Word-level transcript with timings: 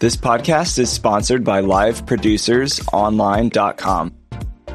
This 0.00 0.14
podcast 0.14 0.78
is 0.78 0.92
sponsored 0.92 1.42
by 1.42 1.60
LiveProducersOnline.com, 1.60 4.14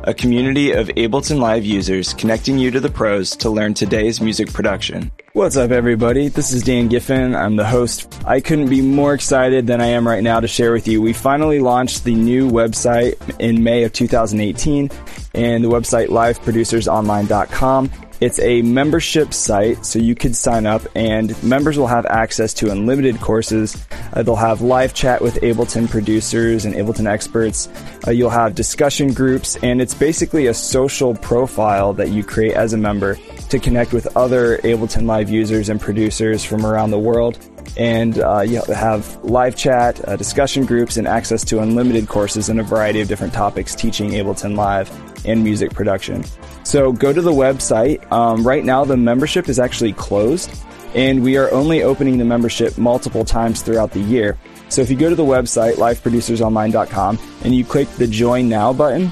a 0.03 0.13
community 0.13 0.73
of 0.73 0.89
Ableton 0.89 1.39
Live 1.39 1.63
users 1.63 2.13
connecting 2.13 2.57
you 2.57 2.71
to 2.71 2.81
the 2.81 2.89
pros 2.89 3.33
to 3.38 3.49
learn 3.49 3.73
today's 3.73 4.20
music 4.20 4.51
production. 4.51 5.13
What's 5.31 5.55
up, 5.55 5.72
everybody? 5.72 6.28
This 6.28 6.51
is 6.51 6.63
Dan 6.63 6.90
Giffen. 6.90 7.37
I'm 7.37 7.55
the 7.55 7.63
host. 7.63 8.22
I 8.28 8.41
couldn't 8.41 8.67
be 8.67 8.81
more 8.81 9.13
excited 9.13 9.65
than 9.65 9.79
I 9.79 9.86
am 9.86 10.05
right 10.05 10.22
now 10.22 10.41
to 10.41 10.47
share 10.49 10.73
with 10.73 10.90
you. 10.90 11.01
We 11.01 11.13
finally 11.13 11.62
launched 11.62 12.03
the 12.03 12.15
new 12.15 12.51
website 12.51 13.15
in 13.40 13.63
May 13.63 13.85
of 13.85 13.94
2018 13.94 14.92
and 15.35 15.63
the 15.63 15.69
website 15.69 16.09
liveproducersonline.com. 16.09 17.91
It's 18.23 18.40
a 18.40 18.62
membership 18.62 19.34
site, 19.34 19.85
so 19.85 19.99
you 19.99 20.16
could 20.16 20.34
sign 20.34 20.66
up, 20.66 20.81
and 20.95 21.36
members 21.44 21.77
will 21.77 21.88
have 21.88 22.05
access 22.05 22.54
to 22.54 22.72
unlimited 22.72 23.20
courses. 23.20 23.76
Uh, 24.13 24.23
they'll 24.23 24.38
have 24.38 24.62
live 24.62 24.94
chat 24.94 25.22
with 25.22 25.41
Ableton 25.41 25.90
producers 25.90 26.63
and 26.63 26.73
Ableton 26.73 27.05
experts. 27.05 27.68
Uh, 28.08 28.12
you'll 28.12 28.30
have 28.30 28.55
discussion 28.55 29.13
groups, 29.13 29.58
and 29.58 29.82
it's 29.82 29.94
basically 29.94 30.48
a 30.48 30.54
social 30.54 31.13
profile 31.16 31.91
that 31.96 32.12
you 32.12 32.23
create 32.23 32.54
as 32.54 32.72
a 32.72 32.77
member 32.77 33.16
to 33.49 33.59
connect 33.59 33.91
with 33.91 34.08
other 34.16 34.58
Ableton 34.60 35.05
Live 35.05 35.30
users 35.30 35.68
and 35.68 35.82
producers 35.82 36.46
from 36.46 36.66
around 36.66 36.91
the 36.91 36.99
world. 36.99 37.38
And 37.76 38.20
uh, 38.20 38.40
you 38.40 38.62
have 38.74 39.21
live 39.26 39.58
chat, 39.58 39.99
uh, 40.08 40.16
discussion 40.16 40.66
groups, 40.66 40.96
and 40.96 41.10
access 41.10 41.44
to 41.44 41.60
unlimited 41.60 42.08
courses 42.08 42.48
in 42.48 42.58
a 42.62 42.63
variety 42.63 43.02
of 43.02 43.10
different 43.10 43.34
topics 43.34 43.76
teaching 43.76 44.12
Ableton 44.12 44.55
Live 44.55 44.90
and 45.26 45.44
music 45.44 45.72
production. 45.72 46.23
So 46.63 46.91
go 46.91 47.13
to 47.13 47.22
the 47.22 47.32
website. 47.32 48.09
Um, 48.12 48.45
right 48.45 48.63
now, 48.63 48.86
the 48.86 48.98
membership 48.98 49.49
is 49.49 49.59
actually 49.59 49.94
closed, 49.94 50.52
and 50.96 51.23
we 51.23 51.38
are 51.38 51.52
only 51.52 51.84
opening 51.84 52.18
the 52.18 52.26
membership 52.26 52.77
multiple 52.77 53.26
times 53.26 53.62
throughout 53.62 53.91
the 53.91 54.01
year. 54.01 54.38
So 54.70 54.82
if 54.82 54.90
you 54.90 54.98
go 54.98 55.10
to 55.10 55.16
the 55.16 55.24
website, 55.24 55.74
liveproducersonline.com, 55.74 57.20
and 57.44 57.55
you 57.55 57.63
click 57.63 57.90
the 57.91 58.07
Join 58.07 58.49
Now 58.49 58.74
button, 58.74 59.12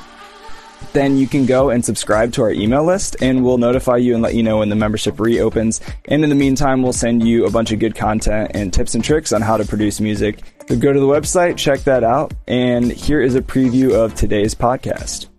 then 0.94 1.17
you 1.17 1.28
can 1.28 1.45
go 1.45 1.70
and 1.70 1.84
subscribe 1.84 2.34
to 2.34 2.42
our 2.42 2.52
email 2.52 2.84
list 2.84 3.16
and 3.22 3.44
we'll 3.44 3.58
notify 3.58 3.98
you 3.98 4.14
and 4.14 4.22
let 4.22 4.34
you 4.34 4.44
know 4.44 4.59
when 4.59 4.70
the 4.70 4.76
membership 4.76 5.20
reopens. 5.20 5.82
And 6.06 6.23
in 6.23 6.30
the 6.30 6.36
meantime, 6.36 6.82
we'll 6.82 6.94
send 6.94 7.26
you 7.26 7.45
a 7.45 7.52
bunch 7.52 7.72
of 7.72 7.80
good 7.80 7.95
content 7.95 8.52
and 8.54 8.73
tips 8.73 8.95
and 8.95 9.04
tricks 9.04 9.32
on 9.32 9.42
how 9.42 9.58
to 9.58 9.66
produce 9.66 10.02
music. 10.02 10.42
So 10.67 10.78
go 10.78 10.92
to 10.92 11.00
the 11.00 11.06
website, 11.06 11.58
check 11.58 11.82
that 11.82 12.04
out, 12.04 12.34
and 12.48 12.92
here 12.92 13.22
is 13.22 13.36
a 13.36 13.42
preview 13.42 13.94
of 13.94 14.16
today's 14.16 14.56
podcast. 14.56 15.31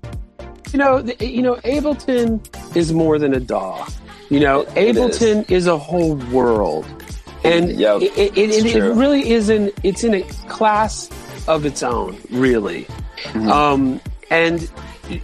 You 0.73 0.79
know, 0.79 1.03
the, 1.03 1.27
you 1.27 1.43
know, 1.43 1.57
Ableton 1.57 2.41
is 2.77 2.93
more 2.93 3.19
than 3.19 3.35
a 3.35 3.41
DAW. 3.41 3.87
You 4.31 4.41
know, 4.41 4.61
It 4.63 4.97
Ableton 4.97 5.51
is. 5.51 5.67
a 5.67 5.77
whole 5.77 6.15
world, 6.33 6.87
and 7.45 7.71
Yep, 7.73 8.01
it, 8.03 8.17
it, 8.39 8.39
it, 8.39 8.77
it 8.77 8.81
really 8.95 9.31
is 9.31 9.51
in 9.51 9.71
it's 9.83 10.03
in 10.05 10.15
a 10.15 10.23
class 10.49 11.11
of 11.49 11.67
its 11.67 11.83
own, 11.83 12.17
really. 12.31 12.85
Mm-hmm. 13.25 13.51
Um, 13.51 14.01
and 14.31 14.71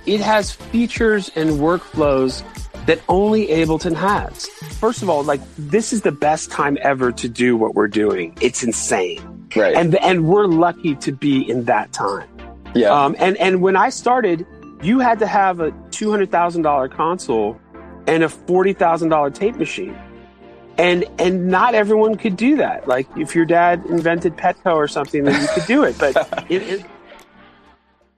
it 0.05 0.21
has 0.21 0.53
features 0.53 1.31
and 1.35 1.53
workflows 1.59 2.43
that 2.85 3.01
only 3.09 3.47
Ableton 3.49 3.95
has. 3.95 4.47
First 4.79 5.03
of 5.03 5.09
all, 5.09 5.23
like 5.25 5.41
this 5.57 5.93
is 5.95 6.03
the 6.03 6.13
best 6.13 6.51
time 6.51 6.77
ever 6.83 7.11
to 7.13 7.29
do 7.29 7.57
what 7.57 7.75
we're 7.75 7.89
doing. 7.89 8.37
It's 8.43 8.63
insane, 8.63 9.49
Right. 9.57 9.75
and 9.75 9.95
and 9.97 10.27
we're 10.27 10.47
lucky 10.47 10.95
to 10.97 11.13
be 11.13 11.49
in 11.49 11.65
that 11.65 11.93
time. 11.95 12.29
yeah. 12.75 12.91
Um, 12.91 13.17
and 13.19 13.39
and 13.39 13.63
when 13.63 13.77
I 13.77 13.89
started, 13.89 14.47
you 14.83 15.01
had 15.01 15.19
to 15.19 15.27
have 15.27 15.61
a 15.61 15.73
two 15.91 16.11
hundred 16.11 16.31
thousand 16.31 16.63
dollar 16.63 16.89
console 16.89 17.59
and 18.07 18.23
a 18.23 18.29
forty 18.29 18.73
thousand 18.73 19.09
dollar 19.09 19.31
tape 19.31 19.57
machine, 19.57 19.97
and 20.77 21.05
and 21.19 21.49
not 21.49 21.75
everyone 21.75 22.17
could 22.17 22.37
do 22.37 22.57
that. 22.57 22.87
Like 22.87 23.09
if 23.17 23.35
your 23.35 23.45
dad 23.45 23.85
invented 23.87 24.37
Petco 24.37 24.75
or 24.75 24.89
something, 24.89 25.25
then 25.25 25.41
you 25.41 25.49
could 25.49 25.67
do 25.67 25.85
it. 25.85 25.99
But 25.99 26.17
it, 26.51 26.63
it, 26.63 26.87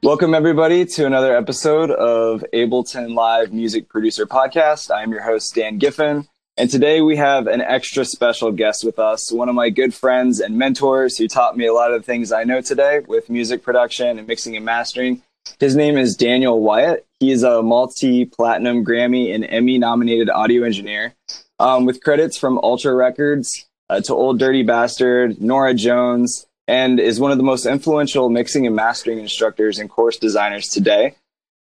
Welcome, 0.02 0.32
everybody, 0.32 0.86
to 0.86 1.04
another 1.04 1.36
episode 1.36 1.90
of 1.90 2.42
Ableton 2.54 3.14
Live 3.14 3.52
Music 3.52 3.86
Producer 3.88 4.24
Podcast. 4.24 4.90
I 4.90 5.02
am 5.02 5.12
your 5.12 5.20
host, 5.20 5.54
Dan 5.54 5.76
Giffen, 5.78 6.26
and 6.56 6.70
today 6.70 7.02
we 7.02 7.16
have 7.16 7.46
an 7.46 7.60
extra 7.60 8.06
special 8.06 8.50
guest 8.50 8.82
with 8.82 8.98
us, 8.98 9.30
one 9.30 9.50
of 9.50 9.54
my 9.54 9.68
good 9.68 9.92
friends 9.92 10.40
and 10.40 10.56
mentors 10.56 11.18
who 11.18 11.28
taught 11.28 11.54
me 11.56 11.66
a 11.66 11.74
lot 11.74 11.92
of 11.92 12.00
the 12.00 12.06
things 12.06 12.32
I 12.32 12.44
know 12.44 12.62
today 12.62 13.00
with 13.06 13.28
music 13.28 13.62
production 13.62 14.18
and 14.18 14.26
mixing 14.26 14.56
and 14.56 14.64
mastering. 14.64 15.22
His 15.58 15.76
name 15.76 15.96
is 15.96 16.16
Daniel 16.16 16.60
Wyatt. 16.60 17.06
He's 17.18 17.42
a 17.42 17.62
multi 17.62 18.24
platinum 18.24 18.84
Grammy 18.84 19.34
and 19.34 19.44
Emmy 19.44 19.78
nominated 19.78 20.30
audio 20.30 20.64
engineer 20.64 21.14
um, 21.58 21.84
with 21.84 22.02
credits 22.02 22.38
from 22.38 22.58
Ultra 22.58 22.94
Records 22.94 23.66
uh, 23.88 24.00
to 24.00 24.14
Ol' 24.14 24.34
Dirty 24.34 24.62
Bastard, 24.62 25.40
Norah 25.40 25.74
Jones, 25.74 26.46
and 26.68 27.00
is 27.00 27.20
one 27.20 27.32
of 27.32 27.36
the 27.36 27.44
most 27.44 27.66
influential 27.66 28.30
mixing 28.30 28.66
and 28.66 28.76
mastering 28.76 29.18
instructors 29.18 29.78
and 29.78 29.90
course 29.90 30.16
designers 30.16 30.68
today. 30.68 31.16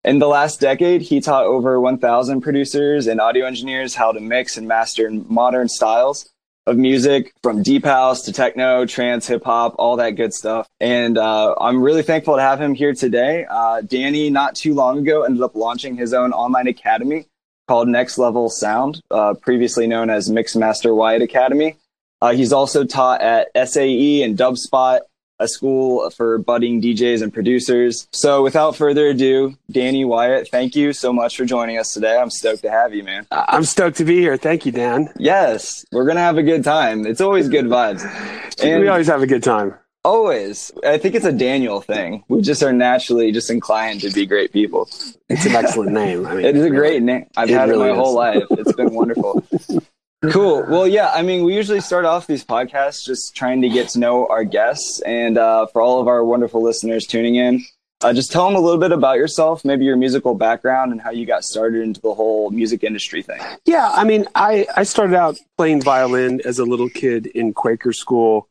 In 0.04 0.20
the 0.20 0.28
last 0.28 0.60
decade, 0.60 1.02
he 1.02 1.20
taught 1.20 1.44
over 1.44 1.80
1,000 1.80 2.40
producers 2.40 3.06
and 3.06 3.20
audio 3.20 3.46
engineers 3.46 3.94
how 3.94 4.12
to 4.12 4.20
mix 4.20 4.56
and 4.56 4.68
master 4.68 5.10
modern 5.10 5.68
styles 5.68 6.30
of 6.68 6.76
music 6.76 7.32
from 7.42 7.62
deep 7.62 7.84
house 7.84 8.22
to 8.22 8.32
techno, 8.32 8.84
trance, 8.84 9.26
hip 9.26 9.42
hop, 9.42 9.74
all 9.78 9.96
that 9.96 10.10
good 10.10 10.34
stuff. 10.34 10.68
And 10.80 11.16
uh, 11.16 11.54
I'm 11.58 11.80
really 11.80 12.02
thankful 12.02 12.36
to 12.36 12.42
have 12.42 12.60
him 12.60 12.74
here 12.74 12.92
today. 12.92 13.46
Uh, 13.48 13.80
Danny, 13.80 14.28
not 14.28 14.54
too 14.54 14.74
long 14.74 14.98
ago, 14.98 15.22
ended 15.22 15.42
up 15.42 15.54
launching 15.54 15.96
his 15.96 16.12
own 16.12 16.32
online 16.32 16.66
academy 16.66 17.26
called 17.66 17.88
Next 17.88 18.18
Level 18.18 18.50
Sound, 18.50 19.00
uh, 19.10 19.34
previously 19.34 19.86
known 19.86 20.10
as 20.10 20.28
Mixmaster 20.28 20.94
Wyatt 20.94 21.22
Academy. 21.22 21.76
Uh, 22.20 22.32
he's 22.34 22.52
also 22.52 22.84
taught 22.84 23.22
at 23.22 23.48
SAE 23.68 24.22
and 24.22 24.36
Dubspot, 24.36 25.00
a 25.40 25.48
school 25.48 26.08
for 26.10 26.38
budding 26.38 26.80
DJs 26.82 27.22
and 27.22 27.32
producers. 27.32 28.08
So 28.12 28.42
without 28.42 28.76
further 28.76 29.08
ado, 29.08 29.56
Danny 29.70 30.04
Wyatt, 30.04 30.48
thank 30.50 30.74
you 30.74 30.92
so 30.92 31.12
much 31.12 31.36
for 31.36 31.44
joining 31.44 31.78
us 31.78 31.92
today. 31.92 32.16
I'm 32.16 32.30
stoked 32.30 32.62
to 32.62 32.70
have 32.70 32.94
you, 32.94 33.04
man. 33.04 33.26
I'm 33.30 33.64
stoked 33.64 33.96
to 33.98 34.04
be 34.04 34.18
here. 34.18 34.36
Thank 34.36 34.66
you, 34.66 34.72
Dan. 34.72 35.08
Yes, 35.18 35.84
we're 35.92 36.04
going 36.04 36.16
to 36.16 36.22
have 36.22 36.38
a 36.38 36.42
good 36.42 36.64
time. 36.64 37.06
It's 37.06 37.20
always 37.20 37.48
good 37.48 37.66
vibes. 37.66 38.02
And 38.60 38.80
we 38.80 38.88
always 38.88 39.06
have 39.06 39.22
a 39.22 39.26
good 39.28 39.44
time. 39.44 39.74
always, 40.04 40.72
I 40.84 40.98
think 40.98 41.14
it's 41.14 41.24
a 41.24 41.32
Daniel 41.32 41.80
thing. 41.80 42.24
We 42.28 42.40
just 42.42 42.60
are 42.64 42.72
naturally 42.72 43.30
just 43.30 43.50
inclined 43.50 44.00
to 44.00 44.10
be 44.10 44.26
great 44.26 44.52
people. 44.52 44.88
It's 45.28 45.46
an 45.46 45.54
excellent 45.54 45.92
name. 45.92 46.26
I 46.26 46.34
mean, 46.34 46.44
It 46.44 46.56
is 46.56 46.62
a 46.62 46.64
really. 46.64 46.76
great 46.76 47.02
name. 47.04 47.26
I've 47.36 47.50
It 47.50 47.54
had 47.54 47.68
it 47.68 47.72
really 47.72 47.90
my 47.90 47.94
whole 47.94 48.14
life. 48.14 48.42
It's 48.50 48.72
been 48.72 48.92
wonderful. 48.94 49.44
cool. 50.30 50.64
Well, 50.68 50.86
yeah. 50.86 51.10
I 51.14 51.22
mean, 51.22 51.44
we 51.44 51.54
usually 51.54 51.80
start 51.80 52.04
off 52.04 52.26
these 52.26 52.44
podcasts 52.44 53.04
just 53.04 53.34
trying 53.34 53.62
to 53.62 53.68
get 53.68 53.88
to 53.90 53.98
know 53.98 54.26
our 54.28 54.44
guests, 54.44 55.00
and 55.02 55.38
uh, 55.38 55.66
for 55.66 55.80
all 55.82 56.00
of 56.00 56.08
our 56.08 56.24
wonderful 56.24 56.62
listeners 56.62 57.06
tuning 57.06 57.36
in, 57.36 57.64
uh, 58.00 58.12
just 58.12 58.30
tell 58.30 58.46
them 58.46 58.54
a 58.54 58.60
little 58.60 58.78
bit 58.78 58.92
about 58.92 59.16
yourself, 59.16 59.64
maybe 59.64 59.84
your 59.84 59.96
musical 59.96 60.34
background, 60.34 60.92
and 60.92 61.00
how 61.00 61.10
you 61.10 61.26
got 61.26 61.44
started 61.44 61.82
into 61.82 62.00
the 62.00 62.14
whole 62.14 62.50
music 62.50 62.84
industry 62.84 63.22
thing. 63.22 63.40
Yeah, 63.64 63.90
I 63.92 64.04
mean, 64.04 64.26
I, 64.34 64.66
I 64.76 64.84
started 64.84 65.16
out 65.16 65.38
playing 65.56 65.82
violin 65.82 66.40
as 66.44 66.58
a 66.58 66.64
little 66.64 66.88
kid 66.88 67.26
in 67.26 67.52
Quaker 67.52 67.92
school 67.92 68.48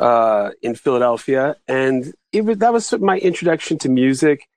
uh, 0.00 0.50
in 0.62 0.74
Philadelphia, 0.74 1.56
and 1.68 2.12
it 2.32 2.44
was, 2.44 2.58
that 2.58 2.72
was 2.72 2.92
my 2.94 3.18
introduction 3.18 3.78
to 3.78 3.88
music. 3.88 4.48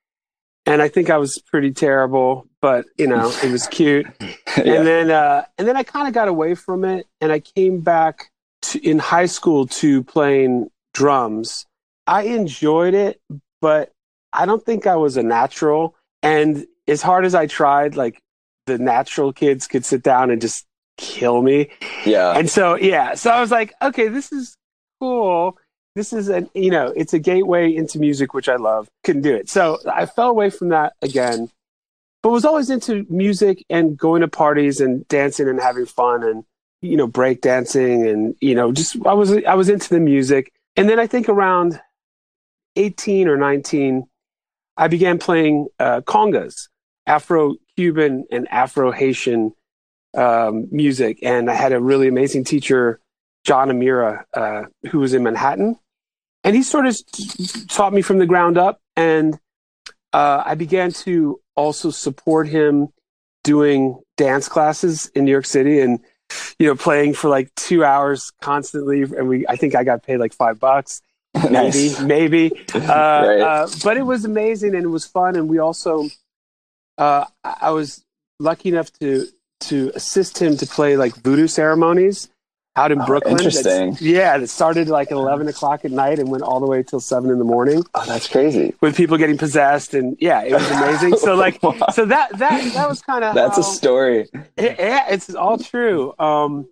And 0.66 0.82
I 0.82 0.88
think 0.88 1.10
I 1.10 1.16
was 1.16 1.38
pretty 1.38 1.72
terrible, 1.72 2.48
but 2.60 2.86
you 2.98 3.06
know, 3.06 3.32
it 3.42 3.50
was 3.50 3.66
cute. 3.68 4.06
Yeah. 4.64 4.76
And 4.76 4.86
then, 4.86 5.10
uh, 5.10 5.44
and 5.58 5.68
then 5.68 5.76
I 5.76 5.82
kind 5.82 6.08
of 6.08 6.14
got 6.14 6.28
away 6.28 6.54
from 6.54 6.82
it, 6.82 7.06
and 7.20 7.30
I 7.30 7.40
came 7.40 7.82
back 7.82 8.30
to, 8.62 8.82
in 8.82 8.98
high 8.98 9.26
school 9.26 9.66
to 9.66 10.02
playing 10.02 10.70
drums. 10.94 11.66
I 12.06 12.22
enjoyed 12.22 12.94
it, 12.94 13.20
but 13.60 13.92
I 14.32 14.46
don't 14.46 14.64
think 14.64 14.86
I 14.86 14.96
was 14.96 15.18
a 15.18 15.22
natural. 15.22 15.94
And 16.22 16.66
as 16.88 17.02
hard 17.02 17.26
as 17.26 17.34
I 17.34 17.46
tried, 17.46 17.96
like 17.96 18.22
the 18.66 18.78
natural 18.78 19.30
kids 19.30 19.66
could 19.66 19.84
sit 19.84 20.02
down 20.02 20.30
and 20.30 20.40
just 20.40 20.64
kill 20.96 21.42
me. 21.42 21.70
Yeah. 22.06 22.32
And 22.32 22.48
so, 22.48 22.76
yeah, 22.76 23.14
so 23.14 23.30
I 23.30 23.40
was 23.40 23.50
like, 23.50 23.74
okay, 23.82 24.08
this 24.08 24.32
is 24.32 24.56
cool. 25.00 25.58
This 25.96 26.12
is 26.12 26.28
an, 26.28 26.50
you 26.52 26.70
know, 26.70 26.92
it's 26.94 27.14
a 27.14 27.18
gateway 27.18 27.74
into 27.74 27.98
music, 27.98 28.34
which 28.34 28.50
I 28.50 28.56
love. 28.56 28.86
Couldn't 29.02 29.22
do 29.22 29.34
it. 29.34 29.48
So 29.48 29.78
I 29.90 30.04
fell 30.04 30.28
away 30.28 30.50
from 30.50 30.68
that 30.68 30.92
again, 31.00 31.48
but 32.22 32.28
was 32.28 32.44
always 32.44 32.68
into 32.68 33.06
music 33.08 33.64
and 33.70 33.96
going 33.96 34.20
to 34.20 34.28
parties 34.28 34.82
and 34.82 35.08
dancing 35.08 35.48
and 35.48 35.58
having 35.58 35.86
fun 35.86 36.22
and, 36.22 36.44
you 36.82 36.98
know, 36.98 37.06
break 37.06 37.40
dancing 37.40 38.06
and, 38.06 38.36
you 38.42 38.54
know, 38.54 38.72
just, 38.72 38.98
I 39.06 39.14
was, 39.14 39.32
I 39.44 39.54
was 39.54 39.70
into 39.70 39.88
the 39.88 39.98
music. 39.98 40.52
And 40.76 40.86
then 40.86 41.00
I 41.00 41.06
think 41.06 41.30
around 41.30 41.80
18 42.76 43.26
or 43.26 43.38
19, 43.38 44.06
I 44.76 44.88
began 44.88 45.18
playing 45.18 45.68
uh, 45.78 46.02
congas, 46.02 46.68
Afro 47.06 47.54
Cuban 47.74 48.26
and 48.30 48.46
Afro 48.48 48.92
Haitian 48.92 49.54
um, 50.14 50.68
music. 50.70 51.20
And 51.22 51.50
I 51.50 51.54
had 51.54 51.72
a 51.72 51.80
really 51.80 52.06
amazing 52.06 52.44
teacher, 52.44 53.00
John 53.44 53.70
Amira, 53.70 54.24
uh, 54.34 54.64
who 54.90 54.98
was 54.98 55.14
in 55.14 55.22
Manhattan. 55.22 55.78
And 56.46 56.54
he 56.54 56.62
sort 56.62 56.86
of 56.86 56.96
taught 57.68 57.92
me 57.92 58.02
from 58.02 58.18
the 58.18 58.26
ground 58.26 58.56
up. 58.56 58.80
And 58.96 59.38
uh, 60.12 60.42
I 60.46 60.54
began 60.54 60.92
to 61.04 61.40
also 61.56 61.90
support 61.90 62.46
him 62.48 62.88
doing 63.42 64.00
dance 64.16 64.48
classes 64.48 65.10
in 65.14 65.24
New 65.24 65.32
York 65.32 65.44
City 65.46 65.80
and, 65.80 65.98
you 66.58 66.68
know, 66.68 66.76
playing 66.76 67.14
for 67.14 67.28
like 67.28 67.52
two 67.56 67.84
hours 67.84 68.30
constantly. 68.40 69.02
And 69.02 69.28
we, 69.28 69.46
I 69.48 69.56
think 69.56 69.74
I 69.74 69.82
got 69.84 70.04
paid 70.04 70.18
like 70.18 70.32
five 70.32 70.60
bucks. 70.60 71.02
maybe, 71.34 71.50
Nice. 71.52 72.00
maybe. 72.00 72.52
Uh, 72.74 72.78
Right. 73.26 73.40
uh, 73.40 73.68
but 73.82 73.96
it 73.96 74.02
was 74.02 74.24
amazing 74.24 74.74
and 74.76 74.84
it 74.84 74.88
was 74.88 75.04
fun. 75.04 75.34
And 75.36 75.48
we 75.48 75.58
also, 75.58 76.08
uh, 76.96 77.24
I 77.44 77.56
I 77.62 77.70
was 77.72 78.04
lucky 78.38 78.68
enough 78.68 78.92
to 79.00 79.26
to 79.58 79.90
assist 79.94 80.38
him 80.40 80.56
to 80.58 80.66
play 80.66 80.96
like 80.96 81.14
voodoo 81.16 81.46
ceremonies 81.48 82.28
out 82.76 82.92
in 82.92 83.00
Oh, 83.00 83.06
Brooklyn. 83.06 83.36
That's- 83.36 83.56
interesting. 83.56 83.96
Yeah, 84.06 84.36
it 84.36 84.48
started 84.48 84.88
like 84.88 85.10
at 85.10 85.16
eleven 85.16 85.48
o'clock 85.48 85.84
at 85.84 85.90
night 85.90 86.18
and 86.18 86.30
went 86.30 86.42
all 86.42 86.60
the 86.60 86.66
way 86.66 86.82
till 86.82 87.00
seven 87.00 87.30
in 87.30 87.38
the 87.38 87.44
morning 87.44 87.82
Oh, 87.94 88.04
that's 88.06 88.28
crazy. 88.28 88.74
with 88.80 88.96
people 88.96 89.16
getting 89.16 89.38
possessed. 89.38 89.94
And 89.94 90.16
yeah, 90.20 90.42
it 90.42 90.52
was 90.52 90.70
amazing. 90.70 91.16
So 91.16 91.34
like, 91.44 91.62
Wow. 91.62 91.74
so 91.92 92.04
that 92.04 92.36
that 92.38 92.72
that 92.74 92.88
was 92.88 93.00
kind 93.02 93.24
of 93.24 93.34
That's 93.34 93.58
a 93.58 93.62
story. 93.62 94.28
yeah, 94.56 95.06
it's 95.08 95.34
all 95.34 95.58
true. 95.58 96.14
Um, 96.18 96.68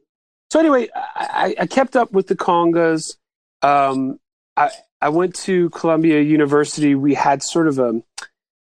so 0.51 0.61
anyway, 0.61 0.89
I, 0.95 1.55
I 1.59 1.63
I 1.63 1.67
kept 1.67 1.97
up 1.97 2.13
with 2.13 2.27
the 2.29 2.37
congas. 2.37 3.17
Um, 3.63 4.21
I 4.57 4.71
I 5.01 5.09
went 5.09 5.35
to 5.37 5.71
Columbia 5.71 6.21
University. 6.21 6.95
We 6.95 7.15
had 7.15 7.43
sort 7.43 7.67
of 7.69 7.79
a 7.79 8.03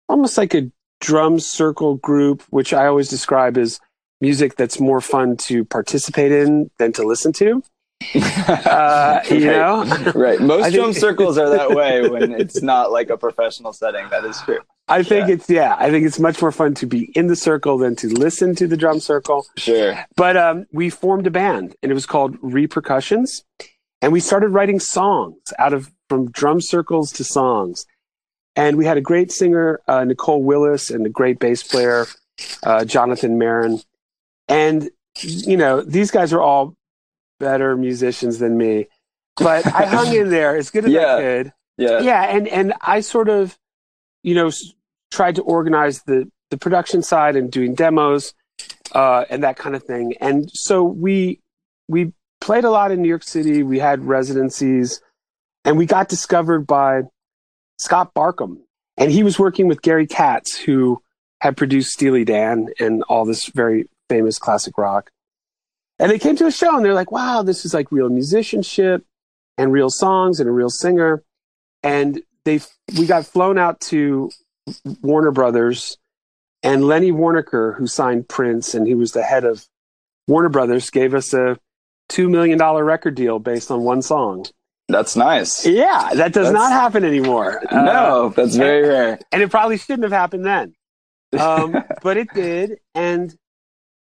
almost 0.09 0.39
like 0.39 0.55
a 0.55 0.71
drum 1.01 1.39
circle 1.39 1.97
group, 1.97 2.43
which 2.51 2.73
I 2.73 2.87
always 2.87 3.09
describe 3.09 3.57
as 3.59 3.79
music 4.21 4.57
that's 4.57 4.81
more 4.81 5.01
fun 5.01 5.37
to 5.37 5.65
participate 5.65 6.33
in 6.33 6.71
than 6.79 6.93
to 6.93 7.03
listen 7.05 7.33
to. 7.35 7.63
Uh, 8.49 9.21
you 9.31 9.41
know, 9.47 9.85
Right. 10.15 10.41
Most 10.41 10.65
think- 10.65 10.75
drum 10.77 10.93
circles 10.93 11.39
are 11.39 11.49
that 11.51 11.71
way 11.71 12.09
when 12.09 12.33
it's 12.41 12.63
not 12.63 12.93
like 12.93 13.11
a 13.11 13.17
professional 13.17 13.73
setting. 13.73 14.09
That 14.11 14.25
is 14.25 14.41
true. 14.43 14.61
I 14.89 15.03
think 15.03 15.27
Yeah. 15.29 15.35
it's 15.35 15.51
yeah, 15.51 15.77
I 15.79 15.91
think 15.91 16.07
it's 16.07 16.21
much 16.21 16.41
more 16.41 16.53
fun 16.53 16.75
to 16.75 16.87
be 16.87 17.11
in 17.17 17.27
the 17.27 17.35
circle 17.35 17.79
than 17.79 17.97
to 17.97 18.09
listen 18.09 18.55
to 18.57 18.67
the 18.69 18.77
drum 18.77 19.01
circle. 19.01 19.47
Sure. 19.57 19.99
But 20.17 20.37
um, 20.37 20.67
we 20.73 20.91
formed 20.91 21.27
a 21.27 21.31
band, 21.31 21.75
and 21.83 21.91
it 21.91 21.95
was 21.95 22.07
called 22.07 22.37
Repercussions, 22.43 23.43
and 24.01 24.13
we 24.13 24.21
started 24.21 24.49
writing 24.51 24.79
songs 24.79 25.39
out 25.59 25.73
of 25.73 25.91
from 26.09 26.31
drum 26.31 26.61
circles 26.61 27.11
to 27.13 27.25
songs. 27.25 27.87
And 28.55 28.77
we 28.77 28.87
had 28.87 28.97
a 28.97 29.01
great 29.03 29.33
singer, 29.33 29.81
uh, 29.89 30.05
Nicole 30.05 30.43
Willis, 30.43 30.91
and 30.91 31.05
a 31.05 31.11
great 31.11 31.39
bass 31.41 31.63
player, 31.65 32.07
uh, 32.63 32.85
Jonathan 32.85 33.39
Marin. 33.39 33.81
And 34.49 34.91
you 35.21 35.57
know, 35.57 35.81
these 35.83 36.11
guys 36.11 36.33
are 36.33 36.41
all 36.41 36.75
better 37.41 37.77
musicians 37.77 38.39
than 38.39 38.57
me, 38.57 38.87
but 39.37 39.67
I 39.67 39.87
hung 39.87 40.15
in 40.15 40.31
there 40.31 40.57
as 40.57 40.71
good 40.71 40.85
as 40.85 40.91
Yeah. 40.93 41.15
I 41.17 41.21
could 41.21 41.53
Yeah. 41.79 42.01
yeah 42.01 42.23
and 42.25 42.49
and 42.49 42.73
i 42.81 43.01
sort 43.01 43.29
of 43.29 43.59
you 44.23 44.35
know 44.35 44.51
tried 45.11 45.35
to 45.37 45.43
organize 45.43 46.03
the 46.05 46.27
the 46.51 46.57
production 46.57 47.03
side 47.03 47.37
and 47.37 47.51
doing 47.51 47.75
demos 47.75 48.33
uh 48.93 49.25
and 49.29 49.43
that 49.45 49.57
kind 49.59 49.77
of 49.77 49.83
thing 49.83 50.15
and 50.21 50.51
so 50.53 50.83
we 50.83 51.41
we 51.89 52.13
played 52.41 52.65
a 52.65 52.71
lot 52.71 52.91
in 52.93 53.03
new 53.03 53.09
york 53.09 53.23
city 53.23 53.63
we 53.63 53.79
had 53.79 54.03
residencies 54.05 55.03
and 55.67 55.77
we 55.77 55.85
got 55.85 56.09
discovered 56.09 56.67
by 56.67 57.03
scott 57.79 58.15
barkham 58.15 58.57
and 58.97 59.11
he 59.13 59.23
was 59.23 59.39
working 59.39 59.69
with 59.69 59.83
gary 59.83 60.07
katz 60.07 60.57
who 60.57 61.03
had 61.43 61.57
produced 61.59 61.93
steely 61.93 62.25
dan 62.25 62.69
and 62.81 63.03
all 63.11 63.27
this 63.27 63.47
very 63.49 63.87
famous 64.09 64.39
classic 64.39 64.77
rock 64.79 65.11
and 65.99 66.11
they 66.11 66.19
came 66.19 66.37
to 66.37 66.47
a 66.47 66.53
show 66.53 66.77
and 66.77 66.85
they're 66.85 66.95
like 66.95 67.11
wow 67.11 67.43
this 67.43 67.65
is 67.65 67.75
like 67.75 67.91
real 67.91 68.09
musicianship 68.09 69.05
and 69.59 69.73
real 69.73 69.91
songs 69.91 70.39
and 70.41 70.49
a 70.49 70.53
real 70.53 70.71
singer 70.71 71.23
and 71.83 72.23
they 72.45 72.61
we 72.99 73.07
got 73.07 73.27
flown 73.27 73.59
out 73.59 73.81
to 73.81 74.31
Warner 75.03 75.31
Brothers 75.33 75.97
and 76.63 76.85
Lenny 76.87 77.13
Waronker 77.13 77.77
who 77.77 77.87
signed 77.87 78.29
Prince 78.29 78.75
and 78.75 78.87
he 78.87 78.95
was 78.95 79.13
the 79.13 79.23
head 79.23 79.45
of 79.45 79.65
Warner 80.29 80.49
Brothers 80.49 80.91
gave 80.91 81.15
us 81.15 81.33
a 81.35 81.57
2 82.09 82.29
million 82.29 82.59
dollar 82.59 82.85
record 82.85 83.15
deal 83.17 83.39
based 83.41 83.71
on 83.71 83.83
one 83.83 84.03
song. 84.03 84.47
That's 84.89 85.17
nice. 85.17 85.67
Yeah, 85.67 86.11
that 86.15 86.33
does 86.33 86.47
That's- 86.47 86.53
not 86.53 86.71
happen 86.73 87.05
anymore. 87.05 87.61
Uh, 87.73 87.83
no, 87.83 88.29
that's 88.37 88.55
very 88.55 88.89
rare. 88.89 89.19
and 89.33 89.43
it 89.43 89.51
probably 89.51 89.79
shouldn't 89.79 90.05
have 90.05 90.13
happened 90.13 90.45
then. 90.45 90.75
Um, 91.41 91.77
but 92.03 92.17
it 92.17 92.29
did 92.33 92.79
and 92.95 93.37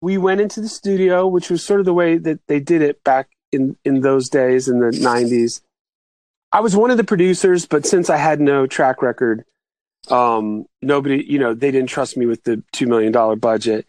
we 0.03 0.17
went 0.17 0.41
into 0.41 0.59
the 0.59 0.67
studio 0.67 1.25
which 1.25 1.49
was 1.49 1.65
sort 1.65 1.79
of 1.79 1.85
the 1.85 1.93
way 1.93 2.17
that 2.17 2.45
they 2.47 2.59
did 2.59 2.81
it 2.81 3.01
back 3.05 3.29
in 3.53 3.77
in 3.85 4.01
those 4.01 4.27
days 4.27 4.67
in 4.67 4.79
the 4.79 4.87
90s 4.87 5.61
i 6.51 6.59
was 6.59 6.75
one 6.75 6.91
of 6.91 6.97
the 6.97 7.03
producers 7.03 7.65
but 7.65 7.85
since 7.85 8.09
i 8.09 8.17
had 8.17 8.41
no 8.41 8.67
track 8.67 9.01
record 9.01 9.45
um 10.09 10.65
nobody 10.81 11.23
you 11.25 11.39
know 11.39 11.53
they 11.53 11.71
didn't 11.71 11.89
trust 11.89 12.17
me 12.17 12.25
with 12.25 12.43
the 12.43 12.61
2 12.73 12.85
million 12.85 13.13
dollar 13.13 13.37
budget 13.37 13.85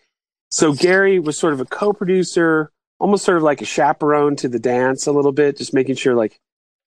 so 0.50 0.72
gary 0.72 1.18
was 1.18 1.36
sort 1.36 1.52
of 1.52 1.60
a 1.60 1.64
co-producer 1.64 2.70
almost 3.00 3.24
sort 3.24 3.36
of 3.36 3.42
like 3.42 3.60
a 3.60 3.66
chaperone 3.66 4.36
to 4.36 4.48
the 4.48 4.60
dance 4.60 5.06
a 5.06 5.12
little 5.12 5.32
bit 5.32 5.56
just 5.56 5.74
making 5.74 5.96
sure 5.96 6.14
like 6.14 6.38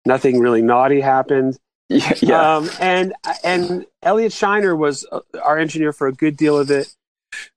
nothing 0.05 0.41
really 0.41 0.63
naughty 0.63 1.01
happened 1.01 1.57
yeah. 1.89 2.15
yeah. 2.23 2.57
um, 2.57 2.71
and 2.81 3.13
and 3.45 3.87
Elliot 4.03 4.33
Scheiner 4.33 4.77
was 4.77 5.07
uh, 5.13 5.21
our 5.43 5.59
engineer 5.59 5.93
for 5.93 6.07
a 6.07 6.13
good 6.13 6.37
deal 6.37 6.59
of 6.59 6.71
it, 6.71 6.93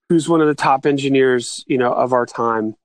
who's 0.08 0.28
one 0.28 0.40
of 0.40 0.46
the 0.48 0.54
top 0.54 0.86
engineers, 0.86 1.64
you 1.66 1.78
know, 1.78 1.92
of 1.92 2.12
our 2.12 2.26
time, 2.26 2.76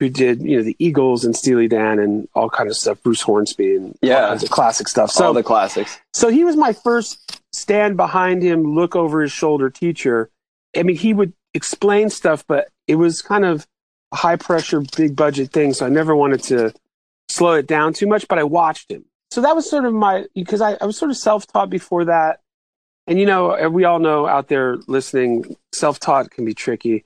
who 0.00 0.08
did 0.08 0.42
you 0.42 0.56
know 0.56 0.62
the 0.62 0.76
Eagles 0.78 1.24
and 1.24 1.36
Steely 1.36 1.68
Dan 1.68 1.98
and 1.98 2.28
all 2.34 2.50
kind 2.50 2.68
of 2.68 2.76
stuff, 2.76 3.02
Bruce 3.02 3.22
Hornsby 3.22 3.76
and 3.76 3.86
all 3.88 3.98
Yeah. 4.02 4.28
kinds 4.28 4.42
of 4.42 4.50
classic 4.50 4.88
stuff. 4.88 5.10
All 5.10 5.28
So 5.28 5.32
the 5.32 5.42
classics. 5.42 5.98
so 6.12 6.28
he 6.28 6.44
was 6.44 6.56
my 6.56 6.72
first 6.72 7.40
stand 7.52 7.96
behind 7.96 8.42
him, 8.42 8.74
look 8.74 8.96
over 8.96 9.22
his 9.22 9.32
shoulder 9.32 9.70
teacher. 9.70 10.30
I 10.76 10.82
mean, 10.82 10.96
he 10.96 11.12
would 11.12 11.32
explain 11.54 12.08
stuff, 12.10 12.44
but 12.46 12.68
it 12.88 12.96
was 12.96 13.20
kind 13.22 13.44
of 13.44 13.66
a 14.12 14.16
high 14.16 14.36
pressure, 14.36 14.82
big 14.96 15.14
budget 15.14 15.52
thing. 15.52 15.72
So 15.74 15.86
I 15.86 15.90
never 15.90 16.16
wanted 16.16 16.42
to 16.44 16.72
slow 17.30 17.52
it 17.52 17.66
down 17.66 17.92
too 17.92 18.06
much, 18.06 18.26
but 18.26 18.38
I 18.38 18.44
watched 18.44 18.90
him. 18.90 19.04
So 19.30 19.40
that 19.42 19.54
was 19.54 19.68
sort 19.68 19.84
of 19.84 19.92
my, 19.94 20.24
because 20.34 20.60
I, 20.60 20.76
I 20.80 20.84
was 20.86 20.96
sort 20.98 21.10
of 21.10 21.16
self 21.16 21.46
taught 21.46 21.70
before 21.70 22.06
that. 22.06 22.40
And, 23.06 23.18
you 23.18 23.26
know, 23.26 23.68
we 23.68 23.84
all 23.84 23.98
know 23.98 24.26
out 24.26 24.48
there 24.48 24.76
listening, 24.86 25.56
self 25.72 25.98
taught 25.98 26.30
can 26.30 26.44
be 26.44 26.54
tricky. 26.54 27.04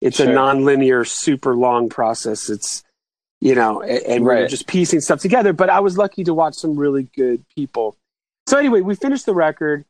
It's 0.00 0.18
a 0.20 0.24
Sure. 0.24 0.34
non-linear, 0.34 1.04
super 1.04 1.54
long 1.56 1.88
process. 1.88 2.50
It's, 2.50 2.82
you 3.40 3.54
know, 3.54 3.82
a- 3.82 4.08
and 4.10 4.24
we 4.24 4.26
we're 4.26 4.48
just 4.48 4.66
piecing 4.66 5.00
stuff 5.00 5.20
together. 5.20 5.52
But 5.52 5.70
I 5.70 5.80
was 5.80 5.96
lucky 5.96 6.24
to 6.24 6.34
watch 6.34 6.54
some 6.56 6.76
really 6.76 7.08
good 7.16 7.44
people. 7.54 7.96
So 8.48 8.58
anyway, 8.58 8.80
we 8.80 8.94
finished 8.96 9.24
the 9.26 9.34
record. 9.34 9.84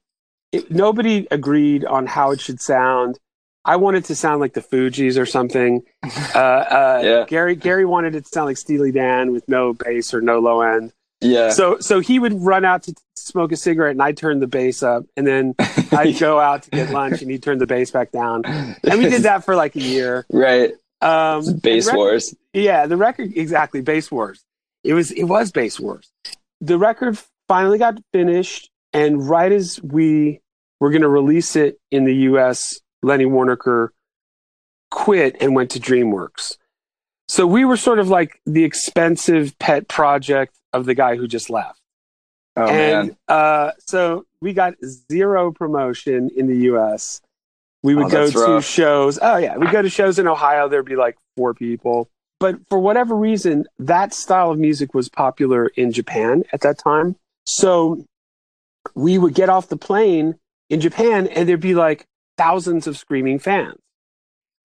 It, 0.52 0.70
nobody 0.70 1.26
agreed 1.30 1.84
on 1.84 2.06
how 2.06 2.30
it 2.32 2.40
should 2.40 2.60
sound. 2.60 3.18
I 3.64 3.76
wanted 3.76 4.04
to 4.06 4.14
sound 4.14 4.40
like 4.40 4.52
the 4.52 4.60
Fugees 4.62 5.18
or 5.18 5.26
something. 5.26 5.82
Uh, 6.34 6.38
uh, 6.38 7.00
Yeah. 7.02 7.24
Gary 7.26 7.56
Gary 7.56 7.84
wanted 7.86 8.14
it 8.14 8.24
to 8.24 8.28
sound 8.28 8.46
like 8.46 8.58
Steely 8.58 8.92
Dan 8.92 9.32
with 9.32 9.48
no 9.48 9.72
bass 9.72 10.12
or 10.14 10.20
no 10.20 10.38
low 10.38 10.60
end. 10.60 10.92
Yeah. 11.22 11.48
So 11.50 11.78
so 11.80 11.98
he 12.00 12.18
would 12.18 12.34
run 12.42 12.64
out 12.64 12.82
to 12.84 12.94
smoke 13.26 13.52
a 13.52 13.56
cigarette, 13.56 13.92
and 13.92 14.02
I'd 14.02 14.16
turn 14.16 14.40
the 14.40 14.46
bass 14.46 14.82
up, 14.82 15.04
and 15.16 15.26
then 15.26 15.54
I'd 15.92 16.18
go 16.18 16.38
out 16.40 16.62
to 16.64 16.70
get 16.70 16.90
lunch, 16.90 17.22
and 17.22 17.30
he'd 17.30 17.42
turn 17.42 17.58
the 17.58 17.66
bass 17.66 17.90
back 17.90 18.12
down. 18.12 18.44
And 18.44 18.98
we 18.98 19.08
did 19.08 19.22
that 19.22 19.44
for 19.44 19.54
like 19.56 19.76
a 19.76 19.80
year. 19.82 20.24
right. 20.32 20.72
Um, 21.02 21.58
Base 21.58 21.86
and 21.86 21.92
rec- 21.92 21.96
wars. 21.96 22.34
yeah, 22.54 22.86
the 22.86 22.96
record 22.96 23.36
exactly 23.36 23.82
Bass 23.82 24.10
Wars. 24.10 24.42
It 24.82 24.94
was 24.94 25.10
it 25.12 25.24
was 25.24 25.52
Bass 25.52 25.78
Wars. 25.78 26.10
The 26.62 26.78
record 26.78 27.18
finally 27.48 27.76
got 27.78 27.98
finished, 28.14 28.70
and 28.94 29.28
right 29.28 29.52
as 29.52 29.78
we 29.82 30.40
were 30.80 30.88
going 30.90 31.02
to 31.02 31.08
release 31.08 31.54
it 31.54 31.78
in 31.90 32.04
the 32.06 32.14
U.S., 32.14 32.80
Lenny 33.02 33.26
Waronker 33.26 33.88
quit 34.90 35.36
and 35.40 35.54
went 35.54 35.70
to 35.72 35.80
DreamWorks. 35.80 36.56
So 37.28 37.46
we 37.46 37.64
were 37.66 37.76
sort 37.76 37.98
of 37.98 38.08
like 38.08 38.40
the 38.46 38.64
expensive 38.64 39.58
pet 39.58 39.88
project 39.88 40.56
of 40.72 40.86
the 40.86 40.94
guy 40.94 41.16
who 41.16 41.26
just 41.28 41.50
left. 41.50 41.80
Oh 42.56 42.66
and 42.66 43.16
uh, 43.28 43.72
so 43.80 44.24
we 44.40 44.52
got 44.52 44.74
zero 45.10 45.52
promotion 45.52 46.30
in 46.34 46.46
the 46.46 46.56
U.S. 46.70 47.20
We 47.82 47.94
would 47.94 48.06
Oh, 48.06 48.10
go 48.10 48.30
to 48.30 48.38
rough. 48.38 48.64
shows. 48.64 49.18
Oh 49.20 49.36
yeah, 49.36 49.56
we 49.56 49.66
go 49.70 49.82
to 49.82 49.90
shows 49.90 50.18
in 50.18 50.26
Ohio. 50.26 50.68
There'd 50.68 50.86
be 50.86 50.96
like 50.96 51.16
four 51.36 51.52
people, 51.54 52.08
but 52.40 52.56
for 52.68 52.78
whatever 52.78 53.14
reason, 53.14 53.66
that 53.78 54.14
style 54.14 54.50
of 54.50 54.58
music 54.58 54.94
was 54.94 55.08
popular 55.08 55.66
in 55.76 55.92
Japan 55.92 56.44
at 56.52 56.62
that 56.62 56.78
time. 56.78 57.16
So 57.44 58.04
we 58.94 59.18
would 59.18 59.34
get 59.34 59.48
off 59.48 59.68
the 59.68 59.76
plane 59.76 60.36
in 60.70 60.80
Japan, 60.80 61.26
and 61.28 61.48
there'd 61.48 61.60
be 61.60 61.74
like 61.74 62.06
thousands 62.38 62.86
of 62.86 62.96
screaming 62.96 63.38
fans 63.38 63.78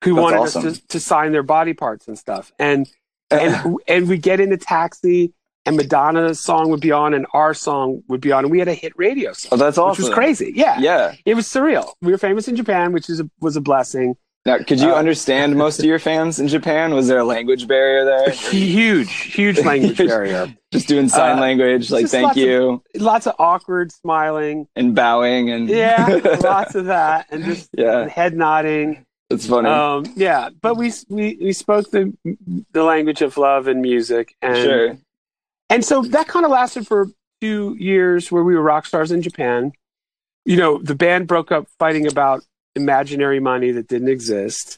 who 0.04 0.16
That's 0.16 0.24
wanted 0.24 0.38
awesome. 0.38 0.66
us 0.68 0.80
to, 0.80 0.88
to 0.88 1.00
sign 1.00 1.32
their 1.32 1.44
body 1.44 1.74
parts 1.74 2.08
and 2.08 2.18
stuff. 2.18 2.52
And 2.58 2.90
and 3.30 3.78
and 3.88 4.08
we 4.08 4.18
get 4.18 4.40
in 4.40 4.52
a 4.54 4.58
taxi 4.58 5.34
and 5.66 5.78
Madonna's 5.78 6.40
song 6.40 6.70
would 6.70 6.82
be 6.82 6.92
on 6.92 7.14
and 7.14 7.26
our 7.34 7.54
song 7.54 8.02
would 8.08 8.22
be 8.22 8.32
on 8.32 8.46
and 8.46 8.52
we 8.52 8.60
had 8.60 8.68
a 8.68 8.74
hit 8.74 8.94
radio 8.96 9.32
song, 9.34 9.50
oh, 9.54 9.58
that's 9.58 9.78
which 9.78 9.84
awesome. 9.84 10.06
was 10.06 10.14
crazy. 10.14 10.52
Yeah. 10.56 10.80
Yeah. 10.80 11.14
It 11.26 11.36
was 11.36 11.48
surreal. 11.48 11.94
We 12.02 12.12
were 12.12 12.18
famous 12.18 12.48
in 12.48 12.56
Japan, 12.56 12.92
which 12.94 13.10
is 13.10 13.20
a, 13.20 13.30
was 13.40 13.56
a 13.56 13.62
blessing. 13.62 14.16
Now, 14.44 14.58
could 14.58 14.80
you 14.80 14.90
Uh, 14.92 14.96
understand 14.96 15.56
most 15.56 15.78
of 15.78 15.86
your 15.86 16.00
fans 16.10 16.40
in 16.40 16.48
Japan? 16.48 16.96
Was 16.96 17.08
there 17.08 17.20
a 17.20 17.24
language 17.24 17.68
barrier 17.68 18.06
there? 18.06 18.32
Huge, 18.32 19.12
huge 19.12 19.60
language 19.60 19.98
barrier. 20.10 20.52
Just 20.74 20.88
doing 20.88 21.08
sign 21.10 21.38
Uh, 21.38 21.42
language, 21.42 21.92
like 21.92 22.08
thank 22.08 22.24
lots 22.26 22.38
of- 22.38 22.44
you 22.44 22.84
Lots 22.96 23.28
of 23.28 23.36
awkward 23.38 23.92
smiling. 23.92 24.68
and 24.76 24.96
bowing 24.96 25.52
and 25.52 25.70
Yeah, 25.70 26.22
lots 26.42 26.74
of 26.74 26.86
that 26.86 27.28
and 27.30 27.44
just 27.46 27.70
yeah, 27.78 28.08
head 28.08 28.36
nodding. 28.36 29.06
it's 29.30 29.46
funny. 29.46 29.70
Um, 29.70 30.06
yeah, 30.16 30.50
but 30.60 30.76
we 30.76 30.92
we 31.08 31.38
we 31.40 31.54
spoke 31.54 31.92
the 31.92 32.12
the 32.72 32.84
language 32.84 33.22
of 33.22 33.38
love 33.38 33.68
and 33.68 33.80
music 33.82 34.34
and 34.42 34.58
sure. 34.58 34.98
And 35.72 35.84
so 35.84 36.04
that 36.04 36.28
kind 36.28 36.46
of 36.46 36.52
lasted 36.52 36.86
for 36.88 37.08
two 37.42 37.76
years 37.80 38.32
where 38.32 38.44
we 38.44 38.56
were 38.56 38.62
rock 38.62 38.86
stars 38.86 39.12
in 39.12 39.22
Japan. 39.22 39.72
You 40.46 40.58
know, 40.58 40.78
the 40.80 40.96
band 40.96 41.28
broke 41.28 41.52
up 41.52 41.68
fighting 41.80 42.08
about 42.08 42.44
imaginary 42.76 43.40
money 43.40 43.72
that 43.72 43.88
didn't 43.88 44.10
exist. 44.10 44.78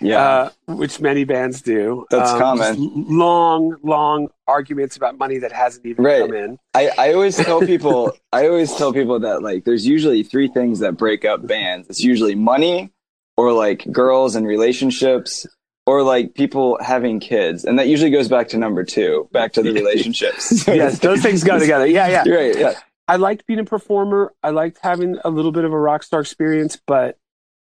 Yeah. 0.00 0.18
Uh, 0.18 0.50
which 0.66 1.00
many 1.00 1.22
bands 1.24 1.62
do. 1.62 2.04
That's 2.10 2.32
Um, 2.32 2.38
common. 2.40 2.76
Long, 3.08 3.76
long 3.84 4.28
arguments 4.48 4.96
about 4.96 5.18
money 5.18 5.38
that 5.38 5.52
hasn't 5.52 5.86
even 5.86 6.04
Right. 6.04 6.20
come 6.20 6.34
in. 6.34 6.58
I, 6.74 6.90
I 6.98 7.12
always 7.14 7.36
tell 7.36 7.60
people 7.60 8.12
I 8.32 8.48
always 8.48 8.74
tell 8.74 8.92
people 8.92 9.20
that 9.20 9.42
like 9.42 9.64
there's 9.64 9.86
usually 9.86 10.22
three 10.24 10.48
things 10.48 10.80
that 10.80 10.96
break 10.96 11.24
up 11.24 11.46
bands. 11.46 11.88
It's 11.88 12.00
usually 12.02 12.34
money 12.34 12.90
or 13.36 13.52
like 13.52 13.86
girls 13.92 14.34
and 14.34 14.46
relationships 14.46 15.46
or 15.86 16.02
like 16.02 16.34
people 16.34 16.78
having 16.80 17.20
kids. 17.20 17.64
And 17.64 17.78
that 17.78 17.88
usually 17.88 18.10
goes 18.10 18.28
back 18.28 18.48
to 18.48 18.58
number 18.58 18.84
two, 18.84 19.28
back 19.32 19.52
to 19.54 19.62
the 19.62 19.72
relationships. 19.80 20.66
yes, 20.68 20.98
those 20.98 21.22
things 21.22 21.44
go 21.44 21.58
together. 21.58 21.86
Yeah, 21.86 22.08
yeah. 22.08 22.22
You're 22.24 22.36
right. 22.38 22.58
Yeah. 22.58 22.72
I 23.06 23.16
liked 23.16 23.46
being 23.46 23.60
a 23.60 23.64
performer. 23.64 24.32
I 24.42 24.50
liked 24.50 24.78
having 24.82 25.18
a 25.24 25.30
little 25.30 25.52
bit 25.52 25.64
of 25.64 25.72
a 25.72 25.78
rock 25.78 26.02
star 26.02 26.20
experience, 26.20 26.78
but 26.86 27.18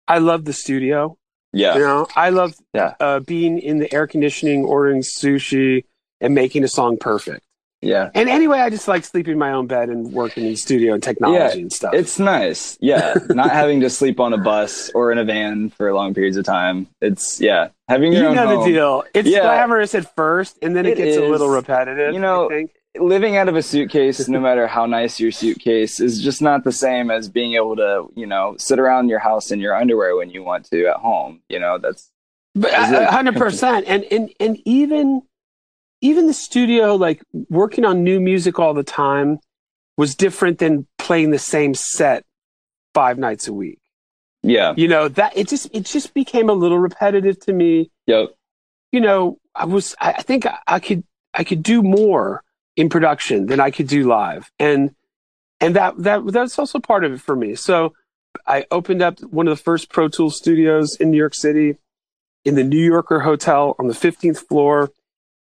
I 0.08 0.20
love 0.20 0.46
the 0.46 0.53
studio. 0.53 1.17
Yeah. 1.53 1.74
You 1.75 1.79
know, 1.82 2.08
I 2.15 2.29
love 2.29 2.55
Yeah. 2.74 2.93
uh, 3.00 3.20
being 3.20 3.58
in 3.60 3.79
the 3.79 3.91
air 3.93 4.05
conditioning, 4.08 4.63
ordering 4.65 5.01
sushi, 5.01 5.86
and 6.22 6.36
making 6.36 6.63
a 6.63 6.67
song 6.67 6.98
perfect. 6.98 7.43
Yeah. 7.83 8.09
And 8.15 8.29
anyway, 8.29 8.59
I 8.59 8.69
just 8.69 8.87
like 8.87 9.03
sleeping 9.03 9.33
in 9.33 9.39
my 9.39 9.51
own 9.51 9.67
bed 9.67 9.89
and 9.89 10.11
working 10.13 10.45
in 10.45 10.51
the 10.51 10.55
studio 10.55 10.93
and 10.93 11.03
technology 11.03 11.61
and 11.61 11.71
stuff. 11.71 11.93
It's 11.93 12.17
nice. 12.19 12.77
Yeah. 12.81 13.13
Not 13.29 13.51
having 13.51 13.81
to 13.81 13.89
sleep 13.89 14.19
on 14.19 14.33
a 14.33 14.37
bus 14.37 14.89
or 14.95 15.11
in 15.11 15.17
a 15.17 15.23
van 15.25 15.69
for 15.69 15.93
long 15.93 16.13
periods 16.13 16.37
of 16.37 16.45
time. 16.45 16.87
It's 17.01 17.39
yeah. 17.41 17.69
Having 17.89 18.13
your 18.13 18.21
you 18.23 18.27
own 18.29 18.35
know 18.35 18.47
home. 18.47 18.59
the 18.63 18.65
deal. 18.71 19.03
It's 19.13 19.27
Yeah. 19.29 19.41
glamorous 19.41 19.93
at 19.95 20.15
first, 20.15 20.57
and 20.61 20.75
then 20.75 20.85
it, 20.85 20.97
It 20.97 21.03
gets 21.03 21.17
a 21.17 21.21
little 21.27 21.49
repetitive. 21.49 22.13
You 22.13 22.19
know, 22.21 22.45
I 22.45 22.49
think. 22.49 22.71
living 22.99 23.35
out 23.37 23.49
of 23.49 23.55
a 23.55 23.61
suitcase, 23.61 24.27
no 24.29 24.39
matter 24.49 24.65
how 24.67 24.85
nice 24.85 25.19
your 25.19 25.31
suitcase, 25.31 25.99
is 25.99 26.21
just 26.21 26.41
not 26.41 26.63
the 26.63 26.71
same 26.71 27.11
as 27.11 27.27
being 27.27 27.55
able 27.55 27.75
to, 27.75 28.07
you 28.15 28.25
know, 28.25 28.55
sit 28.57 28.79
around 28.79 29.09
your 29.09 29.19
house 29.19 29.51
in 29.51 29.59
your 29.59 29.75
underwear 29.75 30.15
when 30.15 30.29
you 30.29 30.43
want 30.43 30.65
to 30.71 30.85
at 30.87 30.97
home. 30.97 31.41
You 31.49 31.59
know, 31.59 31.77
that's 31.77 32.09
But 32.55 32.71
Is 32.71 32.91
uh, 32.93 33.05
a 33.09 33.11
hundred 33.11 33.35
percent, 33.35 33.85
and 33.87 34.05
and 34.11 34.29
and 34.39 34.57
even 34.65 35.23
even 36.03 36.27
the 36.27 36.33
studio, 36.33 36.95
like 36.95 37.24
working 37.50 37.86
on 37.86 38.03
new 38.03 38.19
music 38.19 38.60
all 38.60 38.74
the 38.74 38.83
time, 38.83 39.39
was 39.98 40.15
different 40.15 40.60
than 40.60 40.86
playing 40.98 41.31
the 41.31 41.39
same 41.39 41.74
set 41.74 42.25
five 42.93 43.17
nights 43.17 43.48
a 43.48 43.53
week. 43.53 43.79
yeah. 44.43 44.74
You 44.75 44.88
know 44.89 45.07
that 45.07 45.36
it 45.38 45.48
just 45.48 45.69
it 45.72 45.86
just 45.86 46.13
became 46.13 46.50
a 46.50 46.53
little 46.53 46.77
repetitive 46.77 47.39
to 47.45 47.53
me. 47.53 47.89
Yep. 48.07 48.29
You 48.91 49.00
know, 49.00 49.38
I 49.55 49.65
was 49.65 49.95
I 50.00 50.12
I 50.12 50.22
think 50.22 50.45
I, 50.45 50.60
I 50.67 50.79
could 50.79 51.03
I 51.33 51.43
could 51.45 51.63
do 51.63 51.81
more 51.81 52.43
in 52.75 52.89
production 52.89 53.45
than 53.45 53.60
I 53.62 53.72
could 53.72 53.88
do 53.88 54.05
live, 54.07 54.51
and 54.60 54.93
and 55.62 55.75
that 55.77 55.98
that 56.00 56.27
that's 56.27 56.60
also 56.60 56.79
part 56.79 57.05
of 57.05 57.13
it 57.13 57.22
for 57.22 57.36
me. 57.36 57.55
So 57.55 57.93
I 58.45 58.65
opened 58.72 59.01
up 59.01 59.19
one 59.22 59.48
of 59.48 59.57
the 59.57 59.63
first 59.63 59.89
Pro 59.89 60.10
Tools 60.10 60.36
studios 60.36 60.98
in 60.98 61.12
New 61.12 61.17
York 61.17 61.33
City 61.33 61.77
in 62.43 62.55
the 62.55 62.63
New 62.63 62.83
Yorker 62.83 63.22
Hotel 63.22 63.75
on 63.79 63.88
the 63.88 63.93
15th 63.93 64.45
floor. 64.50 64.91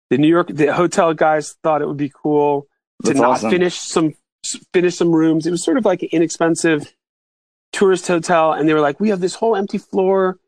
The 0.10 0.18
New 0.18 0.28
York 0.30 0.48
the 0.50 0.74
hotel 0.74 1.14
guys 1.14 1.56
thought 1.64 1.82
it 1.82 1.88
would 1.88 1.98
be 1.98 2.12
cool 2.14 2.68
to 3.04 3.10
That's 3.10 3.20
not 3.20 3.30
awesome. 3.32 3.52
finish 3.52 3.76
some 3.78 4.14
finish 4.74 4.96
some 4.96 5.12
rooms. 5.12 5.46
It 5.46 5.52
was 5.52 5.64
sort 5.64 5.78
of 5.78 5.86
like 5.86 6.02
an 6.04 6.10
inexpensive 6.12 6.94
tourist 7.74 8.08
hotel, 8.08 8.54
and 8.54 8.68
they 8.68 8.74
were 8.74 8.80
like, 8.82 9.00
"We 9.00 9.10
have 9.10 9.20
this 9.20 9.36
whole 9.36 9.56
empty 9.56 9.78
floor, 9.78 10.40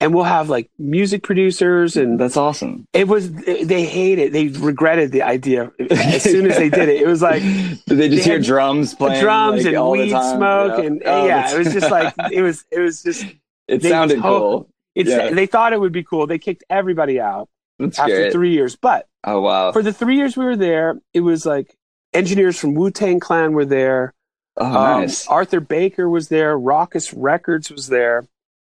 and 0.00 0.12
we'll 0.12 0.24
have 0.24 0.48
like 0.48 0.70
music 0.78 1.22
producers." 1.22 1.96
And 1.96 2.18
That's 2.18 2.36
awesome. 2.36 2.86
it 2.92 3.06
was 3.06 3.30
they 3.32 3.84
hated, 3.86 4.32
they 4.32 4.48
regretted 4.48 5.12
the 5.12 5.22
idea 5.22 5.70
as 5.90 6.22
soon 6.24 6.46
as 6.50 6.56
they 6.56 6.68
did 6.68 6.88
it. 6.88 7.00
It 7.00 7.06
was 7.06 7.22
like 7.22 7.42
Did 7.42 7.82
they 7.86 8.08
just 8.08 8.24
They 8.24 8.30
hear 8.32 8.40
drums 8.40 8.94
playing? 8.94 9.22
drums 9.22 9.64
like, 9.64 9.74
and 9.74 9.90
weed 9.90 10.10
smoke, 10.10 10.84
and 10.84 11.02
Oh, 11.06 11.26
yeah, 11.26 11.36
that's- 11.42 11.54
it 11.54 11.58
was 11.58 11.72
just 11.72 11.90
like 11.90 12.12
it 12.32 12.42
was. 12.42 12.64
It 12.72 12.80
was 12.80 13.02
just 13.02 13.24
it 13.68 13.82
sounded 13.82 14.20
told- 14.20 14.40
cool. 14.64 14.70
it's. 14.96 15.10
Yeah. 15.10 15.30
They 15.30 15.46
thought 15.46 15.72
it 15.72 15.80
would 15.80 15.92
be 15.92 16.02
cool. 16.02 16.26
They 16.26 16.38
kicked 16.38 16.64
everybody 16.68 17.20
out 17.20 17.48
That's 17.78 17.98
after 17.98 18.14
great. 18.16 18.32
three 18.32 18.52
years, 18.52 18.76
but 18.76 19.06
oh 19.24 19.40
wow. 19.40 19.72
for 19.72 19.82
the 19.82 19.92
three 19.92 20.16
years 20.16 20.36
we 20.36 20.44
were 20.44 20.56
there, 20.56 20.98
it 21.12 21.20
was 21.20 21.44
like 21.44 21.76
engineers 22.14 22.58
from 22.58 22.74
Wu 22.74 22.90
Tang 22.90 23.20
Clan 23.20 23.52
were 23.52 23.64
there. 23.66 24.14
oh 24.56 24.64
Um, 24.66 25.00
nice. 25.02 25.26
Arthur 25.26 25.60
Baker 25.60 26.08
was 26.08 26.28
there. 26.28 26.58
Rawkus 26.58 27.12
Records 27.16 27.70
was 27.70 27.88
there. 27.88 28.26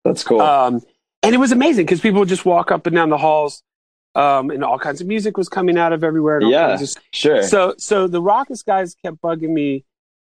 That's 0.06 0.24
cool. 0.24 0.42
Um, 0.42 0.82
and 1.22 1.34
it 1.36 1.38
was 1.38 1.52
amazing 1.52 1.86
because 1.86 2.02
people 2.02 2.20
would 2.20 2.30
just 2.30 2.46
walk 2.46 2.72
up 2.72 2.86
and 2.88 2.96
down 2.96 3.10
the 3.10 3.18
halls, 3.18 3.64
um, 4.16 4.50
and 4.52 4.64
all 4.64 4.78
kinds 4.80 5.02
of 5.02 5.08
music 5.08 5.38
was 5.38 5.50
coming 5.50 5.78
out 5.78 5.92
of 5.94 6.04
everywhere. 6.04 6.42
Yeah. 6.42 6.74
of- 6.74 6.90
sure. 7.12 7.44
So, 7.44 7.76
so 7.78 8.08
the 8.08 8.22
Rawkus 8.22 8.66
guys 8.66 8.96
kept 9.04 9.22
bugging 9.22 9.50
me, 9.54 9.86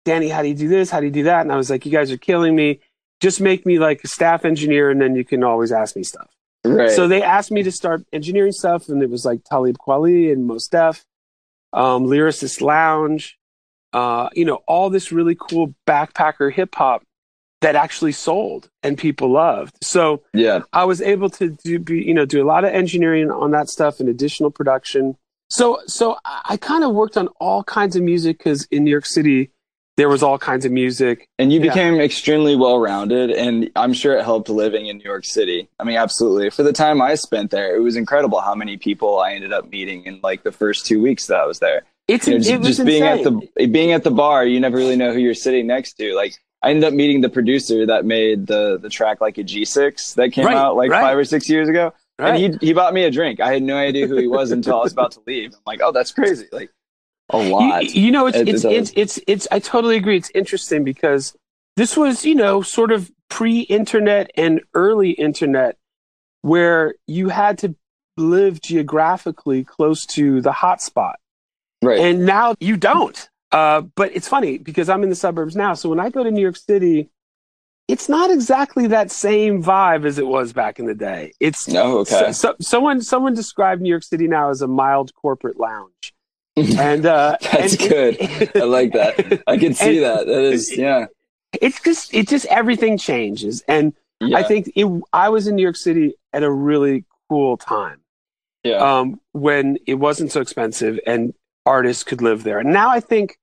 Danny, 0.05 0.29
how 0.29 0.43
do 0.43 0.49
you 0.49 0.55
do 0.55 0.69
this? 0.69 0.91
How 0.91 1.01
do 1.01 1.07
you 1.07 1.13
do 1.13 1.23
that? 1.25 1.41
And 1.43 1.53
I 1.53 1.57
was 1.57 1.71
like, 1.71 1.85
you 1.87 1.93
guys 1.93 2.11
are 2.13 2.19
killing 2.19 2.55
me. 2.55 2.81
Just 3.21 3.41
make 3.41 3.65
me 3.65 3.79
like 3.79 4.05
a 4.05 4.09
staff 4.09 4.45
engineer, 4.45 4.91
and 4.91 5.01
then 5.01 5.17
you 5.17 5.25
can 5.25 5.43
always 5.43 5.73
ask 5.73 5.97
me 5.97 6.03
stuff. 6.03 6.29
Right. 6.65 6.91
So 6.91 7.09
they 7.09 7.23
asked 7.23 7.51
me 7.51 7.63
to 7.63 7.73
start 7.73 8.05
engineering 8.13 8.53
stuff, 8.53 8.89
and 8.89 9.03
it 9.03 9.11
was 9.11 9.25
like 9.25 9.41
Talib 9.45 9.77
Kweli 9.79 10.33
and 10.33 10.47
Mos 10.47 10.69
Def, 10.69 11.05
um, 11.73 12.07
Lyricist 12.07 12.61
Lounge, 12.61 13.39
uh, 13.93 14.29
you 14.35 14.45
know, 14.45 14.61
all 14.67 14.91
this 14.91 15.13
really 15.13 15.37
cool 15.39 15.75
backpacker 15.87 16.53
hip 16.53 16.75
hop 16.75 17.03
that 17.61 17.77
actually 17.77 18.13
sold 18.13 18.69
and 18.83 18.99
people 18.99 19.31
loved. 19.31 19.75
So 19.83 20.23
yeah. 20.35 20.61
I 20.73 20.85
was 20.85 21.01
able 21.01 21.31
to 21.31 21.57
do, 21.65 21.79
be, 21.79 22.03
you 22.03 22.13
know, 22.13 22.27
do 22.27 22.43
a 22.43 22.47
lot 22.47 22.65
of 22.65 22.75
engineering 22.75 23.31
on 23.31 23.53
that 23.53 23.71
stuff 23.71 24.01
and 24.01 24.09
additional 24.09 24.51
production. 24.51 25.17
So, 25.49 25.81
so 25.87 26.19
I, 26.25 26.41
I 26.51 26.57
kind 26.57 26.85
of 26.85 26.93
worked 26.93 27.17
on 27.17 27.29
all 27.41 27.65
kinds 27.65 27.97
of 27.97 28.03
music 28.03 28.39
because 28.39 28.67
in 28.71 28.85
New 28.85 28.91
York 28.91 29.07
City 29.07 29.51
there 29.97 30.09
was 30.09 30.23
all 30.23 30.39
kinds 30.39 30.65
of 30.65 30.73
music. 30.73 31.29
And 31.39 31.53
you 31.53 31.61
Yeah. 31.61 31.69
became 31.69 32.01
extremely 32.01 32.57
well 32.57 32.79
rounded, 32.79 33.31
and 33.31 33.71
I'm 33.77 33.93
sure 33.93 34.17
it 34.17 34.25
helped 34.25 34.49
living 34.49 34.87
in 34.87 34.99
New 34.99 35.05
York 35.05 35.25
City. 35.25 35.69
I 35.79 35.85
mean, 35.85 35.97
absolutely. 35.97 36.51
For 36.51 36.63
the 36.63 36.73
time 36.73 37.01
I 37.01 37.15
spent 37.15 37.51
there, 37.51 37.75
it 37.77 37.81
was 37.81 37.97
incredible 37.97 38.41
how 38.41 38.55
many 38.55 38.77
people 38.77 39.21
I 39.21 39.33
ended 39.35 39.53
up 39.53 39.71
meeting 39.71 40.05
in 40.05 40.21
like 40.23 40.43
the 40.43 40.53
first 40.53 40.87
two 40.87 41.01
weeks 41.01 41.27
that 41.29 41.39
I 41.39 41.47
was 41.47 41.59
there. 41.61 41.83
It's 42.09 42.27
You 42.27 42.35
know, 42.35 42.39
just, 42.41 42.51
it 42.51 42.59
was 42.59 42.67
just 42.77 42.85
being 42.87 43.05
at 43.05 43.23
the 43.23 43.67
being 43.69 43.93
at 43.93 44.05
the 44.05 44.11
bar, 44.11 44.45
you 44.45 44.61
never 44.61 44.77
really 44.77 44.97
know 44.97 45.13
who 45.13 45.21
you're 45.21 45.33
sitting 45.35 45.67
next 45.67 45.95
to. 45.95 46.15
Like 46.15 46.35
I 46.63 46.71
ended 46.71 46.85
up 46.85 46.93
meeting 46.93 47.21
the 47.21 47.29
producer 47.31 47.87
that 47.87 48.05
made 48.05 48.47
the 48.47 48.79
the 48.79 48.89
track 48.91 49.21
like 49.21 49.39
a 49.39 49.45
G6 49.45 50.15
that 50.17 50.31
came 50.33 50.45
Right, 50.47 50.57
out 50.57 50.77
like 50.77 50.91
right. 50.91 51.01
five 51.01 51.17
or 51.17 51.25
six 51.25 51.49
years 51.49 51.69
ago. 51.69 51.93
right? 52.19 52.35
And 52.43 52.61
he 52.61 52.67
he 52.67 52.73
bought 52.75 52.93
me 52.95 53.05
a 53.05 53.11
drink. 53.11 53.41
I 53.41 53.53
had 53.53 53.63
no 53.63 53.77
idea 53.77 54.07
who 54.07 54.17
he 54.17 54.27
was 54.27 54.51
until 54.51 54.81
I 54.81 54.83
was 54.83 54.93
about 54.93 55.13
to 55.13 55.21
leave. 55.27 55.53
I'm 55.55 55.61
like, 55.67 55.81
oh, 55.83 55.93
that's 55.93 56.11
crazy. 56.13 56.47
Like 56.53 56.71
a 57.31 57.39
lot. 57.39 57.85
You, 57.85 58.03
you 58.03 58.11
know, 58.11 58.27
it's 58.27 58.39
It- 58.39 58.49
it's, 58.49 58.65
it's 58.65 58.93
it's 58.97 59.21
it's 59.27 59.49
I 59.51 59.59
totally 59.59 59.97
agree. 59.97 60.17
It's 60.17 60.31
interesting 60.35 60.85
because 60.85 61.37
this 61.77 61.97
was 61.97 62.25
you 62.25 62.35
know 62.35 62.63
sort 62.63 62.93
of 62.93 63.11
pre-internet 63.29 64.31
and 64.37 64.61
early 64.75 65.11
internet, 65.11 65.77
where 66.43 66.95
you 67.07 67.29
had 67.29 67.59
to 67.59 67.75
live 68.17 68.61
geographically 68.61 69.65
close 69.65 70.07
to 70.07 70.41
the 70.41 70.53
hotspot, 70.53 71.15
right. 71.83 71.99
and 71.99 72.25
now 72.27 72.55
you 72.61 72.77
don't. 72.77 73.29
Uh, 73.51 73.83
but 73.83 74.15
it's 74.15 74.29
funny 74.29 74.59
because 74.59 74.89
I'm 74.89 75.03
in 75.03 75.11
the 75.11 75.15
suburbs 75.17 75.55
now, 75.57 75.75
so 75.75 75.89
when 75.89 76.01
I 76.01 76.11
go 76.11 76.25
to 76.25 76.31
New 76.31 76.43
York 76.43 76.57
City, 76.57 77.09
it's 77.87 78.09
not 78.09 78.31
exactly 78.31 78.87
that 78.89 79.11
same 79.11 79.63
vibe 79.63 80.05
as 80.07 80.19
it 80.19 80.27
was 80.27 80.53
back 80.53 80.79
in 80.79 80.87
the 80.87 80.95
day. 80.95 81.33
It's 81.39 81.69
oh, 81.75 81.99
okay. 81.99 82.33
so, 82.33 82.33
so, 82.33 82.57
someone 82.61 83.01
someone 83.03 83.35
described 83.35 83.83
New 83.83 83.91
York 83.91 84.03
City 84.03 84.27
now 84.27 84.51
as 84.51 84.63
a 84.63 84.67
mild 84.69 85.15
corporate 85.15 85.59
lounge, 85.59 86.14
and 86.57 87.07
uh, 87.07 87.37
That's 87.53 87.75
and 87.75 87.89
good. 87.89 88.17
it- 88.21 88.57
I 88.57 88.65
like 88.65 88.93
that. 88.93 89.43
I 89.47 89.57
can 89.57 89.75
see 89.75 89.99
that. 90.01 90.27
That 90.27 90.43
is, 90.45 90.77
yeah. 90.77 91.07
it's 91.61 91.81
just 91.81 92.15
it 92.15 92.29
just 92.29 92.47
everything 92.47 92.99
changes, 92.99 93.63
and 93.69 93.93
Yeah. 94.21 94.39
I 94.39 94.43
think 94.45 94.73
it, 94.77 94.87
I 95.13 95.29
was 95.29 95.47
in 95.47 95.57
New 95.57 95.63
York 95.63 95.77
City 95.77 96.15
at 96.33 96.43
a 96.43 96.51
really 96.51 97.05
cool 97.29 97.57
time 97.57 98.01
yeah. 98.63 98.77
um, 98.77 99.21
when 99.33 99.79
it 99.87 99.95
wasn't 99.95 100.31
so 100.33 100.41
expensive 100.41 100.99
and 101.07 101.35
artists 101.67 102.05
could 102.05 102.21
live 102.23 102.43
there. 102.45 102.59
And 102.59 102.73
now 102.73 102.91
I 102.91 103.01
think 103.01 103.39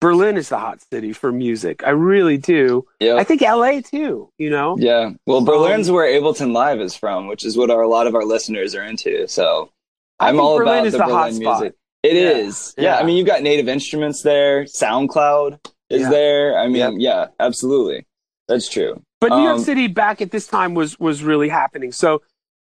Berlin 0.00 0.36
is 0.36 0.48
the 0.48 0.58
hot 0.58 0.80
city 0.92 1.12
for 1.12 1.30
music. 1.30 1.82
I 1.86 1.90
really 1.90 2.36
do. 2.38 2.86
yeah. 3.00 3.16
I 3.16 3.24
think 3.24 3.40
LA 3.42 3.80
too. 3.82 4.30
You 4.38 4.50
know, 4.50 4.76
yeah. 4.78 5.10
Well, 5.26 5.38
Um, 5.38 5.44
Berlin's 5.44 5.90
where 5.90 6.06
Ableton 6.06 6.52
Live 6.52 6.80
is 6.80 6.96
from, 6.96 7.26
which 7.28 7.44
is 7.44 7.56
what 7.56 7.70
our, 7.70 7.82
a 7.82 7.88
lot 7.88 8.06
of 8.06 8.14
our 8.14 8.24
listeners 8.24 8.74
are 8.74 8.82
into. 8.82 9.28
So 9.28 9.70
I'm 10.18 10.40
all 10.40 10.56
Berlin 10.58 10.78
about 10.78 10.86
is 10.86 10.92
the, 10.94 10.98
the 10.98 11.04
Berlin 11.04 11.18
hot 11.44 11.60
spot. 11.60 11.72
It 12.02 12.14
Yeah. 12.16 12.30
is. 12.30 12.74
Yeah. 12.78 12.84
Yeah. 12.84 12.96
I 12.98 13.02
mean, 13.04 13.16
you've 13.16 13.26
got 13.26 13.42
native 13.42 13.68
instruments 13.68 14.22
there. 14.22 14.64
SoundCloud 14.64 15.58
is 15.90 16.02
Yeah. 16.02 16.10
there. 16.10 16.58
I 16.58 16.66
mean, 16.68 17.00
yeah, 17.00 17.26
absolutely. 17.38 18.06
That's 18.48 18.68
true. 18.68 19.02
But 19.20 19.30
New 19.30 19.42
York 19.42 19.58
Um, 19.58 19.64
City 19.64 19.86
back 19.86 20.22
at 20.22 20.30
this 20.30 20.46
time 20.46 20.74
was 20.74 20.98
was 20.98 21.22
really 21.22 21.48
happening. 21.48 21.92
So 21.92 22.22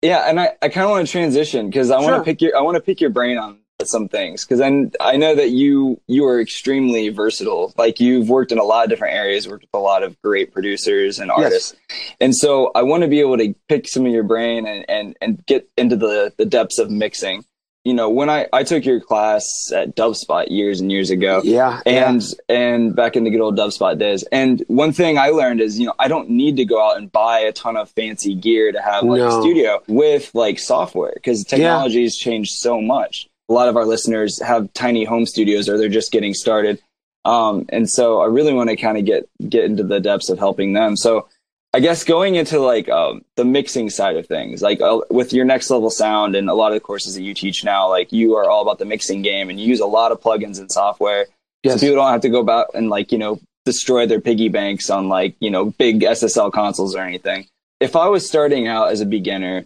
Yeah, 0.02 0.20
and 0.30 0.40
I, 0.40 0.52
I 0.62 0.70
kind 0.70 0.84
of 0.84 0.90
want 0.92 1.06
to 1.06 1.12
transition 1.12 1.66
because 1.68 1.90
I 1.90 1.96
want 1.96 2.08
to 2.08 2.14
Sure. 2.14 2.24
pick 2.24 2.40
your 2.40 2.56
I 2.56 2.62
want 2.62 2.76
to 2.76 2.80
pick 2.80 3.00
your 3.02 3.10
brain 3.10 3.36
on 3.36 3.58
some 3.84 4.08
things 4.08 4.44
because 4.44 4.60
I 4.60 4.86
I 5.00 5.16
know 5.18 5.34
that 5.34 5.50
you 5.50 6.00
you 6.06 6.24
are 6.26 6.40
extremely 6.40 7.10
versatile. 7.10 7.74
Like 7.76 8.00
you've 8.00 8.30
worked 8.30 8.50
in 8.52 8.58
a 8.58 8.64
lot 8.64 8.84
of 8.84 8.90
different 8.90 9.14
areas, 9.14 9.46
worked 9.46 9.64
with 9.64 9.74
a 9.74 9.78
lot 9.78 10.02
of 10.02 10.18
great 10.22 10.52
producers 10.52 11.18
and 11.18 11.30
Yes. 11.36 11.44
artists, 11.44 11.74
and 12.20 12.34
so 12.34 12.70
I 12.74 12.82
want 12.82 13.02
to 13.02 13.08
be 13.08 13.20
able 13.20 13.36
to 13.36 13.54
pick 13.68 13.86
some 13.86 14.06
of 14.06 14.12
your 14.12 14.22
brain 14.22 14.66
and 14.66 14.86
and 14.88 15.16
and 15.20 15.44
get 15.46 15.68
into 15.76 15.96
the 15.96 16.32
the 16.38 16.46
depths 16.46 16.78
of 16.78 16.90
mixing. 16.90 17.44
You 17.84 17.94
know, 17.94 18.10
when 18.10 18.28
I, 18.28 18.46
I 18.52 18.62
took 18.62 18.84
your 18.84 19.00
class 19.00 19.72
at 19.74 19.96
DubSpot 19.96 20.50
years 20.50 20.80
and 20.80 20.92
years 20.92 21.10
ago. 21.10 21.40
Yeah. 21.42 21.80
And 21.86 22.22
yeah. 22.22 22.54
and 22.54 22.94
back 22.94 23.16
in 23.16 23.24
the 23.24 23.30
good 23.30 23.40
old 23.40 23.56
DubSpot 23.56 23.98
days. 23.98 24.22
And 24.30 24.62
one 24.68 24.92
thing 24.92 25.16
I 25.18 25.28
learned 25.30 25.60
is, 25.60 25.78
you 25.78 25.86
know, 25.86 25.94
I 25.98 26.08
don't 26.08 26.28
need 26.28 26.56
to 26.56 26.64
go 26.64 26.84
out 26.86 26.98
and 26.98 27.10
buy 27.10 27.40
a 27.40 27.52
ton 27.52 27.76
of 27.76 27.90
fancy 27.90 28.34
gear 28.34 28.70
to 28.72 28.82
have 28.82 29.04
like 29.04 29.20
No. 29.20 29.28
a 29.38 29.40
studio 29.42 29.82
with 29.88 30.30
like 30.34 30.58
software 30.58 31.12
because 31.14 31.44
technology 31.44 32.02
has 32.02 32.16
changed 32.16 32.52
so 32.52 32.80
much. 32.82 33.28
A 33.48 33.52
lot 33.52 33.68
of 33.68 33.76
our 33.76 33.86
listeners 33.86 34.40
have 34.42 34.72
tiny 34.74 35.04
home 35.04 35.24
studios 35.26 35.68
or 35.68 35.78
they're 35.78 35.88
just 35.88 36.12
getting 36.12 36.34
started. 36.34 36.80
Um, 37.24 37.66
and 37.70 37.88
so 37.88 38.20
I 38.20 38.26
really 38.26 38.52
want 38.52 38.70
to 38.70 38.76
kind 38.76 38.98
of 38.98 39.04
get 39.04 39.28
get 39.48 39.64
into 39.64 39.84
the 39.84 40.00
depths 40.00 40.28
of 40.28 40.38
helping 40.38 40.74
them. 40.74 40.96
So 40.96 41.28
I 41.72 41.78
guess 41.78 42.02
going 42.02 42.34
into 42.34 42.58
like 42.58 42.88
um, 42.88 43.24
the 43.36 43.44
mixing 43.44 43.90
side 43.90 44.16
of 44.16 44.26
things, 44.26 44.60
like 44.60 44.80
uh, 44.80 45.00
with 45.08 45.32
your 45.32 45.44
next 45.44 45.70
level 45.70 45.90
sound 45.90 46.34
and 46.34 46.50
a 46.50 46.54
lot 46.54 46.72
of 46.72 46.74
the 46.74 46.80
courses 46.80 47.14
that 47.14 47.22
you 47.22 47.32
teach 47.32 47.62
now, 47.62 47.88
like 47.88 48.10
you 48.10 48.34
are 48.34 48.50
all 48.50 48.62
about 48.62 48.80
the 48.80 48.84
mixing 48.84 49.22
game 49.22 49.50
and 49.50 49.60
you 49.60 49.68
use 49.68 49.78
a 49.78 49.86
lot 49.86 50.10
of 50.10 50.20
plugins 50.20 50.58
and 50.58 50.70
software. 50.70 51.26
Yes. 51.62 51.74
So 51.74 51.80
people 51.80 51.96
don't 51.96 52.10
have 52.10 52.22
to 52.22 52.28
go 52.28 52.40
about 52.40 52.68
and 52.74 52.90
like, 52.90 53.12
you 53.12 53.18
know, 53.18 53.38
destroy 53.64 54.04
their 54.04 54.20
piggy 54.20 54.48
banks 54.48 54.90
on 54.90 55.08
like, 55.08 55.36
you 55.38 55.50
know, 55.50 55.66
big 55.66 56.00
SSL 56.00 56.52
consoles 56.52 56.96
or 56.96 57.02
anything. 57.02 57.46
If 57.78 57.94
I 57.94 58.08
was 58.08 58.26
starting 58.26 58.66
out 58.66 58.90
as 58.90 59.00
a 59.00 59.06
beginner 59.06 59.64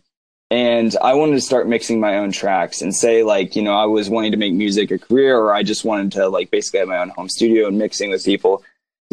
and 0.50 0.94
I 1.00 1.14
wanted 1.14 1.37
to 1.37 1.40
start 1.40 1.68
mixing 1.68 2.00
my 2.00 2.18
own 2.18 2.32
tracks 2.32 2.82
and 2.82 2.94
say 2.94 3.23
like, 3.23 3.56
you 3.56 3.62
know, 3.62 3.75
I 3.75 3.87
was 3.87 4.11
wanting 4.11 4.32
to 4.32 4.37
make 4.37 4.52
music 4.52 4.90
a 4.90 4.99
career 4.99 5.38
or 5.38 5.54
I 5.54 5.62
just 5.62 5.87
wanted 5.87 6.12
to 6.12 6.28
like 6.28 6.50
basically 6.50 6.80
have 6.80 6.88
my 6.88 6.99
own 6.99 7.08
home 7.11 7.30
studio 7.30 7.66
and 7.68 7.78
mixing 7.78 8.11
with 8.11 8.25
people. 8.25 8.62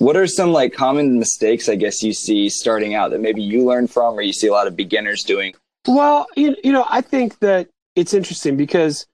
What 0.01 0.17
are 0.17 0.25
some 0.25 0.51
like 0.51 0.74
common 0.74 1.20
mistakes 1.20 1.70
I 1.70 1.75
guess 1.75 2.01
you 2.01 2.12
see 2.12 2.50
starting 2.50 2.96
out 2.96 3.12
that 3.12 3.22
maybe 3.22 3.43
you 3.43 3.63
learn 3.63 3.86
from 3.86 4.15
or 4.15 4.24
you 4.24 4.34
see 4.34 4.48
a 4.48 4.51
lot 4.51 4.65
of 4.65 4.75
beginners 4.75 5.24
doing? 5.24 5.53
Well, 5.88 6.25
you, 6.36 6.55
you 6.63 6.72
know, 6.72 6.88
I 6.89 7.01
think 7.01 7.38
that 7.38 7.70
it's 7.96 8.12
interesting 8.12 8.58
because 8.58 9.05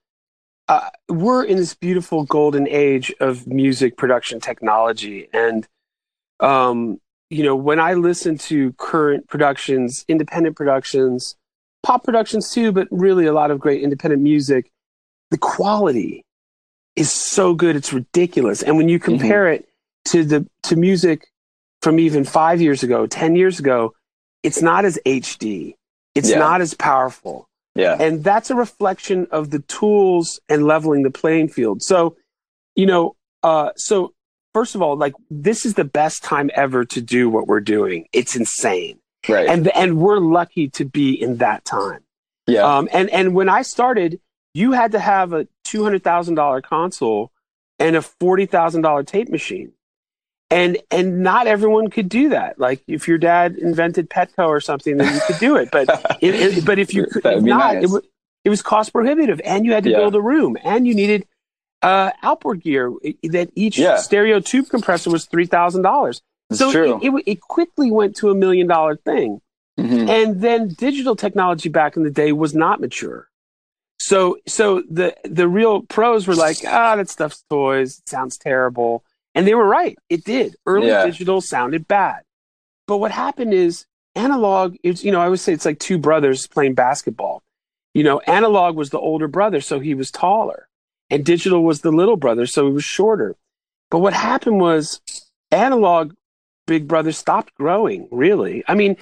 uh, 0.66 0.88
we're 1.10 1.44
in 1.44 1.58
this 1.58 1.74
beautiful 1.74 2.24
golden 2.24 2.66
age 2.66 3.14
of 3.20 3.46
music 3.46 3.98
production 3.98 4.40
technology. 4.40 5.28
And, 5.34 5.68
um, 6.40 7.02
you 7.28 7.42
know, 7.42 7.54
when 7.54 7.78
I 7.78 7.92
listen 7.92 8.38
to 8.38 8.72
current 8.78 9.28
productions, 9.28 10.06
independent 10.08 10.56
productions, 10.56 11.36
pop 11.82 12.02
productions 12.02 12.50
too, 12.50 12.72
but 12.72 12.88
really 12.90 13.26
a 13.26 13.34
lot 13.34 13.50
of 13.50 13.60
great 13.60 13.82
independent 13.82 14.22
music, 14.22 14.70
the 15.30 15.36
quality 15.36 16.24
is 16.96 17.12
so 17.12 17.52
good, 17.52 17.76
it's 17.76 17.92
ridiculous. 17.92 18.62
And 18.62 18.78
when 18.78 18.88
you 18.88 18.98
compare 18.98 19.52
it 19.52 19.67
to 20.10 20.24
the 20.24 20.46
to 20.64 20.76
music 20.76 21.28
from 21.82 21.98
even 21.98 22.24
five 22.24 22.60
years 22.60 22.82
ago, 22.82 23.06
ten 23.06 23.36
years 23.36 23.58
ago, 23.58 23.94
it's 24.42 24.60
not 24.62 24.84
as 24.84 24.98
HD. 25.06 25.74
It's 26.14 26.30
Yeah. 26.30 26.38
not 26.38 26.60
as 26.60 26.74
powerful. 26.74 27.48
Yeah. 27.74 27.96
And 28.00 28.24
that's 28.24 28.50
a 28.50 28.54
reflection 28.56 29.26
of 29.30 29.50
the 29.50 29.60
tools 29.60 30.40
and 30.48 30.64
leveling 30.64 31.02
the 31.04 31.10
playing 31.10 31.48
field. 31.48 31.82
So, 31.82 32.16
you 32.74 32.86
know, 32.86 33.14
uh, 33.44 33.70
so 33.76 34.12
first 34.52 34.74
of 34.74 34.82
all, 34.82 34.96
like 34.96 35.14
this 35.30 35.64
is 35.64 35.74
the 35.74 35.84
best 35.84 36.24
time 36.24 36.50
ever 36.54 36.84
to 36.86 37.00
do 37.00 37.28
what 37.30 37.46
we're 37.46 37.60
doing. 37.60 38.08
It's 38.12 38.34
insane. 38.34 38.98
Right. 39.28 39.48
And 39.48 39.68
and 39.68 39.98
we're 39.98 40.18
lucky 40.18 40.68
to 40.70 40.84
be 40.84 41.12
in 41.12 41.36
that 41.36 41.64
time. 41.64 42.00
yeah. 42.46 42.62
Um, 42.62 42.88
and 42.92 43.10
and 43.10 43.34
when 43.34 43.48
I 43.48 43.62
started, 43.62 44.20
you 44.54 44.72
had 44.72 44.92
to 44.92 44.98
have 44.98 45.32
a 45.32 45.46
two 45.64 45.84
hundred 45.84 46.02
thousand 46.02 46.34
dollar 46.36 46.60
console 46.60 47.30
and 47.78 47.94
a 47.94 48.02
forty 48.02 48.46
thousand 48.46 48.82
dollar 48.82 49.02
tape 49.04 49.28
machine, 49.28 49.72
and 50.50 50.78
and 50.90 51.22
not 51.22 51.46
everyone 51.46 51.88
could 51.90 52.08
do 52.08 52.30
that. 52.30 52.58
Like 52.58 52.82
if 52.86 53.06
your 53.08 53.18
dad 53.18 53.56
invented 53.56 54.08
Petco 54.10 54.48
or 54.48 54.60
something, 54.60 54.96
then 54.96 55.14
you 55.14 55.20
could 55.26 55.38
do 55.38 55.56
it. 55.56 55.70
But 55.70 55.88
it, 56.20 56.34
it- 56.34 56.64
but 56.64 56.78
if 56.78 56.94
you 56.94 57.06
could 57.06 57.24
if 57.24 57.42
not, 57.42 57.74
nice. 57.76 57.92
it, 57.94 58.04
it 58.44 58.50
was 58.50 58.62
cost 58.62 58.92
prohibitive, 58.92 59.40
and 59.44 59.66
you 59.66 59.72
had 59.72 59.84
to 59.84 59.90
Yeah. 59.90 59.98
build 59.98 60.14
a 60.14 60.20
room, 60.22 60.56
and 60.64 60.86
you 60.86 60.94
needed 60.94 61.26
uh, 61.82 62.10
outboard 62.22 62.62
gear. 62.62 62.90
That 63.24 63.50
each 63.54 63.78
Yeah. 63.78 63.96
stereo 63.98 64.40
tube 64.40 64.68
compressor 64.68 65.10
was 65.10 65.26
three 65.26 65.46
thousand 65.46 65.82
dollars. 65.82 66.20
So. 66.52 66.70
It, 66.70 67.04
it, 67.04 67.22
it 67.26 67.40
quickly 67.42 67.90
went 67.90 68.16
to 68.16 68.30
a 68.30 68.34
million 68.34 68.66
dollar 68.66 68.96
thing. 68.96 69.40
Mhm. 69.78 70.08
And 70.08 70.40
then 70.40 70.68
digital 70.68 71.14
technology 71.14 71.68
back 71.68 71.96
in 71.96 72.02
the 72.04 72.10
day 72.10 72.32
was 72.32 72.54
not 72.54 72.80
mature. 72.80 73.28
So 74.00 74.38
so 74.46 74.82
the 74.90 75.14
the 75.24 75.46
real 75.46 75.82
pros 75.82 76.26
were 76.26 76.34
like, 76.34 76.56
ah, 76.66 76.96
that 76.96 77.10
stuff's 77.10 77.44
toys. 77.50 77.98
It 77.98 78.08
sounds 78.08 78.38
terrible. 78.38 79.04
And 79.38 79.46
they 79.46 79.54
were 79.54 79.64
right. 79.68 79.96
It 80.08 80.24
did. 80.24 80.56
Early 80.66 80.88
Yeah. 80.88 81.06
digital 81.06 81.40
sounded 81.40 81.86
bad. 81.86 82.22
But 82.88 82.96
what 82.96 83.12
happened 83.12 83.54
is 83.54 83.86
analog 84.16 84.74
is, 84.82 85.04
you 85.04 85.12
know, 85.12 85.20
I 85.20 85.26
always 85.26 85.42
say 85.42 85.52
it's 85.52 85.64
like 85.64 85.78
two 85.78 85.96
brothers 85.96 86.48
playing 86.48 86.74
basketball. 86.74 87.44
You 87.94 88.02
know, 88.02 88.18
analog 88.26 88.74
was 88.74 88.90
the 88.90 88.98
older 88.98 89.28
brother, 89.28 89.60
so 89.60 89.78
he 89.78 89.94
was 89.94 90.10
taller. 90.10 90.68
And 91.08 91.24
digital 91.24 91.62
was 91.62 91.82
the 91.82 91.92
little 91.92 92.16
brother, 92.16 92.46
so 92.46 92.66
he 92.66 92.72
was 92.72 92.82
shorter. 92.82 93.36
But 93.92 94.00
what 94.00 94.12
happened 94.12 94.60
was 94.60 95.00
analog 95.52 96.14
big 96.66 96.88
brother 96.88 97.12
stopped 97.12 97.54
growing, 97.54 98.08
really. 98.10 98.64
I 98.66 98.74
mean, 98.74 98.96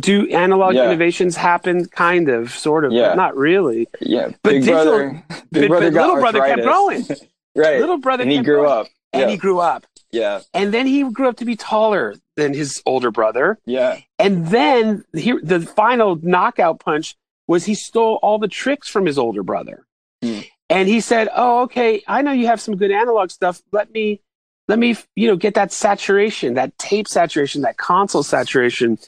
do 0.00 0.28
analog 0.28 0.74
Yeah. 0.74 0.84
innovations 0.84 1.34
happen 1.34 1.86
kind 1.86 2.28
of 2.28 2.50
sort 2.50 2.84
of 2.84 2.92
Yeah. 2.92 3.08
but 3.08 3.16
not 3.16 3.34
really 3.38 3.88
Yeah, 4.02 4.28
But 4.42 4.50
Big 4.50 4.60
digital- 4.64 4.84
Brother. 4.84 5.22
but, 5.28 5.44
Big 5.50 5.68
Brother 5.70 5.86
but 5.86 5.94
got 5.94 6.00
little 6.08 6.20
brother 6.20 6.40
kept 6.40 6.62
growing 6.62 7.06
right, 7.56 7.80
little 7.80 7.96
brother 7.96 8.22
and 8.24 8.30
he 8.30 8.36
kept 8.36 8.46
grew 8.46 8.60
growing. 8.60 8.80
up. 8.80 8.86
And 9.12 9.22
yeah, 9.22 9.28
he 9.28 9.36
grew 9.36 9.60
up. 9.60 9.86
Yeah, 10.10 10.40
and 10.52 10.72
then 10.72 10.86
he 10.86 11.02
grew 11.04 11.28
up 11.28 11.36
to 11.38 11.44
be 11.44 11.56
taller 11.56 12.14
than 12.36 12.52
his 12.54 12.82
older 12.86 13.10
brother. 13.10 13.58
Yeah, 13.64 14.00
and 14.18 14.48
then 14.48 15.04
he, 15.14 15.32
the 15.42 15.60
final 15.60 16.16
knockout 16.16 16.80
punch 16.80 17.16
was 17.46 17.64
he 17.64 17.74
stole 17.74 18.18
all 18.22 18.38
the 18.38 18.48
tricks 18.48 18.88
from 18.88 19.06
his 19.06 19.18
older 19.18 19.42
brother. 19.42 19.86
Hmm. 20.22 20.40
and 20.70 20.88
he 20.88 21.00
said 21.00 21.28
oh 21.34 21.62
okay 21.62 22.00
i 22.06 22.22
know 22.22 22.30
you 22.30 22.46
have 22.46 22.60
some 22.60 22.76
good 22.76 22.92
analog 22.92 23.30
stuff. 23.30 23.60
Let 23.72 23.90
me 23.90 24.20
let 24.68 24.78
me 24.78 24.96
you 25.16 25.28
know 25.28 25.36
get 25.36 25.54
that 25.54 25.72
saturation 25.72 26.54
that 26.54 26.76
tape 26.78 27.08
saturation 27.08 27.62
that 27.62 27.76
console 27.76 28.22
saturation 28.22 28.98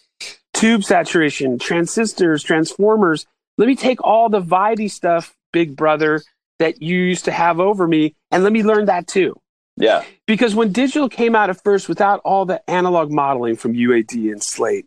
tube 0.53 0.85
saturation 0.85 1.59
transistors 1.59 2.43
transformers. 2.43 3.27
Let 3.57 3.69
me 3.69 3.77
take 3.77 4.03
all 4.03 4.29
the 4.29 4.43
vibey 4.43 4.91
stuff 4.91 5.37
big 5.53 5.77
brother 5.77 6.21
that 6.59 6.83
you 6.83 6.97
used 6.99 7.27
to 7.27 7.33
have 7.33 7.61
over 7.61 7.87
me 7.87 8.15
and 8.31 8.43
let 8.43 8.53
me 8.53 8.63
learn 8.63 8.87
that 8.87 9.07
too 9.07 9.41
yeah, 9.77 10.05
because 10.27 10.55
when 10.55 10.73
digital 10.73 11.09
came 11.09 11.35
out 11.35 11.51
at 11.51 11.63
first 11.63 11.89
without 11.89 12.21
all 12.25 12.45
the 12.45 12.69
analog 12.71 13.11
modeling 13.11 13.57
from 13.57 13.75
UAD 13.75 14.31
and 14.31 14.43
Slate, 14.43 14.87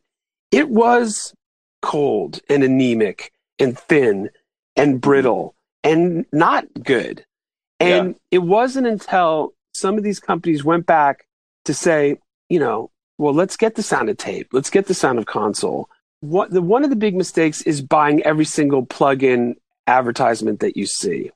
it 0.52 0.70
was 0.70 1.34
cold 1.82 2.40
and 2.50 2.64
anemic 2.64 3.32
and 3.60 3.78
thin 3.78 4.30
and 4.76 5.02
brittle 5.02 5.56
and 5.84 6.26
not 6.32 6.66
good. 6.84 7.26
And 7.80 8.16
it 8.32 8.40
wasn't 8.40 8.88
until 8.88 9.54
some 9.74 9.98
of 9.98 10.04
these 10.04 10.20
companies 10.20 10.64
went 10.64 10.86
back 10.86 11.28
to 11.66 11.74
say, 11.74 12.18
you 12.50 12.60
know, 12.60 12.90
well, 13.18 13.34
let's 13.34 13.58
get 13.58 13.76
the 13.76 13.84
sound 13.84 14.10
of 14.10 14.18
tape, 14.18 14.50
let's 14.52 14.70
get 14.70 14.88
the 14.88 14.94
sound 14.94 15.20
of 15.20 15.26
console. 15.26 15.90
What 16.22 16.50
the 16.50 16.62
one 16.62 16.84
of 16.84 16.90
the 16.90 16.96
big 16.96 17.16
mistakes 17.16 17.62
is 17.62 17.82
buying 17.82 18.24
every 18.24 18.46
single 18.46 18.86
plug-in 18.86 19.56
advertisement 19.86 20.60
that 20.62 20.76
you 20.76 20.86
see 20.86 21.32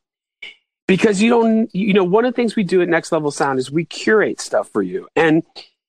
because 0.96 1.22
you 1.22 1.30
don't 1.30 1.74
you 1.74 1.94
know 1.94 2.04
one 2.04 2.26
of 2.26 2.34
the 2.34 2.36
things 2.36 2.56
we 2.56 2.64
do 2.64 2.82
at 2.82 2.90
next 2.90 3.12
level 3.12 3.32
sound 3.32 3.60
is 3.60 3.72
we 3.72 3.86
curate 3.86 4.42
stuff 4.42 4.68
for 4.74 4.82
you. 4.82 5.08
And 5.16 5.44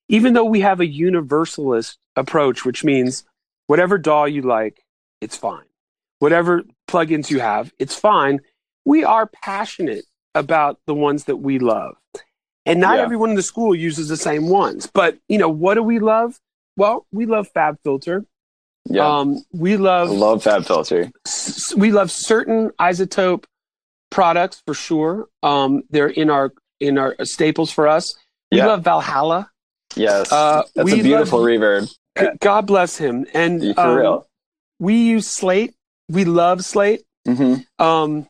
even 0.09 0.35
though 0.35 0.45
we 0.45 0.61
have 0.61 0.81
a 0.81 0.87
universalist 0.87 1.99
approach 2.17 2.65
which 2.65 2.85
means 2.85 3.25
whatever 3.67 3.99
DAW 3.99 4.25
you 4.27 4.43
like 4.43 4.85
it's 5.21 5.37
fine. 5.37 5.65
Whatever 6.21 6.63
plugins 6.89 7.31
you 7.31 7.41
have 7.41 7.73
it's 7.79 7.97
fine. 7.97 8.41
We 8.85 9.03
are 9.05 9.27
passionate 9.27 10.05
about 10.35 10.79
the 10.87 10.95
ones 10.95 11.25
that 11.25 11.37
we 11.37 11.59
love. 11.59 11.95
And 12.65 12.81
not 12.81 12.97
Yeah. 12.97 13.03
everyone 13.03 13.31
in 13.31 13.37
the 13.37 13.43
school 13.43 13.75
uses 13.75 14.09
the 14.09 14.17
same 14.17 14.49
ones. 14.49 14.87
But 14.87 15.19
you 15.29 15.39
know 15.39 15.49
what 15.49 15.75
do 15.75 15.83
we 15.83 15.99
love? 15.99 16.39
Well 16.77 17.07
we 17.13 17.27
love 17.27 17.49
FabFilter 17.53 18.25
yeah. 18.87 19.07
um, 19.19 19.45
we 19.53 19.75
I 19.75 19.77
love 19.77 20.11
love 20.11 20.43
Fab 20.43 20.65
Filter. 20.67 21.11
s- 21.27 21.73
we 21.77 21.93
love 21.93 22.11
certain 22.11 22.71
iZotope 22.81 23.45
products 24.13 24.63
for 24.65 24.75
sure. 24.75 25.27
Um, 25.43 25.83
they're 25.91 26.07
in 26.23 26.31
our 26.31 26.53
in 26.79 26.99
our 26.99 27.17
staples 27.25 27.71
for 27.73 27.89
us. 27.89 28.15
We 28.53 28.59
Yeah. 28.59 28.67
love 28.67 28.83
Valhalla. 28.85 29.51
Yes, 29.97 30.31
Uh, 30.33 30.63
that's 30.75 30.93
a 30.93 30.97
beautiful 30.97 31.41
love- 31.41 31.49
reverb. 31.49 32.39
God 32.41 32.67
bless 32.67 32.97
him. 32.99 33.27
And 33.35 33.75
For 33.75 33.81
um, 33.81 33.97
real. 33.97 34.27
we 34.79 34.95
use 34.97 35.27
Slate. 35.27 35.75
We 36.09 36.25
love 36.25 36.65
Slate. 36.65 37.03
hmm 37.27 37.57
Um, 37.79 38.27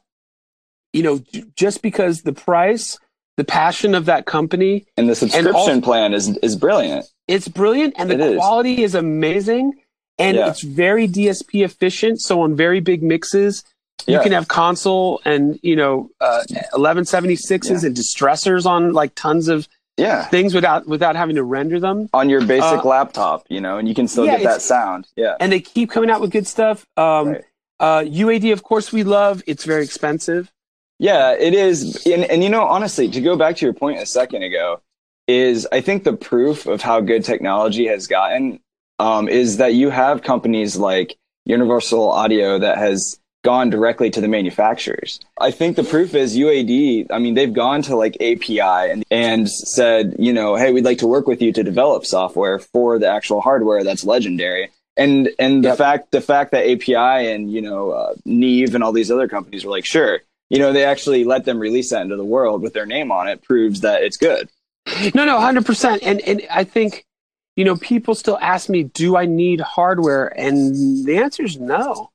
you 0.93 1.03
know, 1.03 1.19
j- 1.19 1.45
just 1.57 1.81
because 1.83 2.23
the 2.23 2.33
price, 2.33 2.99
the 3.39 3.45
passion 3.45 3.95
of 3.95 4.05
that 4.07 4.27
company, 4.27 4.85
And 4.97 5.09
the 5.09 5.15
subscription 5.15 5.55
also- 5.55 5.81
plan 5.81 6.13
is 6.15 6.37
is 6.43 6.57
brilliant. 6.57 7.07
it's 7.29 7.49
brilliant 7.49 7.95
and 7.97 8.11
the 8.11 8.15
It 8.15 8.21
is. 8.21 8.37
quality 8.37 8.83
is 8.83 8.95
amazing 8.95 9.73
and 10.19 10.37
Yeah. 10.37 10.49
it's 10.51 10.61
very 10.63 11.07
DSP 11.09 11.63
efficient. 11.65 12.21
So 12.21 12.43
on 12.43 12.55
very 12.55 12.81
big 12.81 13.03
mixes, 13.03 13.65
you 14.07 14.15
Yeah. 14.15 14.23
can 14.23 14.33
have 14.33 14.49
console 14.49 15.21
and 15.25 15.59
you 15.63 15.77
know 15.77 16.11
uh, 16.21 16.43
1176s 16.75 17.71
Yeah. 17.83 17.87
and 17.87 17.97
distressors 17.97 18.67
on 18.67 18.93
like 18.93 19.15
tons 19.15 19.49
of 19.49 19.69
Yeah, 19.99 20.25
things 20.29 20.55
without 20.55 20.87
without 20.87 21.17
having 21.17 21.37
to 21.37 21.45
render 21.45 21.79
them. 21.79 22.09
on 22.15 22.29
your 22.31 22.41
basic 22.45 22.85
Uh, 22.85 22.89
laptop, 22.89 23.45
you 23.49 23.61
know, 23.61 23.77
and 23.79 23.87
you 23.89 23.95
can 23.95 24.09
still 24.09 24.25
yeah, 24.27 24.39
get 24.39 24.45
that 24.45 24.63
sound. 24.63 25.07
Yeah, 25.17 25.37
And 25.39 25.53
they 25.53 25.61
keep 25.61 25.91
coming 25.91 26.11
out 26.11 26.21
with 26.21 26.31
good 26.31 26.47
stuff. 26.47 26.87
Um, 26.97 27.29
Right. 27.29 27.45
uh, 27.79 28.03
UAD, 28.05 28.53
of 28.53 28.63
course, 28.63 28.91
we 28.93 29.05
love. 29.05 29.43
It's 29.47 29.65
very 29.65 29.85
expensive. 29.85 30.51
Yeah, 30.99 31.33
it 31.33 31.53
is. 31.55 32.07
And, 32.07 32.25
and 32.25 32.43
you 32.43 32.49
know, 32.49 32.63
honestly, 32.65 33.09
to 33.11 33.21
go 33.21 33.37
back 33.37 33.57
to 33.57 33.67
your 33.67 33.75
point 33.75 33.99
a 34.01 34.07
second 34.07 34.43
ago, 34.45 34.81
is 35.29 35.69
I 35.71 35.81
think 35.81 36.05
the 36.05 36.13
proof 36.15 36.67
of 36.67 36.81
how 36.81 37.01
good 37.01 37.25
technology 37.25 37.87
has 37.89 38.07
gotten 38.07 38.61
um, 38.99 39.29
is 39.29 39.57
that 39.59 39.75
you 39.75 39.91
have 39.91 40.23
companies 40.23 40.77
like 40.77 41.17
Universal 41.45 42.11
Audio 42.11 42.59
that 42.59 42.79
has 42.79 43.19
gone 43.43 43.71
directly 43.71 44.11
to 44.11 44.21
the 44.21 44.29
manufacturers. 44.29 45.21
I 45.41 45.51
think 45.51 45.77
the 45.77 45.85
proof 45.85 46.15
is 46.15 46.37
UAD. 46.37 47.09
I 47.11 47.19
mean, 47.19 47.35
they've 47.35 47.53
gone 47.53 47.83
to 47.83 47.97
like 47.97 48.17
API 48.17 48.61
and, 48.61 49.05
and 49.11 49.51
said, 49.51 50.17
you 50.19 50.33
know, 50.33 50.57
hey, 50.57 50.73
we'd 50.73 50.85
like 50.85 50.99
to 50.99 51.07
work 51.07 51.27
with 51.27 51.43
you 51.43 51.53
to 51.53 51.63
develop 51.63 52.07
software 52.07 52.59
for 52.59 52.99
the 52.99 53.09
actual 53.09 53.41
hardware 53.41 53.85
that's 53.85 54.05
legendary. 54.05 54.71
And 54.97 55.31
and 55.39 55.65
the 55.65 55.69
yep. 55.69 55.79
fact 55.79 56.11
the 56.11 56.21
fact 56.21 56.51
that 56.51 56.71
API 56.71 57.33
and 57.33 57.51
you 57.51 57.63
know 57.63 57.93
uh, 57.93 58.15
Neve 58.27 58.75
and 58.75 58.85
all 58.85 58.93
these 58.93 59.11
other 59.11 59.27
companies 59.27 59.65
were 59.65 59.71
like, 59.71 59.87
sure, 59.87 60.21
you 60.51 60.59
know, 60.59 60.71
they 60.71 60.85
actually 60.85 61.25
let 61.25 61.47
them 61.47 61.59
release 61.59 61.91
that 61.91 62.03
into 62.03 62.17
the 62.17 62.25
world 62.25 62.61
with 62.61 62.75
their 62.75 62.85
name 62.85 63.11
on 63.11 63.27
it 63.27 63.43
proves 63.43 63.81
that 63.81 64.03
it's 64.03 64.19
good. 64.19 64.51
No, 65.15 65.25
no, 65.25 65.41
hundred 65.41 65.65
percent. 65.65 66.03
And 66.03 66.21
and 66.21 66.43
I 66.51 66.65
think 66.65 67.07
you 67.57 67.65
know 67.65 67.77
people 67.77 68.15
still 68.15 68.39
ask 68.39 68.69
me, 68.69 68.83
do 68.83 69.17
I 69.17 69.25
need 69.25 69.61
hardware? 69.61 70.27
And 70.39 71.07
the 71.07 71.17
answer 71.19 71.45
is 71.45 71.59
no. 71.59 72.12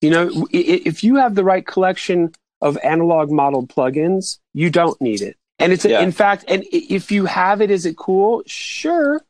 You 0.00 0.10
know, 0.10 0.46
if 0.50 1.04
you 1.04 1.16
have 1.16 1.34
the 1.34 1.44
right 1.44 1.66
collection 1.66 2.32
of 2.60 2.78
analog 2.82 3.30
modeled 3.30 3.68
plugins, 3.68 4.38
you 4.54 4.70
don't 4.70 5.00
need 5.00 5.20
it. 5.20 5.36
And 5.58 5.72
it's, 5.72 5.84
yeah. 5.84 6.00
in 6.00 6.10
fact, 6.10 6.44
and 6.48 6.64
if 6.72 7.12
you 7.12 7.26
have 7.26 7.60
it, 7.60 7.70
is 7.70 7.84
it 7.84 7.96
cool? 7.96 8.42
Sure. 8.46 9.20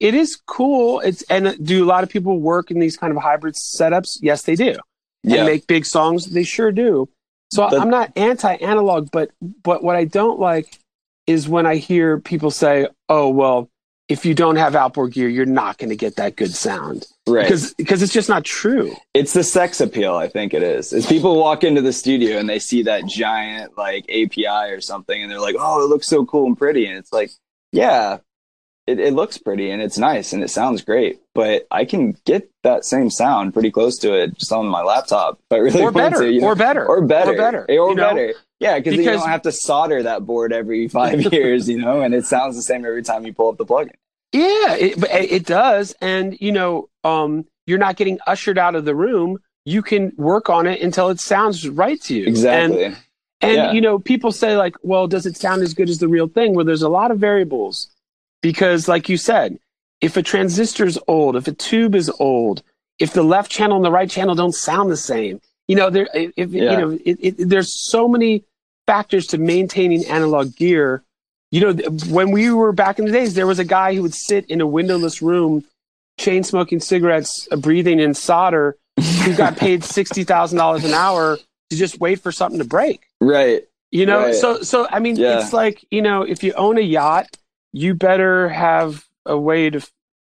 It 0.00 0.14
is 0.14 0.40
cool. 0.46 1.00
It's, 1.00 1.22
and 1.24 1.46
uh, 1.46 1.54
do 1.62 1.84
a 1.84 1.86
lot 1.86 2.02
of 2.02 2.10
people 2.10 2.38
work 2.40 2.70
in 2.70 2.78
these 2.78 2.96
kind 2.96 3.14
of 3.14 3.22
hybrid 3.22 3.54
setups? 3.54 4.18
Yes, 4.22 4.42
they 4.42 4.54
do. 4.54 4.76
Yeah. 5.22 5.38
And 5.38 5.46
make 5.46 5.66
big 5.66 5.84
songs? 5.84 6.26
They 6.26 6.42
sure 6.42 6.72
do. 6.72 7.08
So 7.52 7.64
I'm 7.64 7.90
not 7.90 8.12
anti 8.16 8.54
analog, 8.54 9.10
but, 9.12 9.30
but 9.40 9.84
what 9.84 9.94
I 9.94 10.04
don't 10.04 10.40
like 10.40 10.78
is 11.26 11.48
when 11.48 11.66
I 11.66 11.76
hear 11.76 12.18
people 12.18 12.50
say, 12.50 12.88
oh, 13.08 13.28
well, 13.28 13.68
if 14.08 14.26
you 14.26 14.34
don't 14.34 14.56
have 14.56 14.74
outboard 14.74 15.12
gear, 15.12 15.28
you're 15.28 15.46
not 15.46 15.78
going 15.78 15.88
to 15.88 15.96
get 15.96 16.16
that 16.16 16.36
good 16.36 16.52
sound. 16.52 17.06
Right. 17.26 17.44
Because 17.44 17.72
because 17.74 18.02
it's 18.02 18.12
just 18.12 18.28
not 18.28 18.44
true. 18.44 18.94
It's 19.14 19.32
the 19.32 19.42
sex 19.42 19.80
appeal, 19.80 20.14
I 20.14 20.28
think 20.28 20.52
it 20.52 20.62
is. 20.62 20.92
Is 20.92 21.06
people 21.06 21.38
walk 21.38 21.64
into 21.64 21.80
the 21.80 21.92
studio 21.92 22.38
and 22.38 22.48
they 22.48 22.58
see 22.58 22.82
that 22.82 23.06
giant 23.06 23.78
like 23.78 24.04
API 24.10 24.72
or 24.72 24.80
something 24.80 25.22
and 25.22 25.30
they're 25.30 25.40
like, 25.40 25.56
"Oh, 25.58 25.82
it 25.82 25.88
looks 25.88 26.06
so 26.06 26.26
cool 26.26 26.46
and 26.46 26.58
pretty." 26.58 26.86
And 26.86 26.98
it's 26.98 27.12
like, 27.12 27.30
"Yeah, 27.72 28.18
it, 28.86 29.00
it 29.00 29.14
looks 29.14 29.38
pretty 29.38 29.70
and 29.70 29.80
it's 29.80 29.96
nice 29.96 30.32
and 30.32 30.42
it 30.42 30.48
sounds 30.48 30.82
great, 30.82 31.20
but 31.34 31.66
I 31.70 31.84
can 31.84 32.16
get 32.24 32.50
that 32.62 32.84
same 32.84 33.10
sound 33.10 33.54
pretty 33.54 33.70
close 33.70 33.98
to 33.98 34.12
it 34.12 34.36
just 34.38 34.52
on 34.52 34.66
my 34.66 34.82
laptop. 34.82 35.38
But 35.48 35.60
really 35.60 35.80
or 35.80 35.90
better, 35.90 36.18
to, 36.18 36.32
you 36.32 36.42
know, 36.42 36.48
or 36.48 36.54
better, 36.54 36.86
or 36.86 37.00
better, 37.00 37.32
or 37.32 37.36
better, 37.36 37.66
or 37.68 37.94
better. 37.94 38.34
Yeah, 38.60 38.78
because 38.78 38.94
you 38.94 39.04
don't 39.04 39.28
have 39.28 39.42
to 39.42 39.52
solder 39.52 40.02
that 40.02 40.26
board 40.26 40.52
every 40.52 40.88
five 40.88 41.20
years, 41.32 41.68
you 41.68 41.78
know, 41.78 42.02
and 42.02 42.14
it 42.14 42.26
sounds 42.26 42.56
the 42.56 42.62
same 42.62 42.84
every 42.84 43.02
time 43.02 43.24
you 43.24 43.32
pull 43.32 43.48
up 43.48 43.56
the 43.56 43.66
plugin. 43.66 43.92
Yeah, 44.32 44.74
it, 44.74 45.02
it 45.12 45.46
does, 45.46 45.94
and 46.00 46.36
you 46.40 46.50
know, 46.50 46.88
um, 47.04 47.46
you're 47.66 47.78
not 47.78 47.96
getting 47.96 48.18
ushered 48.26 48.58
out 48.58 48.74
of 48.74 48.84
the 48.84 48.94
room. 48.94 49.38
You 49.64 49.80
can 49.80 50.12
work 50.16 50.50
on 50.50 50.66
it 50.66 50.82
until 50.82 51.08
it 51.08 51.20
sounds 51.20 51.66
right 51.68 52.00
to 52.02 52.14
you. 52.14 52.26
Exactly. 52.26 52.84
And, 52.84 52.96
and 53.40 53.54
yeah. 53.54 53.72
you 53.72 53.80
know, 53.80 53.98
people 53.98 54.32
say 54.32 54.56
like, 54.56 54.74
"Well, 54.82 55.06
does 55.06 55.24
it 55.24 55.36
sound 55.36 55.62
as 55.62 55.72
good 55.72 55.88
as 55.88 55.98
the 55.98 56.08
real 56.08 56.26
thing?" 56.26 56.54
Well, 56.54 56.64
there's 56.64 56.82
a 56.82 56.88
lot 56.88 57.12
of 57.12 57.18
variables 57.18 57.93
because, 58.44 58.88
like 58.88 59.08
you 59.08 59.16
said, 59.16 59.58
if 60.02 60.18
a 60.18 60.22
transistor 60.22 60.84
is 60.84 60.98
old, 61.08 61.34
if 61.34 61.48
a 61.48 61.52
tube 61.52 61.94
is 61.94 62.10
old, 62.20 62.62
if 62.98 63.14
the 63.14 63.22
left 63.22 63.50
channel 63.50 63.76
and 63.76 63.84
the 63.86 63.90
right 63.90 64.10
channel 64.10 64.34
don't 64.34 64.54
sound 64.54 64.90
the 64.90 64.98
same, 64.98 65.40
you 65.66 65.74
know, 65.74 65.88
there, 65.88 66.06
if, 66.12 66.50
yeah. 66.50 66.70
you 66.70 66.76
know, 66.76 66.98
it, 67.06 67.18
it, 67.22 67.48
there's 67.48 67.72
so 67.72 68.06
many 68.06 68.44
factors 68.86 69.28
to 69.28 69.38
maintaining 69.38 70.04
analog 70.04 70.54
gear. 70.56 71.02
You 71.52 71.60
know, 71.62 71.88
when 72.10 72.32
we 72.32 72.50
were 72.50 72.72
back 72.72 72.98
in 72.98 73.06
the 73.06 73.12
days, 73.12 73.32
there 73.32 73.46
was 73.46 73.58
a 73.58 73.64
guy 73.64 73.94
who 73.94 74.02
would 74.02 74.14
sit 74.14 74.44
in 74.50 74.60
a 74.60 74.66
windowless 74.66 75.22
room, 75.22 75.64
chain 76.20 76.44
smoking 76.44 76.80
cigarettes, 76.80 77.48
uh, 77.50 77.56
breathing 77.56 77.98
in 77.98 78.12
solder, 78.12 78.76
who 79.22 79.34
got 79.34 79.56
paid 79.64 79.84
sixty 79.84 80.22
thousand 80.22 80.58
dollars 80.58 80.84
an 80.84 80.92
hour 80.92 81.38
to 81.70 81.76
just 81.76 81.98
wait 81.98 82.20
for 82.20 82.30
something 82.30 82.58
to 82.58 82.66
break. 82.66 83.06
Right. 83.22 83.62
You 83.90 84.04
know, 84.04 84.24
right. 84.24 84.34
so 84.34 84.60
so 84.60 84.86
I 84.90 84.98
mean, 84.98 85.16
yeah. 85.16 85.38
it's 85.40 85.54
like 85.54 85.82
you 85.90 86.02
know, 86.02 86.24
if 86.24 86.42
you 86.42 86.52
own 86.52 86.76
a 86.76 86.82
yacht, 86.82 87.38
you 87.74 87.92
better 87.92 88.48
have 88.48 89.04
a 89.26 89.36
way 89.36 89.68
to 89.68 89.84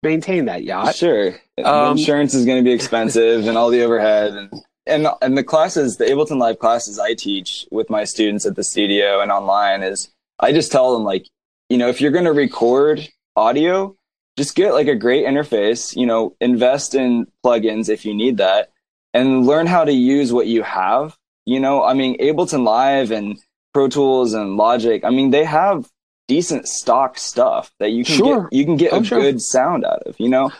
maintain 0.02 0.46
that 0.46 0.64
yacht. 0.64 0.96
Sure. 0.96 1.36
Um, 1.62 1.98
insurance 1.98 2.32
is 2.32 2.46
going 2.46 2.58
to 2.58 2.64
be 2.64 2.72
expensive 2.72 3.46
and 3.46 3.58
all 3.58 3.70
the 3.70 3.82
overhead 3.82 4.32
and 4.32 4.62
and 4.86 5.08
and 5.20 5.36
the 5.36 5.44
classes, 5.44 5.98
the 5.98 6.06
Ableton 6.06 6.38
Live 6.38 6.58
classes 6.58 6.98
I 6.98 7.12
teach 7.14 7.66
with 7.70 7.90
my 7.90 8.04
students 8.04 8.46
at 8.46 8.56
the 8.56 8.64
studio 8.64 9.20
and 9.20 9.30
online 9.30 9.82
is 9.82 10.08
I 10.40 10.52
just 10.52 10.72
tell 10.72 10.94
them 10.94 11.04
like, 11.04 11.28
you 11.68 11.76
know, 11.76 11.88
if 11.88 12.00
you're 12.00 12.10
going 12.10 12.24
to 12.24 12.32
record 12.32 13.06
audio, 13.36 13.94
just 14.38 14.54
get 14.54 14.72
like 14.72 14.88
a 14.88 14.94
great 14.94 15.26
interface, 15.26 15.94
you 15.94 16.06
know, 16.06 16.34
invest 16.40 16.94
in 16.94 17.26
plugins 17.44 17.90
if 17.90 18.06
you 18.06 18.14
need 18.14 18.38
that 18.38 18.70
and 19.12 19.44
learn 19.44 19.66
how 19.66 19.84
to 19.84 19.92
use 19.92 20.32
what 20.32 20.46
you 20.46 20.62
have. 20.62 21.18
You 21.44 21.60
know, 21.60 21.84
I 21.84 21.92
mean, 21.92 22.16
Ableton 22.18 22.64
Live 22.64 23.10
and 23.10 23.38
Pro 23.74 23.88
Tools 23.88 24.32
and 24.32 24.56
Logic, 24.56 25.04
I 25.04 25.10
mean, 25.10 25.30
they 25.30 25.44
have 25.44 25.90
decent 26.28 26.66
stock 26.66 27.18
stuff 27.18 27.70
that 27.78 27.90
you 27.90 28.04
can 28.04 28.16
sure. 28.16 28.42
get 28.44 28.52
you 28.52 28.64
can 28.64 28.76
get 28.76 28.92
oh, 28.92 29.00
a 29.00 29.04
sure. 29.04 29.20
good 29.20 29.40
sound 29.40 29.84
out 29.84 30.02
of 30.06 30.18
you 30.18 30.28
know 30.28 30.50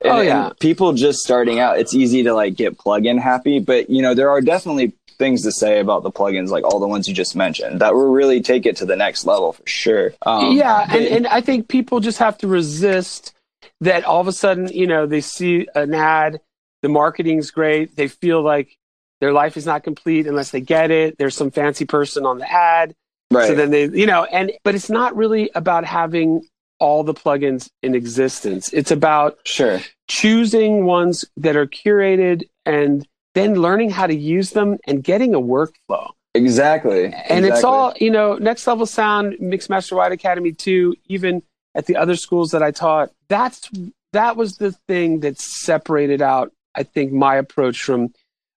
and, 0.00 0.12
oh 0.12 0.20
yeah 0.20 0.50
people 0.60 0.92
just 0.92 1.20
starting 1.20 1.58
out 1.58 1.78
it's 1.78 1.94
easy 1.94 2.22
to 2.22 2.32
like 2.32 2.54
get 2.54 2.78
plug-in 2.78 3.18
happy 3.18 3.58
but 3.58 3.90
you 3.90 4.02
know 4.02 4.14
there 4.14 4.30
are 4.30 4.40
definitely 4.40 4.92
things 5.18 5.42
to 5.42 5.50
say 5.50 5.80
about 5.80 6.02
the 6.02 6.10
plugins 6.10 6.50
like 6.50 6.62
all 6.64 6.78
the 6.78 6.86
ones 6.86 7.08
you 7.08 7.14
just 7.14 7.34
mentioned 7.34 7.80
that 7.80 7.94
will 7.94 8.10
really 8.10 8.40
take 8.40 8.66
it 8.66 8.76
to 8.76 8.86
the 8.86 8.96
next 8.96 9.24
level 9.26 9.52
for 9.52 9.66
sure 9.66 10.12
um, 10.26 10.52
yeah 10.52 10.86
and, 10.90 11.04
and 11.06 11.26
i 11.26 11.40
think 11.40 11.68
people 11.68 11.98
just 11.98 12.18
have 12.18 12.38
to 12.38 12.46
resist 12.46 13.34
that 13.80 14.04
all 14.04 14.20
of 14.20 14.28
a 14.28 14.32
sudden 14.32 14.68
you 14.68 14.86
know 14.86 15.06
they 15.06 15.20
see 15.20 15.66
an 15.74 15.92
ad 15.92 16.40
the 16.82 16.88
marketing's 16.88 17.50
great 17.50 17.96
they 17.96 18.06
feel 18.06 18.42
like 18.42 18.76
their 19.20 19.32
life 19.32 19.56
is 19.56 19.66
not 19.66 19.82
complete 19.82 20.26
unless 20.26 20.50
they 20.50 20.60
get 20.60 20.90
it 20.90 21.18
there's 21.18 21.34
some 21.34 21.50
fancy 21.50 21.84
person 21.84 22.24
on 22.24 22.38
the 22.38 22.50
ad 22.50 22.94
Right. 23.30 23.48
So 23.48 23.54
then 23.54 23.70
they, 23.70 23.88
you 23.88 24.06
know, 24.06 24.24
and 24.24 24.52
but 24.64 24.74
it's 24.74 24.90
not 24.90 25.16
really 25.16 25.50
about 25.54 25.84
having 25.84 26.42
all 26.78 27.02
the 27.02 27.14
plugins 27.14 27.68
in 27.82 27.94
existence. 27.94 28.72
It's 28.72 28.90
about 28.90 29.38
sure 29.44 29.80
choosing 30.08 30.84
ones 30.84 31.24
that 31.36 31.56
are 31.56 31.66
curated 31.66 32.44
and 32.64 33.06
then 33.34 33.54
learning 33.54 33.90
how 33.90 34.06
to 34.06 34.14
use 34.14 34.50
them 34.50 34.78
and 34.86 35.02
getting 35.02 35.34
a 35.34 35.40
workflow. 35.40 36.10
Exactly. 36.34 37.06
And 37.06 37.14
exactly. 37.14 37.48
it's 37.48 37.64
all, 37.64 37.94
you 37.98 38.10
know, 38.10 38.34
Next 38.34 38.66
Level 38.66 38.86
Sound, 38.86 39.34
Mixmaster 39.40 39.96
Wyatt 39.96 40.12
Academy 40.12 40.52
2, 40.52 40.94
even 41.06 41.42
at 41.74 41.86
the 41.86 41.96
other 41.96 42.16
schools 42.16 42.50
that 42.50 42.62
I 42.62 42.70
taught, 42.70 43.10
that's 43.28 43.70
that 44.12 44.36
was 44.36 44.56
the 44.56 44.72
thing 44.72 45.20
that 45.20 45.38
separated 45.38 46.22
out, 46.22 46.52
I 46.74 46.82
think, 46.82 47.12
my 47.12 47.36
approach 47.36 47.82
from 47.82 48.12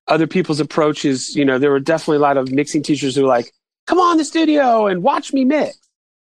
other 0.07 0.27
people's 0.27 0.59
approaches. 0.59 1.35
You 1.35 1.45
know, 1.45 1.57
there 1.57 1.71
were 1.71 1.79
definitely 1.79 2.17
a 2.17 2.21
lot 2.21 2.37
of 2.37 2.51
mixing 2.51 2.83
teachers 2.83 3.15
who 3.15 3.23
were 3.23 3.27
like, 3.27 3.51
come 3.89 3.99
on 3.99 4.17
the 4.17 4.23
studio 4.23 4.85
and 4.85 5.01
watch 5.01 5.33
me 5.33 5.43
mix. 5.43 5.75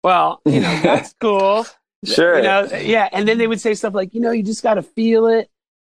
Well, 0.03 0.40
you 0.45 0.61
know, 0.61 0.81
that's 0.83 1.14
cool. 1.21 1.64
Sure. 2.05 2.38
You 2.38 2.43
know, 2.43 2.69
yeah. 2.81 3.09
And 3.12 3.29
then 3.29 3.38
they 3.38 3.47
would 3.47 3.61
say 3.61 3.75
stuff 3.75 3.95
like, 3.95 4.12
you 4.12 4.21
know, 4.21 4.33
you 4.33 4.43
just 4.43 4.62
got 4.62 4.75
to 4.75 4.83
feel 4.83 5.29
it. 5.29 5.49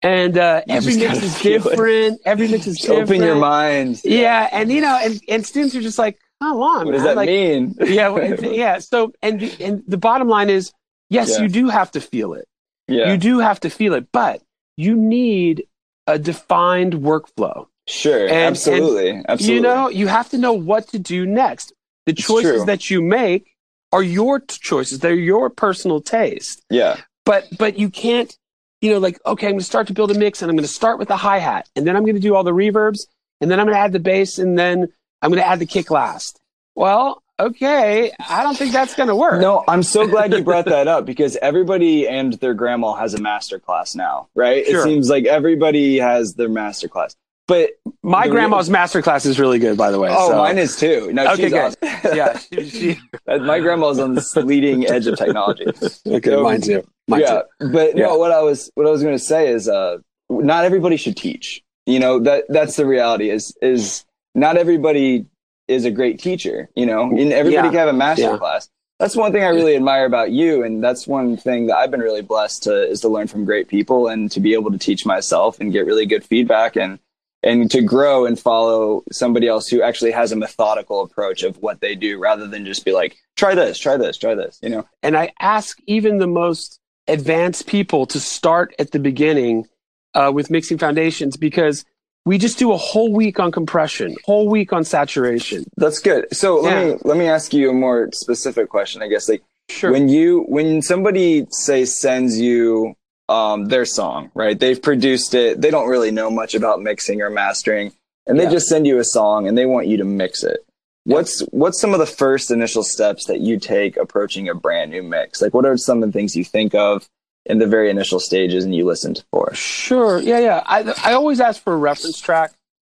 And 0.02 0.36
uh, 0.36 0.60
every 0.68 0.96
mix 0.96 1.22
is 1.22 1.40
different. 1.40 1.80
It. 2.16 2.20
Every 2.26 2.46
mix 2.48 2.66
is 2.66 2.78
different. 2.78 3.04
Open 3.04 3.22
your 3.22 3.36
mind. 3.36 4.02
Yeah. 4.04 4.20
yeah. 4.20 4.48
And, 4.52 4.70
you 4.70 4.82
know, 4.82 4.98
and, 5.02 5.20
and 5.28 5.46
students 5.46 5.74
are 5.74 5.80
just 5.80 5.98
like, 5.98 6.20
come 6.42 6.58
on. 6.58 6.84
What 6.84 6.92
does 6.92 7.02
that 7.04 7.16
like, 7.16 7.26
mean? 7.26 7.74
yeah. 7.80 8.14
Yeah. 8.40 8.78
So, 8.78 9.12
and, 9.22 9.42
and 9.58 9.82
the 9.88 9.96
bottom 9.96 10.28
line 10.28 10.50
is, 10.50 10.72
yes, 11.08 11.30
yeah. 11.30 11.42
you 11.42 11.48
do 11.48 11.68
have 11.70 11.90
to 11.92 12.00
feel 12.02 12.34
it. 12.34 12.46
Yeah. 12.86 13.10
You 13.10 13.16
do 13.16 13.38
have 13.38 13.58
to 13.60 13.70
feel 13.70 13.94
it, 13.94 14.12
but 14.12 14.42
you 14.76 14.94
need 14.94 15.66
a 16.06 16.18
defined 16.18 16.92
workflow. 16.92 17.66
Sure, 17.88 18.24
and, 18.24 18.32
absolutely, 18.32 19.10
and, 19.10 19.26
absolutely. 19.28 19.54
You 19.54 19.60
know, 19.60 19.88
you 19.88 20.06
have 20.08 20.28
to 20.30 20.38
know 20.38 20.52
what 20.52 20.88
to 20.88 20.98
do 20.98 21.24
next. 21.24 21.72
The 22.06 22.12
choices 22.12 22.64
that 22.66 22.90
you 22.90 23.00
make 23.00 23.54
are 23.92 24.02
your 24.02 24.40
choices; 24.40 24.98
they're 24.98 25.14
your 25.14 25.50
personal 25.50 26.00
taste. 26.00 26.62
Yeah. 26.68 27.00
But 27.24 27.46
but 27.58 27.78
you 27.78 27.90
can't, 27.90 28.36
you 28.80 28.90
know, 28.90 28.98
like 28.98 29.18
okay, 29.24 29.46
I'm 29.46 29.52
going 29.52 29.60
to 29.60 29.64
start 29.64 29.86
to 29.88 29.92
build 29.92 30.10
a 30.10 30.18
mix, 30.18 30.42
and 30.42 30.50
I'm 30.50 30.56
going 30.56 30.66
to 30.66 30.72
start 30.72 30.98
with 30.98 31.08
the 31.08 31.16
hi 31.16 31.38
hat, 31.38 31.68
and 31.76 31.86
then 31.86 31.96
I'm 31.96 32.02
going 32.02 32.16
to 32.16 32.20
do 32.20 32.34
all 32.34 32.44
the 32.44 32.52
reverbs, 32.52 33.06
and 33.40 33.50
then 33.50 33.60
I'm 33.60 33.66
going 33.66 33.76
to 33.76 33.80
add 33.80 33.92
the 33.92 34.00
bass, 34.00 34.38
and 34.38 34.58
then 34.58 34.88
I'm 35.22 35.30
going 35.30 35.42
to 35.42 35.46
add 35.46 35.60
the 35.60 35.66
kick 35.66 35.90
last. 35.90 36.40
Well, 36.74 37.22
okay, 37.38 38.12
I 38.28 38.42
don't 38.42 38.56
think 38.56 38.72
that's 38.72 38.94
going 38.94 39.08
to 39.08 39.16
work. 39.16 39.40
No, 39.40 39.64
I'm 39.66 39.82
so 39.82 40.06
glad 40.06 40.32
you 40.32 40.42
brought 40.42 40.66
that 40.66 40.88
up 40.88 41.06
because 41.06 41.36
everybody 41.36 42.08
and 42.08 42.34
their 42.34 42.54
grandma 42.54 42.94
has 42.94 43.14
a 43.14 43.20
master 43.20 43.58
class 43.58 43.94
now, 43.94 44.28
right? 44.34 44.66
Sure. 44.66 44.80
It 44.80 44.84
seems 44.84 45.08
like 45.08 45.24
everybody 45.24 45.98
has 45.98 46.34
their 46.34 46.48
master 46.48 46.88
class. 46.88 47.14
But 47.48 47.70
my 48.02 48.26
grandma's 48.26 48.68
master 48.68 49.00
class 49.02 49.24
is 49.24 49.38
really 49.38 49.60
good, 49.60 49.76
by 49.76 49.92
the 49.92 50.00
way. 50.00 50.08
Oh, 50.10 50.30
so. 50.30 50.36
mine 50.36 50.58
is 50.58 50.76
too. 50.76 51.12
No, 51.12 51.32
okay, 51.32 51.44
she's 51.44 51.52
good. 51.52 51.76
Awesome. 51.82 52.16
yeah, 52.16 52.38
she, 52.38 52.68
she... 52.68 53.00
my 53.26 53.60
grandma's 53.60 54.00
on 54.00 54.14
the 54.14 54.42
leading 54.44 54.88
edge 54.88 55.06
of 55.06 55.16
technology. 55.16 55.66
Okay, 56.06 56.30
so, 56.30 56.42
mine 56.42 56.60
too. 56.60 56.86
Mine 57.06 57.20
yeah, 57.20 57.42
too. 57.60 57.68
but 57.68 57.96
yeah. 57.96 58.06
no, 58.06 58.18
what 58.18 58.32
I 58.32 58.42
was 58.42 58.70
what 58.74 58.86
I 58.86 58.90
was 58.90 59.02
going 59.02 59.14
to 59.14 59.22
say 59.22 59.48
is, 59.48 59.68
uh, 59.68 59.98
not 60.28 60.64
everybody 60.64 60.96
should 60.96 61.16
teach. 61.16 61.62
You 61.86 62.00
know 62.00 62.18
that 62.20 62.44
that's 62.48 62.76
the 62.76 62.86
reality. 62.86 63.30
Is 63.30 63.56
is 63.62 64.04
not 64.34 64.56
everybody 64.56 65.26
is 65.68 65.84
a 65.84 65.90
great 65.92 66.18
teacher. 66.18 66.68
You 66.74 66.86
know, 66.86 67.02
and 67.02 67.32
everybody 67.32 67.54
Yeah. 67.66 67.70
can 67.70 67.78
have 67.78 67.88
a 67.88 67.92
master 67.92 68.22
Yeah. 68.22 68.38
class. 68.38 68.68
That's 68.98 69.14
one 69.14 69.30
thing 69.30 69.44
I 69.44 69.48
really 69.48 69.76
admire 69.76 70.06
about 70.06 70.32
you, 70.32 70.64
and 70.64 70.82
that's 70.82 71.06
one 71.06 71.36
thing 71.36 71.66
that 71.66 71.76
I've 71.76 71.90
been 71.90 72.00
really 72.00 72.22
blessed 72.22 72.64
to 72.64 72.88
is 72.88 73.02
to 73.02 73.08
learn 73.08 73.28
from 73.28 73.44
great 73.44 73.68
people 73.68 74.08
and 74.08 74.30
to 74.32 74.40
be 74.40 74.54
able 74.54 74.72
to 74.72 74.78
teach 74.78 75.04
myself 75.06 75.60
and 75.60 75.70
get 75.70 75.86
really 75.86 76.06
good 76.06 76.24
feedback 76.24 76.76
and 76.76 76.98
and 77.46 77.70
to 77.70 77.80
grow 77.80 78.26
and 78.26 78.38
follow 78.38 79.02
somebody 79.12 79.46
else 79.46 79.68
who 79.68 79.80
actually 79.80 80.10
has 80.10 80.32
a 80.32 80.36
methodical 80.36 81.00
approach 81.02 81.42
of 81.44 81.56
what 81.58 81.80
they 81.80 81.94
do 81.94 82.18
rather 82.18 82.46
than 82.46 82.64
just 82.66 82.84
be 82.84 82.92
like 82.92 83.16
try 83.36 83.54
this 83.54 83.78
try 83.78 83.96
this 83.96 84.16
try 84.18 84.34
this 84.34 84.58
you 84.62 84.68
know 84.68 84.86
and 85.02 85.16
I 85.16 85.32
ask 85.40 85.78
even 85.86 86.18
the 86.18 86.26
most 86.26 86.80
advanced 87.08 87.66
people 87.66 88.04
to 88.06 88.18
start 88.20 88.74
at 88.78 88.90
the 88.90 88.98
beginning 88.98 89.66
uh, 90.14 90.32
with 90.34 90.50
mixing 90.50 90.76
foundations 90.76 91.36
because 91.36 91.84
we 92.24 92.38
just 92.38 92.58
do 92.58 92.72
a 92.72 92.76
whole 92.76 93.12
week 93.12 93.38
on 93.38 93.52
compression, 93.52 94.16
whole 94.24 94.48
week 94.48 94.72
on 94.72 94.82
saturation. 94.82 95.64
that's 95.76 96.00
good 96.00 96.26
so 96.32 96.60
let 96.60 96.84
me 96.84 96.98
let 97.04 97.16
me 97.16 97.26
ask 97.28 97.54
you 97.54 97.70
a 97.70 97.72
more 97.72 98.08
specific 98.12 98.68
question 98.68 99.02
i 99.02 99.08
guess 99.08 99.28
like 99.28 99.42
Sure. 99.68 99.90
when 99.90 100.08
you 100.08 100.44
when 100.48 100.80
somebody 100.80 101.44
say 101.50 101.84
sends 101.84 102.40
you 102.40 102.94
um 103.28 103.66
their 103.66 103.84
song 103.84 104.30
right 104.34 104.58
they've 104.60 104.80
produced 104.82 105.34
it 105.34 105.60
they 105.60 105.70
don't 105.70 105.88
really 105.88 106.10
know 106.10 106.30
much 106.30 106.54
about 106.54 106.80
mixing 106.80 107.20
or 107.22 107.30
mastering 107.30 107.92
and 108.26 108.38
they 108.38 108.48
just 108.48 108.68
send 108.68 108.86
you 108.86 108.98
a 108.98 109.04
song 109.04 109.46
and 109.48 109.56
they 109.58 109.66
want 109.66 109.86
you 109.86 109.96
to 109.96 110.04
mix 110.04 110.44
it 110.44 110.60
what's 111.04 111.40
what's 111.50 111.80
some 111.80 111.92
of 111.92 111.98
the 111.98 112.06
first 112.06 112.50
initial 112.50 112.82
steps 112.84 113.26
that 113.26 113.40
you 113.40 113.58
take 113.58 113.96
approaching 113.96 114.48
a 114.48 114.54
brand 114.54 114.90
new 114.90 115.02
mix 115.02 115.42
like 115.42 115.54
what 115.54 115.66
are 115.66 115.76
some 115.76 116.02
of 116.02 116.08
the 116.08 116.12
things 116.12 116.36
you 116.36 116.44
think 116.44 116.74
of 116.74 117.08
in 117.46 117.58
the 117.58 117.66
very 117.66 117.90
initial 117.90 118.18
stages 118.20 118.64
and 118.64 118.74
you 118.74 118.84
listen 118.84 119.14
for 119.30 119.54
Sure. 119.54 120.18
Yeah, 120.20 120.40
yeah. 120.40 120.62
I 120.66 120.92
I 121.04 121.12
always 121.14 121.40
ask 121.40 121.62
for 121.62 121.72
a 121.74 121.76
reference 121.76 122.18
track 122.20 122.50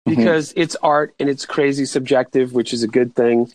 Mhm. 0.09 0.17
because 0.17 0.53
it's 0.57 0.75
art 0.83 1.15
and 1.21 1.29
it's 1.29 1.47
crazy 1.47 1.85
subjective, 1.85 2.53
which 2.53 2.73
is 2.73 2.83
a 2.83 2.89
good 2.89 3.15
thing. 3.15 3.53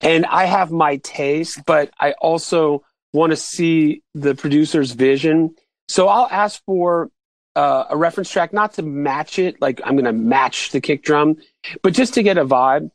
And 0.00 0.24
I 0.24 0.46
have 0.46 0.70
my 0.70 0.96
taste, 0.98 1.60
but 1.66 1.90
I 2.00 2.12
also 2.12 2.82
want 3.12 3.30
to 3.32 3.36
see 3.36 4.02
the 4.14 4.34
producer's 4.34 4.92
vision. 4.92 5.54
So 5.88 6.08
I'll 6.08 6.28
ask 6.30 6.62
for 6.64 7.10
uh, 7.56 7.86
a 7.90 7.96
reference 7.96 8.30
track, 8.30 8.52
not 8.52 8.74
to 8.74 8.82
match 8.82 9.38
it, 9.38 9.60
like 9.60 9.80
I'm 9.84 9.94
going 9.94 10.04
to 10.04 10.12
match 10.12 10.70
the 10.70 10.80
kick 10.80 11.02
drum, 11.02 11.36
but 11.82 11.92
just 11.92 12.14
to 12.14 12.22
get 12.22 12.38
a 12.38 12.44
vibe. 12.44 12.90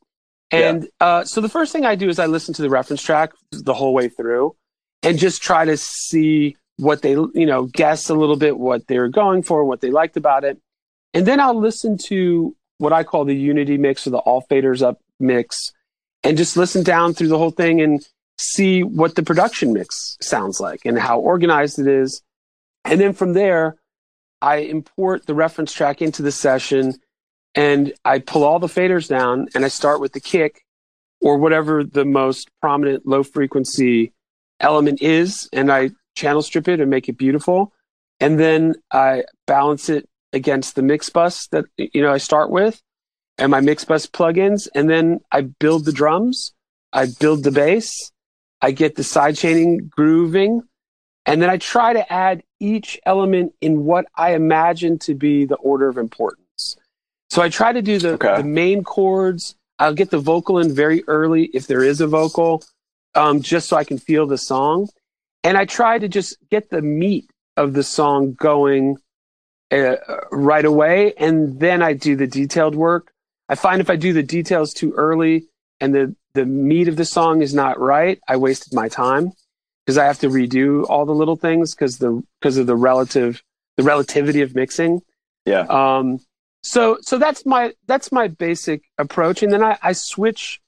And 0.52 0.88
uh, 1.00 1.26
so 1.26 1.42
the 1.42 1.50
first 1.50 1.74
thing 1.74 1.86
I 1.86 1.96
do 1.96 2.10
is 2.10 2.20
I 2.20 2.28
listen 2.28 2.54
to 2.56 2.62
the 2.62 2.70
reference 2.70 3.02
track 3.02 3.32
the 3.52 3.74
whole 3.74 3.94
way 3.94 4.08
through 4.08 4.56
and 5.02 5.18
just 5.18 5.42
try 5.42 5.66
to 5.66 5.76
see 5.78 6.56
what 6.78 7.02
they, 7.02 7.12
you 7.12 7.46
know, 7.46 7.66
guess 7.66 8.10
a 8.10 8.14
little 8.14 8.36
bit 8.36 8.58
what 8.58 8.88
they 8.88 9.00
were 9.00 9.10
going 9.10 9.42
for, 9.44 9.66
what 9.66 9.82
they 9.82 9.90
liked 9.90 10.16
about 10.16 10.44
it. 10.44 10.60
And 11.14 11.26
then 11.26 11.40
I'll 11.40 11.60
listen 11.60 11.98
to 12.06 12.56
what 12.78 12.94
I 12.94 13.04
call 13.04 13.26
the 13.26 13.36
unity 13.36 13.78
mix 13.78 14.06
or 14.06 14.12
the 14.12 14.18
all 14.20 14.46
faders 14.50 14.82
up 14.82 15.00
mix 15.20 15.72
and 16.24 16.38
just 16.38 16.58
listen 16.58 16.84
down 16.84 17.14
through 17.14 17.28
the 17.28 17.38
whole 17.38 17.52
thing 17.52 17.82
and 17.82 18.06
see 18.38 18.84
what 18.84 19.16
the 19.16 19.24
production 19.24 19.74
mix 19.74 20.18
sounds 20.22 20.60
like 20.60 20.82
and 20.86 20.98
how 20.98 21.20
organized 21.20 21.80
it 21.80 21.88
is. 21.88 22.22
And 22.86 23.00
then 23.00 23.14
from 23.14 23.34
there, 23.34 23.78
I 24.42 24.58
import 24.58 25.26
the 25.26 25.34
reference 25.34 25.72
track 25.74 26.02
into 26.02 26.22
the 26.22 26.32
session 26.32 26.96
and 27.56 27.94
I 28.04 28.20
pull 28.20 28.44
all 28.44 28.60
the 28.60 28.68
faders 28.68 29.08
down 29.08 29.48
and 29.56 29.64
I 29.64 29.68
start 29.68 30.02
with 30.02 30.14
the 30.14 30.20
kick 30.20 30.64
or 31.22 31.38
whatever 31.38 31.84
the 31.84 32.04
most 32.04 32.50
prominent 32.60 33.06
low 33.08 33.24
frequency 33.24 34.12
element 34.60 35.02
is. 35.02 35.48
And 35.54 35.72
I 35.72 35.92
channel 36.16 36.42
strip 36.42 36.68
it 36.68 36.82
and 36.82 36.90
make 36.90 37.08
it 37.08 37.18
beautiful. 37.18 37.72
And 38.20 38.40
then 38.40 38.76
I 38.92 39.24
balance 39.48 39.90
it 39.90 40.10
against 40.34 40.76
the 40.76 40.82
mix 40.82 41.10
bus 41.10 41.48
that, 41.48 41.66
you 41.78 42.02
know, 42.02 42.12
I 42.12 42.18
start 42.18 42.50
with 42.50 42.82
and 43.38 43.52
my 43.52 43.62
mix 43.62 43.86
bus 43.86 44.08
plugins. 44.08 44.68
And 44.76 44.90
then 44.90 45.20
I 45.32 45.42
build 45.42 45.86
the 45.86 45.92
drums. 45.92 46.54
I 46.92 47.08
build 47.20 47.44
the 47.44 47.52
bass. 47.52 48.12
I 48.62 48.72
get 48.72 48.96
the 48.96 49.04
side 49.04 49.36
chaining 49.36 49.90
grooving. 49.90 50.62
And 51.26 51.42
then 51.42 51.50
I 51.50 51.58
try 51.58 51.94
to 51.94 52.12
add 52.12 52.44
each 52.60 53.00
element 53.06 53.54
in 53.62 53.86
what 53.86 54.06
I 54.16 54.34
imagine 54.34 55.00
to 55.00 55.14
be 55.14 55.46
the 55.46 55.56
order 55.56 55.88
of 55.88 55.98
importance. 55.98 56.78
So 57.30 57.42
I 57.42 57.50
try 57.50 57.72
to 57.72 57.82
do 57.82 57.98
the, 57.98 58.14
Okay. 58.14 58.38
the 58.38 58.44
main 58.44 58.84
chords. 58.84 59.56
I'll 59.80 59.94
get 59.94 60.12
the 60.12 60.20
vocal 60.20 60.60
in 60.60 60.74
very 60.74 61.04
early 61.08 61.46
if 61.54 61.68
there 61.68 61.84
is 61.84 62.02
a 62.02 62.08
vocal, 62.08 62.64
um, 63.16 63.42
just 63.42 63.70
so 63.70 63.78
I 63.78 63.84
can 63.84 63.98
feel 63.98 64.28
the 64.28 64.38
song. 64.38 64.90
And 65.44 65.58
I 65.58 65.66
try 65.66 65.98
to 65.98 66.08
just 66.08 66.38
get 66.50 66.70
the 66.70 66.82
meat 66.82 67.30
of 67.58 67.74
the 67.74 67.84
song 67.84 68.34
going 68.34 68.98
uh, 69.72 69.96
right 70.32 70.66
away. 70.66 71.14
And 71.18 71.60
then 71.60 71.82
I 71.82 71.94
do 71.94 72.16
the 72.16 72.28
detailed 72.28 72.76
work. 72.76 73.12
I 73.50 73.56
find 73.56 73.82
if 73.82 73.90
I 73.90 73.96
do 73.96 74.14
the 74.14 74.24
details 74.24 74.74
too 74.74 74.94
early 74.94 75.48
and 75.80 75.94
the, 75.94 76.16
the 76.34 76.46
meat 76.46 76.88
of 76.88 76.96
the 76.96 77.06
song 77.06 77.42
is 77.42 77.54
not 77.54 77.80
right, 77.80 78.20
I 78.28 78.38
wasted 78.38 78.74
my 78.74 78.90
time 78.90 79.34
because 79.86 79.98
I 79.98 80.06
have 80.06 80.20
to 80.20 80.30
redo 80.30 80.86
all 80.90 81.06
the 81.06 81.14
little 81.14 81.36
things 81.36 81.74
because 81.74 81.98
the 81.98 82.24
because 82.40 82.58
of 82.58 82.68
the 82.68 82.76
relative 82.76 83.44
the 83.78 83.84
relativity 83.84 84.42
of 84.42 84.56
mixing. 84.56 85.02
yeah. 85.46 85.62
Um, 85.62 86.20
so 86.64 86.98
so 87.02 87.18
that's 87.18 87.46
my 87.46 87.74
that's 87.88 88.12
my 88.12 88.28
basic 88.30 88.84
approach, 88.98 89.44
and 89.44 89.52
then 89.52 89.64
I, 89.64 89.78
I 89.82 89.94
switch 89.94 90.62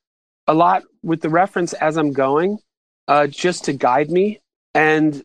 a 0.47 0.54
lot 0.54 0.84
with 1.04 1.21
the 1.21 1.30
reference 1.30 1.73
as 1.73 1.97
I'm 1.97 2.12
going, 2.12 2.60
uh, 3.08 3.28
just 3.28 3.65
to 3.65 3.73
guide 3.73 4.12
me, 4.12 4.41
and 4.73 5.23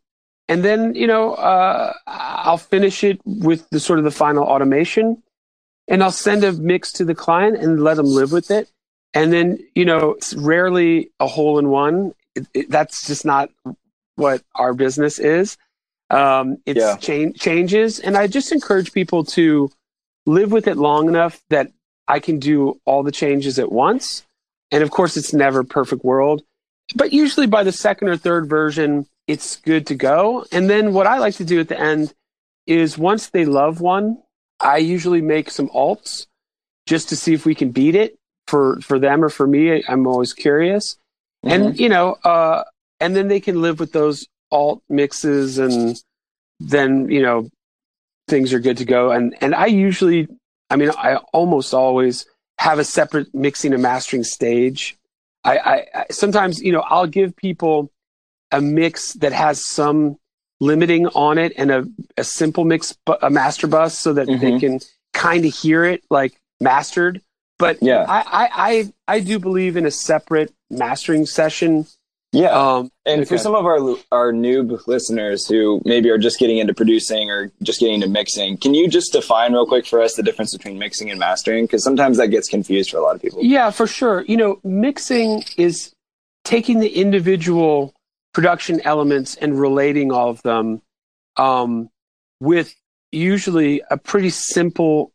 and 0.48 0.64
then 0.64 0.94
you 0.94 1.08
know 1.08 1.34
uh, 1.34 1.92
I'll 2.06 2.58
finish 2.58 3.02
it 3.02 3.20
with 3.24 3.68
the 3.70 3.80
sort 3.80 3.98
of 3.98 4.04
the 4.04 4.12
final 4.12 4.44
automation, 4.44 5.22
and 5.88 6.04
I'll 6.04 6.12
send 6.12 6.44
a 6.44 6.52
mix 6.52 6.92
to 6.92 7.04
the 7.04 7.16
client 7.16 7.56
and 7.56 7.82
let 7.82 7.96
them 7.96 8.06
live 8.06 8.30
with 8.30 8.52
it, 8.52 8.70
and 9.12 9.32
then 9.32 9.58
you 9.74 9.84
know 9.84 10.12
it's 10.12 10.34
rarely 10.34 11.10
a 11.18 11.26
hole 11.26 11.58
in 11.58 11.68
one. 11.68 12.14
It, 12.36 12.46
it, 12.54 12.70
that's 12.70 13.08
just 13.08 13.24
not 13.24 13.50
what 14.20 14.42
our 14.54 14.74
business 14.74 15.18
is. 15.18 15.56
Um, 16.10 16.58
it's 16.66 16.78
Yeah. 16.78 16.96
chan- 16.96 17.34
changes, 17.34 18.00
and 18.00 18.16
I 18.16 18.26
just 18.26 18.52
encourage 18.52 18.92
people 18.92 19.24
to 19.36 19.70
live 20.26 20.52
with 20.52 20.66
it 20.68 20.76
long 20.76 21.08
enough 21.08 21.40
that 21.50 21.72
I 22.08 22.20
can 22.20 22.38
do 22.38 22.80
all 22.84 23.02
the 23.02 23.12
changes 23.12 23.58
at 23.58 23.70
once. 23.72 24.24
And 24.70 24.82
of 24.82 24.90
course, 24.90 25.16
it's 25.16 25.32
never 25.32 25.64
perfect 25.64 26.04
world, 26.04 26.42
but 26.94 27.12
usually 27.12 27.46
by 27.46 27.62
the 27.64 27.72
second 27.72 28.08
or 28.08 28.16
third 28.16 28.48
version, 28.48 29.06
it's 29.26 29.56
good 29.56 29.86
to 29.88 29.94
go. 29.94 30.44
And 30.52 30.68
then 30.68 30.92
what 30.92 31.06
I 31.06 31.18
like 31.18 31.36
to 31.36 31.44
do 31.44 31.60
at 31.60 31.68
the 31.68 31.78
end 31.80 32.12
is 32.66 32.98
once 32.98 33.28
they 33.28 33.44
love 33.44 33.80
one, 33.80 34.18
I 34.60 34.78
usually 34.78 35.22
make 35.22 35.50
some 35.50 35.68
alts 35.70 36.26
just 36.86 37.08
to 37.10 37.16
see 37.16 37.32
if 37.32 37.46
we 37.46 37.54
can 37.54 37.70
beat 37.70 37.94
it 37.94 38.18
for 38.48 38.80
for 38.80 38.98
them 38.98 39.24
or 39.24 39.28
for 39.30 39.46
me. 39.46 39.82
I'm 39.88 40.06
always 40.06 40.32
curious, 40.32 40.96
and 41.44 41.78
you 41.78 41.88
know, 41.88 42.16
uh, 42.24 42.64
and 43.00 43.16
then 43.16 43.28
they 43.28 43.40
can 43.40 43.60
live 43.62 43.80
with 43.80 43.92
those 43.92 44.26
alt 44.50 44.82
mixes, 44.88 45.58
and 45.58 46.00
then 46.58 47.10
you 47.10 47.22
know 47.22 47.48
things 48.28 48.52
are 48.52 48.60
good 48.60 48.76
to 48.78 48.84
go. 48.84 49.10
And 49.10 49.34
and 49.40 49.54
I 49.54 49.66
usually, 49.66 50.28
I 50.70 50.76
mean, 50.76 50.90
I 50.96 51.16
almost 51.32 51.74
always 51.74 52.26
have 52.58 52.78
a 52.78 52.84
separate 52.84 53.34
mixing 53.34 53.72
and 53.72 53.82
mastering 53.82 54.24
stage. 54.24 54.96
I, 55.44 55.58
I, 55.58 55.86
I 55.94 56.04
sometimes, 56.10 56.60
you 56.60 56.72
know, 56.72 56.80
I'll 56.80 57.06
give 57.06 57.34
people 57.34 57.90
a 58.52 58.60
mix 58.60 59.14
that 59.14 59.32
has 59.32 59.64
some 59.66 60.18
limiting 60.60 61.06
on 61.08 61.38
it 61.38 61.54
and 61.56 61.70
a, 61.70 61.86
a 62.18 62.24
simple 62.24 62.64
mix, 62.66 62.94
a 63.22 63.30
master 63.30 63.66
bus, 63.66 63.98
so 63.98 64.12
that 64.12 64.26
they 64.26 64.52
Mhm. 64.52 64.60
can 64.60 64.80
kind 65.14 65.46
of 65.46 65.54
hear 65.54 65.84
it 65.84 66.04
like 66.10 66.38
mastered. 66.60 67.22
But 67.58 67.78
Yeah. 67.82 68.04
I, 68.06 68.20
I, 68.20 68.48
I, 68.52 68.92
I 69.16 69.20
do 69.20 69.38
believe 69.38 69.76
in 69.78 69.86
a 69.86 69.90
separate 69.90 70.52
mastering 70.68 71.24
session. 71.24 71.86
Yeah 72.32 72.50
Um, 72.50 72.90
And 73.06 73.26
for 73.26 73.38
some 73.38 73.54
of 73.54 73.64
our 73.66 73.96
our 74.12 74.32
noob 74.32 74.86
listeners 74.86 75.46
who 75.46 75.80
maybe 75.84 76.10
are 76.10 76.18
just 76.18 76.38
getting 76.38 76.58
into 76.58 76.74
producing 76.74 77.30
or 77.30 77.50
just 77.62 77.80
getting 77.80 77.96
into 77.96 78.08
mixing, 78.08 78.56
can 78.56 78.74
you 78.74 78.88
just 78.88 79.12
define 79.12 79.52
real 79.52 79.66
quick 79.66 79.86
for 79.86 80.00
us 80.00 80.14
the 80.14 80.22
difference 80.22 80.52
between 80.56 80.78
mixing 80.78 81.10
and 81.10 81.18
mastering? 81.18 81.64
Because 81.64 81.82
sometimes 81.82 82.16
that 82.18 82.28
gets 82.28 82.48
confused 82.48 82.90
for 82.90 82.98
a 82.98 83.02
lot 83.02 83.14
of 83.16 83.22
people. 83.22 83.40
Yeah, 83.42 83.70
for 83.70 83.86
sure. 83.86 84.22
You 84.22 84.36
know, 84.36 84.60
mixing 84.64 85.44
is 85.56 85.92
taking 86.44 86.78
the 86.80 86.88
individual 86.88 87.94
production 88.32 88.80
elements 88.82 89.34
and 89.36 89.58
relating 89.58 90.12
all 90.12 90.30
of 90.30 90.40
them 90.42 90.80
um, 91.36 91.90
with 92.40 92.74
usually 93.12 93.82
a 93.90 93.96
pretty 93.96 94.30
simple 94.30 95.10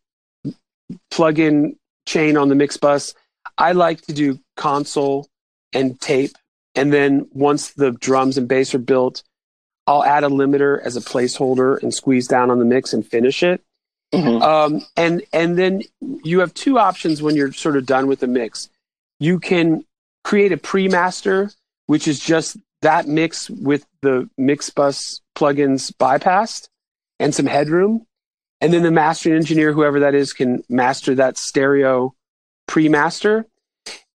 plug-in 1.10 1.76
chain 2.06 2.36
on 2.36 2.48
the 2.48 2.54
mix 2.54 2.76
bus. 2.76 3.14
I 3.58 3.72
like 3.72 4.02
to 4.02 4.12
do 4.12 4.38
console 4.56 5.28
and 5.72 5.98
tape, 6.00 6.32
and 6.76 6.92
then 6.92 7.26
once 7.32 7.70
the 7.72 7.90
drums 7.92 8.38
and 8.38 8.46
bass 8.46 8.74
are 8.74 8.78
built, 8.78 9.22
I'll 9.86 10.04
add 10.04 10.24
a 10.24 10.28
limiter 10.28 10.80
as 10.82 10.96
a 10.96 11.00
placeholder 11.00 11.82
and 11.82 11.92
squeeze 11.92 12.28
down 12.28 12.50
on 12.50 12.58
the 12.58 12.64
mix 12.64 12.92
and 12.92 13.06
finish 13.06 13.42
it. 13.42 13.62
Mhm. 14.12 14.42
Um, 14.42 14.86
and 14.96 15.22
and 15.32 15.58
then 15.58 15.82
you 16.22 16.40
have 16.40 16.54
two 16.54 16.78
options 16.78 17.22
when 17.22 17.34
you're 17.34 17.52
sort 17.52 17.76
of 17.76 17.86
done 17.86 18.06
with 18.06 18.20
the 18.20 18.26
mix. 18.28 18.68
You 19.18 19.40
can 19.40 19.84
create 20.22 20.52
a 20.52 20.56
pre-master, 20.56 21.50
which 21.86 22.06
is 22.06 22.20
just 22.20 22.56
that 22.82 23.08
mix 23.08 23.48
with 23.50 23.86
the 24.02 24.28
mix 24.36 24.70
bus 24.70 25.20
plugins 25.34 25.90
bypassed 25.92 26.68
and 27.18 27.34
some 27.34 27.46
headroom. 27.46 28.06
And 28.60 28.72
then 28.72 28.82
the 28.82 28.90
mastering 28.90 29.36
engineer, 29.36 29.72
whoever 29.72 30.00
that 30.00 30.14
is, 30.14 30.32
can 30.32 30.62
master 30.68 31.14
that 31.16 31.36
stereo 31.38 32.14
pre-master. 32.66 33.46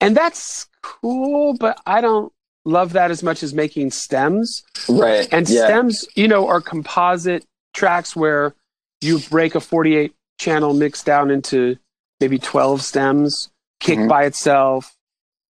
and 0.01 0.15
that's 0.15 0.67
cool, 0.81 1.55
but 1.57 1.79
I 1.85 2.01
don't 2.01 2.31
love 2.69 2.93
that 2.93 3.11
as 3.11 3.23
much 3.23 3.43
as 3.43 3.53
making 3.53 3.91
stems. 3.91 4.63
Right. 4.87 5.27
And 5.31 5.49
yeah. 5.49 5.65
stems, 5.65 6.05
you 6.15 6.27
know, 6.27 6.47
are 6.47 6.61
composite 6.61 7.45
tracks 7.73 8.15
where 8.15 8.53
you 9.01 9.19
break 9.29 9.55
a 9.55 9.59
48 9.59 10.13
channel 10.39 10.73
mix 10.73 11.03
down 11.03 11.31
into 11.31 11.77
maybe 12.19 12.37
12 12.37 12.81
stems, 12.81 13.49
kick 13.79 13.99
Mhm. 13.99 14.09
by 14.09 14.25
itself, 14.25 14.95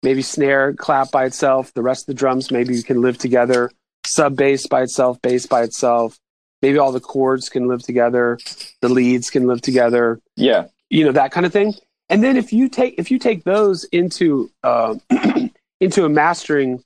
maybe 0.03 0.21
snare, 0.21 0.73
clap 0.73 1.11
by 1.11 1.25
itself. 1.25 1.71
The 1.73 1.81
rest 1.83 2.03
of 2.03 2.07
the 2.07 2.13
drums 2.19 2.51
maybe 2.51 2.75
you 2.75 2.83
can 2.83 3.01
live 3.01 3.17
together, 3.17 3.71
sub 4.05 4.35
bass 4.35 4.67
by 4.67 4.81
itself, 4.83 5.21
bass 5.21 5.45
by 5.45 5.63
itself. 5.63 6.17
Maybe 6.61 6.77
all 6.79 6.91
the 6.91 6.99
chords 6.99 7.49
can 7.49 7.67
live 7.67 7.83
together, 7.83 8.39
the 8.81 8.89
leads 8.89 9.29
can 9.29 9.45
live 9.47 9.61
together 9.61 10.19
Yeah. 10.35 10.65
you 10.89 11.03
know 11.05 11.11
that 11.11 11.31
kind 11.31 11.45
of 11.45 11.53
thing 11.53 11.73
and 12.09 12.23
then 12.23 12.37
if 12.37 12.53
you 12.53 12.69
take 12.69 12.95
if 12.97 13.09
you 13.11 13.17
take 13.19 13.43
those 13.43 13.83
into 13.85 14.49
uh, 14.63 14.95
into 15.81 16.05
a 16.05 16.09
mastering 16.09 16.83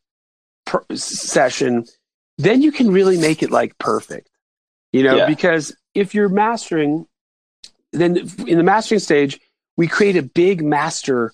per- 0.69 0.85
session 0.95 1.85
then 2.37 2.61
you 2.61 2.71
can 2.71 2.91
really 2.91 3.17
make 3.17 3.41
it 3.43 3.51
like 3.51 3.77
perfect 3.79 4.29
you 4.93 5.03
know 5.03 5.17
Yeah. 5.17 5.25
because 5.25 5.75
if 5.95 6.13
you're 6.13 6.29
mastering 6.29 7.07
then 7.91 8.17
in 8.47 8.57
the 8.57 8.63
mastering 8.63 8.99
stage 8.99 9.39
we 9.77 9.87
create 9.87 10.15
a 10.15 10.21
big 10.23 10.63
master 10.63 11.33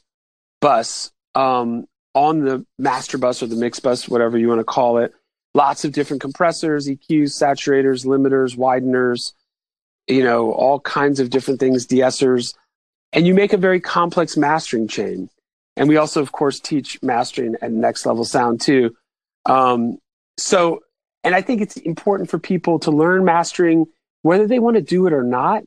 bus 0.62 1.12
um, 1.34 1.86
on 2.14 2.40
the 2.40 2.66
master 2.80 3.18
bus 3.18 3.44
or 3.44 3.48
the 3.48 3.56
mix 3.56 3.80
bus 3.80 4.08
whatever 4.08 4.38
you 4.38 4.48
want 4.48 4.60
to 4.60 4.64
call 4.66 5.00
it. 5.00 5.14
Lots 5.54 5.84
of 5.84 5.92
different 5.92 6.22
compressors 6.22 6.88
eqs 6.88 7.32
saturators 7.42 8.06
limiters 8.06 8.56
wideners 8.56 9.34
you 10.08 10.24
know 10.24 10.52
all 10.54 10.80
kinds 10.80 11.20
of 11.20 11.30
different 11.30 11.60
things 11.60 11.86
de-essers 11.86 12.54
and 13.12 13.28
you 13.28 13.34
make 13.34 13.54
a 13.54 13.58
very 13.58 13.80
complex 13.82 14.38
mastering 14.38 14.88
chain. 14.88 15.30
And 15.78 15.90
we 15.90 15.98
also 15.98 16.22
of 16.22 16.32
course 16.32 16.60
teach 16.60 17.02
mastering 17.04 17.56
at 17.62 17.72
next 17.72 18.06
level 18.06 18.24
sound 18.24 18.62
too 18.62 18.96
um, 19.46 19.98
so 20.38 20.80
and 21.24 21.34
i 21.36 21.42
think 21.42 21.62
it's 21.62 21.78
important 21.78 22.30
for 22.30 22.40
people 22.40 22.80
to 22.80 22.92
learn 22.92 23.24
mastering 23.26 23.86
whether 24.24 24.48
they 24.48 24.60
want 24.60 24.76
to 24.76 24.82
do 24.82 25.06
it 25.08 25.14
or 25.14 25.24
not 25.24 25.64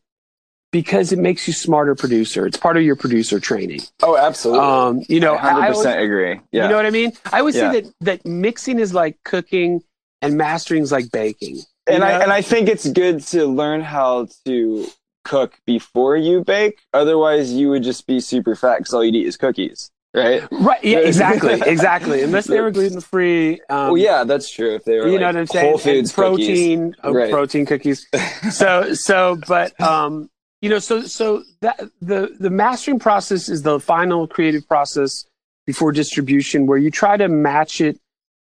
because 0.71 1.13
it 1.13 1.19
makes 1.19 1.47
you 1.47 1.55
smarter 1.55 1.95
producer 1.95 2.47
it's 2.47 2.57
part 2.59 2.77
of 2.77 2.83
your 2.83 2.97
producer 2.97 3.41
training 3.41 3.81
Oh, 4.03 4.17
absolutely. 4.17 4.65
um, 4.65 5.03
you 5.09 5.21
know 5.21 5.35
I 5.35 5.53
always- 5.67 5.79
percent 5.79 6.01
agree. 6.01 6.41
Yeah. 6.53 6.65
you 6.65 6.69
know 6.69 6.77
what 6.77 6.87
i 6.87 6.91
mean 6.91 7.13
i 7.33 7.39
always 7.41 7.57
Yeah. 7.57 7.73
say 7.73 7.81
that 7.83 7.93
that 8.01 8.27
mixing 8.27 8.79
is 8.79 8.93
like 8.95 9.17
cooking 9.25 9.81
and 10.23 10.37
mastering 10.37 10.83
is 10.83 10.93
like 10.93 11.11
baking 11.11 11.59
and 11.87 11.99
you 11.99 12.05
I 12.05 12.23
and 12.23 12.31
I 12.33 12.43
think 12.43 12.69
it's 12.69 12.87
good 12.91 13.21
to 13.29 13.47
learn 13.47 13.81
how 13.81 14.29
to 14.45 14.87
cook 15.25 15.59
before 15.67 16.17
you 16.19 16.45
bake. 16.45 16.79
Otherwise, 16.93 17.53
you 17.53 17.71
would 17.71 17.83
just 17.83 18.07
be 18.07 18.21
super 18.21 18.55
fat 18.55 18.79
because 18.79 18.93
all 18.93 19.03
you'd 19.05 19.15
eat 19.15 19.27
is 19.27 19.37
cookies, 19.39 19.91
right? 20.15 20.43
right 20.51 20.83
yeah 20.85 20.99
exactly 20.99 21.61
exactly 21.67 22.23
unless 22.23 22.47
they 22.47 22.61
were 22.61 22.71
gluten 22.71 23.01
free 23.01 23.61
um, 23.71 23.89
well, 23.89 23.97
yeah, 23.99 24.25
that's 24.25 24.51
true. 24.51 24.75
If 24.75 24.85
they 24.85 24.99
were, 24.99 25.07
you 25.07 25.13
like 25.13 25.21
know 25.21 25.27
what 25.27 25.37
I'm 25.37 25.47
saying? 25.47 25.65
Whole 25.67 25.75
And 25.75 25.83
Foods 25.83 26.13
protein, 26.13 26.95
oh, 27.05 27.13
Right. 27.13 27.31
protein 27.31 27.67
cookies. 27.67 28.07
So, 28.51 28.95
so, 28.95 29.39
but, 29.47 29.79
um, 29.81 30.31
you 30.63 30.71
know, 30.71 30.79
so, 30.79 31.03
so 31.03 31.43
that 31.61 31.81
the, 32.01 32.35
the 32.41 32.51
mastering 32.51 32.99
process 32.99 33.49
is 33.49 33.63
the 33.63 33.79
final 33.79 34.27
creative 34.27 34.67
process 34.67 35.25
before 35.67 35.93
distribution 35.93 36.67
where 36.67 36.79
you 36.79 36.91
try 36.91 37.17
to 37.17 37.29
match 37.29 37.81
it 37.81 37.99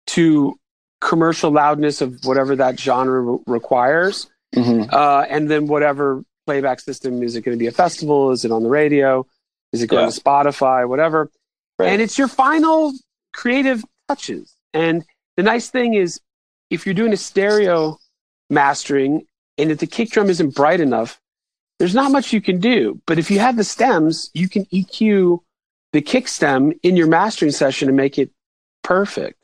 to 0.07 0.59
commercial 1.01 1.51
loudness 1.51 2.01
of 2.01 2.19
whatever 2.25 2.55
that 2.57 2.79
genre 2.79 3.21
re- 3.21 3.39
requires. 3.47 4.27
cookies. 4.53 4.83
Mhm. 4.83 4.93
Uh, 4.93 5.25
and 5.29 5.49
then 5.49 5.67
whatever 5.67 6.23
playback 6.45 6.79
system, 6.81 7.23
is 7.23 7.35
it 7.35 7.41
going 7.41 7.57
to 7.57 7.59
be 7.59 7.67
a 7.67 7.71
festival? 7.71 8.31
Is 8.31 8.43
it 8.45 8.51
on 8.51 8.63
the 8.63 8.69
radio? 8.69 9.25
Is 9.71 9.81
it 9.81 9.87
going 9.87 10.03
Yeah. 10.05 10.11
to 10.11 10.21
Spotify? 10.21 10.87
Whatever. 10.87 11.31
Right. 11.83 11.91
And 11.93 12.01
it's 12.01 12.17
your 12.17 12.27
final 12.27 12.93
creative 13.33 13.83
touches. 14.07 14.55
And 14.73 15.03
the 15.37 15.43
nice 15.43 15.69
thing 15.69 15.93
is, 15.93 16.19
if 16.69 16.85
you're 16.85 16.95
doing 16.95 17.13
a 17.13 17.17
stereo 17.17 17.99
mastering 18.49 19.25
and 19.57 19.71
if 19.71 19.79
the 19.79 19.87
kick 19.87 20.09
drum 20.09 20.29
isn't 20.29 20.55
bright 20.55 20.79
enough, 20.79 21.19
there's 21.79 21.95
not 21.95 22.11
much 22.11 22.33
you 22.33 22.41
can 22.41 22.59
do. 22.59 23.01
But 23.05 23.19
if 23.19 23.29
you 23.29 23.39
have 23.39 23.57
the 23.57 23.63
stems, 23.63 24.29
you 24.33 24.47
can 24.47 24.65
EQ 24.65 25.39
the 25.91 26.01
kick 26.01 26.27
stem 26.27 26.73
in 26.83 26.95
your 26.95 27.07
mastering 27.07 27.51
session 27.51 27.87
and 27.87 27.97
make 27.97 28.17
it 28.17 28.31
perfect. 28.83 29.39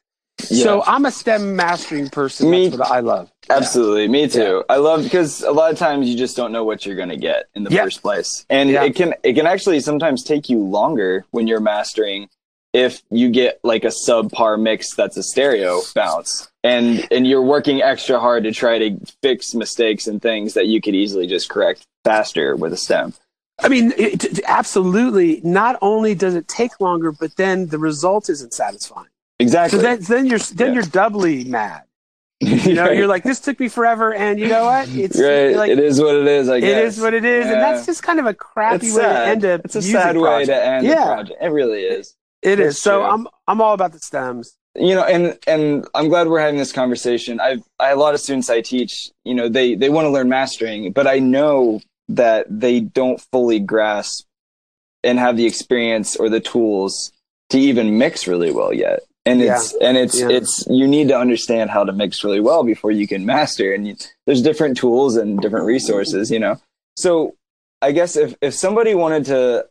Yeah. 0.50 0.64
So 0.64 0.84
I'm 0.86 1.06
a 1.06 1.12
stem 1.12 1.56
mastering 1.56 2.10
person. 2.10 2.50
Me- 2.50 2.70
That's 2.70 2.80
what 2.80 2.92
I 2.92 3.02
love. 3.02 3.32
Yeah. 3.50 3.56
Absolutely, 3.58 4.08
me 4.08 4.28
too. 4.28 4.64
I 4.70 4.78
love 4.78 5.04
because 5.04 5.42
a 5.42 5.52
lot 5.52 5.72
of 5.72 5.78
times 5.80 6.08
you 6.08 6.18
just 6.18 6.38
don't 6.38 6.52
know 6.52 6.64
what 6.64 6.86
you're 6.86 6.96
going 6.96 7.10
to 7.10 7.18
get 7.18 7.46
in 7.56 7.64
the 7.64 7.72
Yeah. 7.72 7.84
first 7.84 8.02
place, 8.02 8.46
and 8.50 8.70
Yeah. 8.70 8.84
it 8.84 8.96
can 8.96 9.14
it 9.24 9.34
can 9.34 9.48
actually 9.48 9.80
sometimes 9.80 10.24
take 10.24 10.50
you 10.50 10.60
longer 10.60 11.26
when 11.32 11.48
you're 11.48 11.60
mastering 11.60 12.30
if 12.74 13.02
you 13.10 13.30
get 13.32 13.60
like 13.64 13.84
a 13.84 13.88
subpar 13.88 14.60
mix 14.62 14.94
that's 14.96 15.18
a 15.18 15.24
stereo 15.24 15.82
bounce, 15.96 16.48
and 16.64 17.08
and 17.12 17.26
you're 17.26 17.42
working 17.42 17.82
extra 17.82 18.20
hard 18.20 18.44
to 18.44 18.52
try 18.52 18.78
to 18.78 18.98
fix 19.24 19.56
mistakes 19.56 20.06
and 20.08 20.22
things 20.22 20.54
that 20.54 20.68
you 20.68 20.80
could 20.80 20.94
easily 20.94 21.26
just 21.26 21.50
correct 21.50 21.82
faster 22.06 22.56
with 22.56 22.72
a 22.72 22.78
stem. 22.78 23.14
I 23.62 23.68
mean, 23.68 23.92
it, 23.98 24.24
it- 24.24 24.42
absolutely. 24.46 25.42
Not 25.44 25.78
only 25.82 26.14
does 26.16 26.36
it 26.36 26.48
take 26.48 26.80
longer, 26.80 27.12
but 27.12 27.36
then 27.36 27.68
the 27.68 27.80
result 27.80 28.30
isn't 28.30 28.54
satisfying. 28.54 29.08
Exactly. 29.40 29.80
So 29.80 29.84
then, 29.84 30.00
then 30.02 30.26
you're 30.28 30.40
then 30.40 30.68
Yeah. 30.68 30.74
you're 30.76 30.84
doubly 30.84 31.44
mad. 31.46 31.82
You 32.42 32.74
know, 32.74 32.90
you're 32.92 33.08
like, 33.16 33.24
this 33.24 33.40
took 33.40 33.60
me 33.60 33.68
forever, 33.68 34.14
and 34.14 34.40
you 34.40 34.48
know 34.48 34.66
what? 34.66 34.88
It's 34.90 35.20
right. 35.20 35.56
like 35.56 35.72
it 35.72 35.80
is 35.80 36.00
what 36.02 36.16
it 36.16 36.28
is. 36.28 36.48
I 36.50 36.60
guess 36.62 36.70
it 36.70 36.86
is 36.86 37.02
what 37.02 37.14
it 37.14 37.26
is, 37.26 37.46
and 37.48 37.56
that's 37.62 37.86
just 37.86 38.02
kind 38.04 38.20
of 38.20 38.26
a 38.28 38.34
crappy 38.34 38.88
It's 38.88 38.96
way 38.96 39.02
sad. 39.02 39.24
to 39.24 39.30
end 39.30 39.44
a 39.62 39.66
It's 39.66 39.76
a 39.76 39.82
sad 39.82 40.18
way 40.18 40.46
to 40.46 40.56
end 40.66 40.86
Yeah. 40.86 41.04
a 41.04 41.14
project. 41.16 41.42
It 41.42 41.48
really 41.48 41.82
is. 41.84 42.16
It 42.42 42.56
That's 42.56 42.76
is. 42.78 42.82
So. 42.82 43.04
I'm 43.04 43.28
I'm 43.48 43.60
all 43.62 43.74
about 43.74 43.92
the 43.92 44.00
stems. 44.00 44.56
you 44.76 44.94
know 44.96 45.04
and 45.04 45.38
and 45.48 45.86
i'm 45.96 46.08
glad 46.10 46.28
we're 46.30 46.40
having 46.40 46.60
this 46.60 46.72
conversation 46.72 47.40
i've 47.42 47.62
i 47.80 47.90
a 47.90 47.96
lot 47.98 48.14
of 48.14 48.20
students 48.22 48.50
i 48.52 48.62
teach 48.62 49.10
you 49.26 49.34
know 49.34 49.50
they 49.50 49.74
they 49.76 49.90
want 49.90 50.06
to 50.06 50.10
learn 50.12 50.30
mastering 50.30 50.92
but 50.94 51.08
i 51.08 51.18
know 51.18 51.82
that 52.08 52.46
they 52.50 52.80
don't 52.80 53.20
fully 53.32 53.60
grasp 53.60 54.26
and 55.04 55.18
have 55.18 55.36
the 55.38 55.46
experience 55.48 56.16
or 56.16 56.30
the 56.30 56.40
tools 56.40 57.12
to 57.50 57.58
even 57.60 57.98
mix 57.98 58.28
really 58.28 58.52
well 58.52 58.72
yet 58.72 59.00
and 59.26 59.42
it's 59.42 59.74
and 59.76 59.98
it's 59.98 60.20
Yeah. 60.20 60.30
it's 60.30 60.66
you 60.70 60.88
need 60.88 61.08
to 61.10 61.18
understand 61.18 61.70
how 61.70 61.84
to 61.84 61.92
mix 61.92 62.24
really 62.24 62.40
well 62.40 62.64
before 62.64 62.92
you 62.92 63.08
can 63.08 63.26
master 63.26 63.74
and 63.74 63.88
you, 63.88 63.96
there's 64.26 64.42
different 64.42 64.78
tools 64.78 65.16
and 65.18 65.40
different 65.40 65.66
resources 65.66 66.32
you 66.32 66.40
know 66.40 66.56
so 66.96 67.36
i 67.82 67.92
guess 67.92 68.16
if 68.16 68.34
if 68.42 68.54
somebody 68.54 68.96
wanted 68.96 69.26
to 69.26 69.66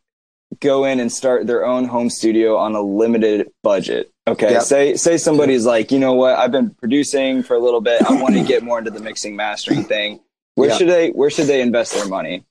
go 0.61 0.84
in 0.84 0.98
and 1.00 1.12
start 1.12 1.46
their 1.46 1.64
own 1.66 1.84
home 1.87 2.08
studio 2.08 2.56
on 2.56 2.74
a 2.74 2.80
limited 2.80 3.50
budget. 3.62 4.11
Okay. 4.26 4.52
Yep. 4.52 4.62
Say 4.62 4.96
say 4.96 5.18
somebody's 5.18 5.66
like, 5.66 5.92
you 5.92 5.98
know 5.98 6.14
what, 6.14 6.37
I've 6.37 6.50
been 6.50 6.70
producing 6.70 7.42
for 7.42 7.54
a 7.54 7.58
little 7.58 7.82
bit. 7.82 8.00
I 8.02 8.18
want 8.22 8.34
to 8.34 8.42
get 8.42 8.62
more 8.62 8.78
into 8.78 8.90
the 8.90 8.98
mixing 9.00 9.37
mastering 9.37 9.84
thing. 9.84 10.20
Where 10.54 10.70
Yep. 10.70 10.78
should 10.78 10.88
they 10.88 11.11
where 11.11 11.28
should 11.28 11.48
they 11.48 11.61
invest 11.61 11.92
their 11.92 12.08
money? 12.08 12.44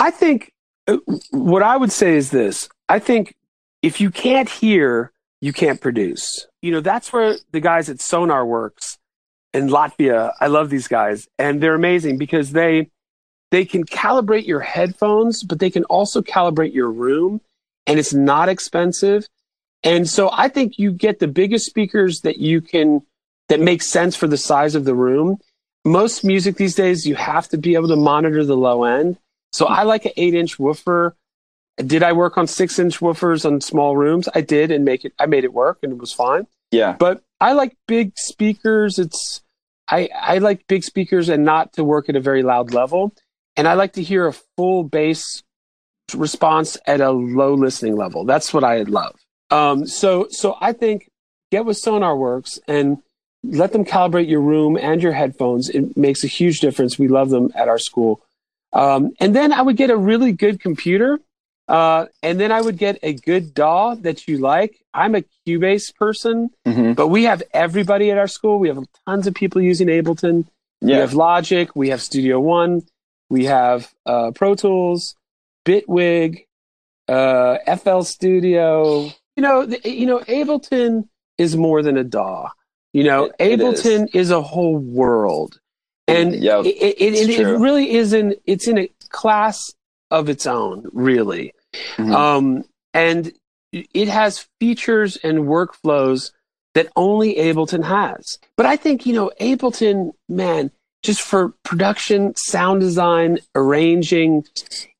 I 0.00 0.10
think 0.10 0.50
uh, 0.88 0.96
what 1.30 1.62
I 1.62 1.76
would 1.76 1.92
say 1.92 2.16
is 2.16 2.30
this. 2.32 2.68
I 2.88 2.98
think 2.98 3.36
if 3.82 4.00
you 4.00 4.10
can't 4.10 4.48
hear, 4.48 5.12
you 5.44 5.52
can't 5.52 5.78
produce. 5.78 6.46
You 6.62 6.72
know, 6.72 6.80
that's 6.80 7.12
where 7.12 7.36
the 7.52 7.60
guys 7.60 7.90
at 7.90 7.98
Sonarworks 7.98 8.96
in 9.52 9.68
Latvia, 9.68 10.32
I 10.40 10.46
love 10.46 10.70
these 10.70 10.88
guys 10.88 11.28
and 11.38 11.62
they're 11.62 11.74
amazing 11.74 12.16
because 12.16 12.52
they 12.52 12.88
they 13.50 13.66
can 13.66 13.84
calibrate 13.84 14.46
your 14.46 14.60
headphones, 14.60 15.42
but 15.42 15.58
they 15.58 15.68
can 15.68 15.84
also 15.84 16.22
calibrate 16.22 16.72
your 16.72 16.90
room 16.90 17.42
and 17.86 17.98
it's 17.98 18.14
not 18.14 18.48
expensive. 18.48 19.28
And 19.82 20.08
so 20.08 20.30
I 20.32 20.48
think 20.48 20.78
you 20.78 20.92
get 20.92 21.18
the 21.18 21.28
biggest 21.28 21.66
speakers 21.66 22.22
that 22.22 22.38
you 22.38 22.62
can 22.62 23.02
that 23.50 23.60
make 23.60 23.82
sense 23.82 24.16
for 24.16 24.26
the 24.26 24.38
size 24.38 24.74
of 24.74 24.86
the 24.86 24.94
room. 24.94 25.36
Most 25.84 26.24
music 26.24 26.56
these 26.56 26.74
days 26.74 27.06
you 27.06 27.16
have 27.16 27.48
to 27.50 27.58
be 27.58 27.74
able 27.74 27.88
to 27.88 27.96
monitor 27.96 28.46
the 28.46 28.56
low 28.56 28.84
end. 28.84 29.18
So 29.52 29.66
I 29.66 29.82
like 29.82 30.06
an 30.06 30.12
eight 30.16 30.32
inch 30.32 30.58
woofer. 30.58 31.14
Did 31.76 32.02
I 32.02 32.12
work 32.12 32.38
on 32.38 32.46
six 32.46 32.78
inch 32.78 33.00
woofers 33.00 33.44
on 33.44 33.60
small 33.60 33.96
rooms? 33.96 34.28
I 34.34 34.40
did 34.40 34.70
and 34.70 34.84
make 34.84 35.04
it 35.04 35.12
I 35.18 35.26
made 35.26 35.44
it 35.44 35.52
work 35.52 35.78
and 35.82 35.92
it 35.92 35.98
was 35.98 36.12
fine. 36.12 36.46
Yeah. 36.70 36.96
But 36.98 37.22
I 37.40 37.52
like 37.52 37.76
big 37.86 38.12
speakers. 38.16 38.98
It's 38.98 39.42
I 39.88 40.08
I 40.14 40.38
like 40.38 40.66
big 40.66 40.84
speakers 40.84 41.28
and 41.28 41.44
not 41.44 41.72
to 41.74 41.84
work 41.84 42.08
at 42.08 42.16
a 42.16 42.20
very 42.20 42.42
loud 42.42 42.72
level. 42.72 43.14
And 43.56 43.68
I 43.68 43.74
like 43.74 43.94
to 43.94 44.02
hear 44.02 44.26
a 44.26 44.32
full 44.56 44.84
bass 44.84 45.42
response 46.14 46.76
at 46.86 47.00
a 47.00 47.10
low 47.10 47.54
listening 47.54 47.96
level. 47.96 48.24
That's 48.24 48.52
what 48.52 48.64
I 48.64 48.82
love. 48.82 49.16
Um, 49.50 49.86
so 49.86 50.28
so 50.30 50.56
I 50.60 50.72
think 50.72 51.08
get 51.50 51.64
with 51.64 51.80
Sonarworks 51.80 52.58
and 52.66 52.98
let 53.42 53.72
them 53.72 53.84
calibrate 53.84 54.28
your 54.28 54.40
room 54.40 54.76
and 54.76 55.02
your 55.02 55.12
headphones. 55.12 55.68
It 55.68 55.96
makes 55.96 56.24
a 56.24 56.28
huge 56.28 56.60
difference. 56.60 56.98
We 56.98 57.08
love 57.08 57.30
them 57.30 57.52
at 57.54 57.68
our 57.68 57.78
school. 57.78 58.22
Um, 58.72 59.12
and 59.20 59.36
then 59.36 59.52
I 59.52 59.62
would 59.62 59.76
get 59.76 59.90
a 59.90 59.96
really 59.96 60.32
good 60.32 60.60
computer. 60.60 61.20
Uh, 61.66 62.06
and 62.22 62.38
then 62.38 62.52
I 62.52 62.60
would 62.60 62.76
get 62.76 62.98
a 63.02 63.14
good 63.14 63.54
DAW 63.54 63.94
that 63.96 64.28
you 64.28 64.38
like. 64.38 64.82
I'm 64.92 65.14
a 65.14 65.24
Cubase 65.46 65.94
person, 65.94 66.50
hmm 66.66 66.92
but 66.92 67.08
we 67.08 67.24
have 67.24 67.42
everybody 67.52 68.10
at 68.10 68.18
our 68.18 68.28
school. 68.28 68.58
We 68.58 68.68
have 68.68 68.78
tons 69.06 69.26
of 69.26 69.34
people 69.34 69.60
using 69.62 69.88
Ableton. 69.88 70.46
We 70.80 70.92
have 71.00 71.14
Logic. 71.14 71.74
We 71.74 71.88
have 71.88 72.02
Studio 72.02 72.38
One. 72.40 72.82
We 73.30 73.46
have 73.46 73.92
uh, 74.04 74.32
Pro 74.32 74.54
Tools, 74.54 75.16
Bitwig, 75.64 76.44
uh, 77.08 77.56
FL 77.76 78.02
Studio, 78.02 79.10
you 79.36 79.42
know, 79.42 79.66
the, 79.66 79.80
you 79.90 80.06
know, 80.06 80.20
Ableton 80.20 81.08
is 81.38 81.56
more 81.56 81.82
than 81.82 81.96
a 81.96 82.04
DAW. 82.04 82.48
You 82.92 83.04
know, 83.04 83.24
It- 83.24 83.34
it 83.38 83.60
is. 83.60 83.82
Ableton 83.82 84.08
is. 84.14 84.30
a 84.30 84.40
whole 84.42 84.76
world, 84.76 85.58
and 86.06 86.34
it, 86.60 86.76
it, 87.00 87.14
it 87.40 87.44
really 87.58 87.94
is 87.94 88.12
in 88.12 88.36
it's 88.46 88.68
in 88.68 88.78
a 88.78 88.88
class 89.08 89.72
of 90.14 90.28
its 90.28 90.46
own, 90.46 90.88
really. 90.92 91.52
Mhm. 91.98 92.14
Um, 92.14 92.64
and 92.92 93.32
it 93.72 94.08
has 94.08 94.46
features 94.60 95.16
and 95.18 95.40
workflows 95.40 96.30
that 96.74 96.88
only 96.96 97.34
Ableton 97.36 97.84
has. 97.84 98.38
But 98.56 98.66
I 98.66 98.76
think, 98.76 99.06
you 99.06 99.12
know, 99.12 99.30
Ableton, 99.40 100.12
man, 100.28 100.70
just 101.02 101.20
for 101.22 101.52
production, 101.64 102.34
sound 102.36 102.80
design, 102.80 103.38
arranging, 103.54 104.44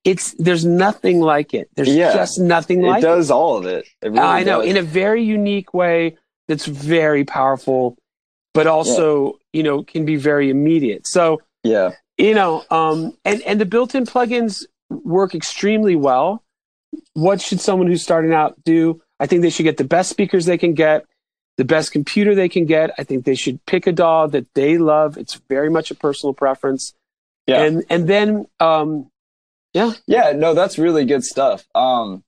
it's 0.04 0.34
there's 0.38 0.64
nothing 0.64 1.20
like 1.20 1.54
it. 1.54 1.68
There's 1.76 1.94
Yeah. 1.94 2.12
just 2.12 2.38
nothing 2.38 2.82
like 2.82 2.88
it 2.88 2.92
like 2.92 3.02
does 3.02 3.30
all 3.30 3.56
of 3.56 3.66
it. 3.66 3.86
It 4.02 4.08
it. 4.08 4.10
really 4.10 4.20
I 4.20 4.42
know, 4.42 4.60
does. 4.60 4.70
in 4.70 4.76
a 4.76 4.82
very 4.82 5.22
unique 5.22 5.72
way 5.72 6.16
that's 6.48 6.66
very 6.66 7.24
powerful, 7.24 7.96
but 8.52 8.66
also, 8.66 9.38
you 9.52 9.62
know, 9.62 9.82
can 9.82 10.04
be 10.04 10.16
very 10.16 10.50
immediate. 10.50 11.06
So, 11.06 11.40
yeah. 11.62 11.92
you 12.18 12.34
know 12.34 12.62
um 12.70 13.16
and 13.24 13.40
and 13.42 13.60
the 13.60 13.64
built-in 13.66 14.04
plugins 14.06 14.64
work 14.90 15.34
extremely 15.34 15.96
well 15.96 16.42
what 17.14 17.40
should 17.40 17.60
someone 17.60 17.86
who's 17.88 18.02
starting 18.02 18.32
out 18.32 18.54
do 18.64 19.00
i 19.18 19.26
think 19.26 19.42
they 19.42 19.50
should 19.50 19.64
get 19.64 19.76
the 19.76 19.84
best 19.84 20.10
speakers 20.10 20.44
they 20.46 20.58
can 20.58 20.74
get 20.74 21.04
the 21.56 21.64
best 21.64 21.90
computer 21.92 22.34
they 22.34 22.48
can 22.48 22.64
get 22.66 22.90
i 22.98 23.02
think 23.04 23.24
they 23.24 23.34
should 23.34 23.64
pick 23.66 23.86
a 23.86 23.92
DAW 23.92 24.26
that 24.28 24.46
they 24.54 24.78
love 24.78 25.16
it's 25.16 25.34
very 25.48 25.70
much 25.70 25.90
a 25.90 25.94
personal 25.94 26.32
preference 26.34 26.94
Yeah. 27.46 27.62
and 27.62 27.84
and 27.90 28.08
then 28.08 28.46
um 28.60 29.10
Yeah, 29.74 29.92
Yeah, 30.06 30.32
no, 30.36 30.54
that's 30.54 30.78
really 30.78 31.04
good 31.04 31.24
stuff. 31.24 31.66
Um, 31.74 32.22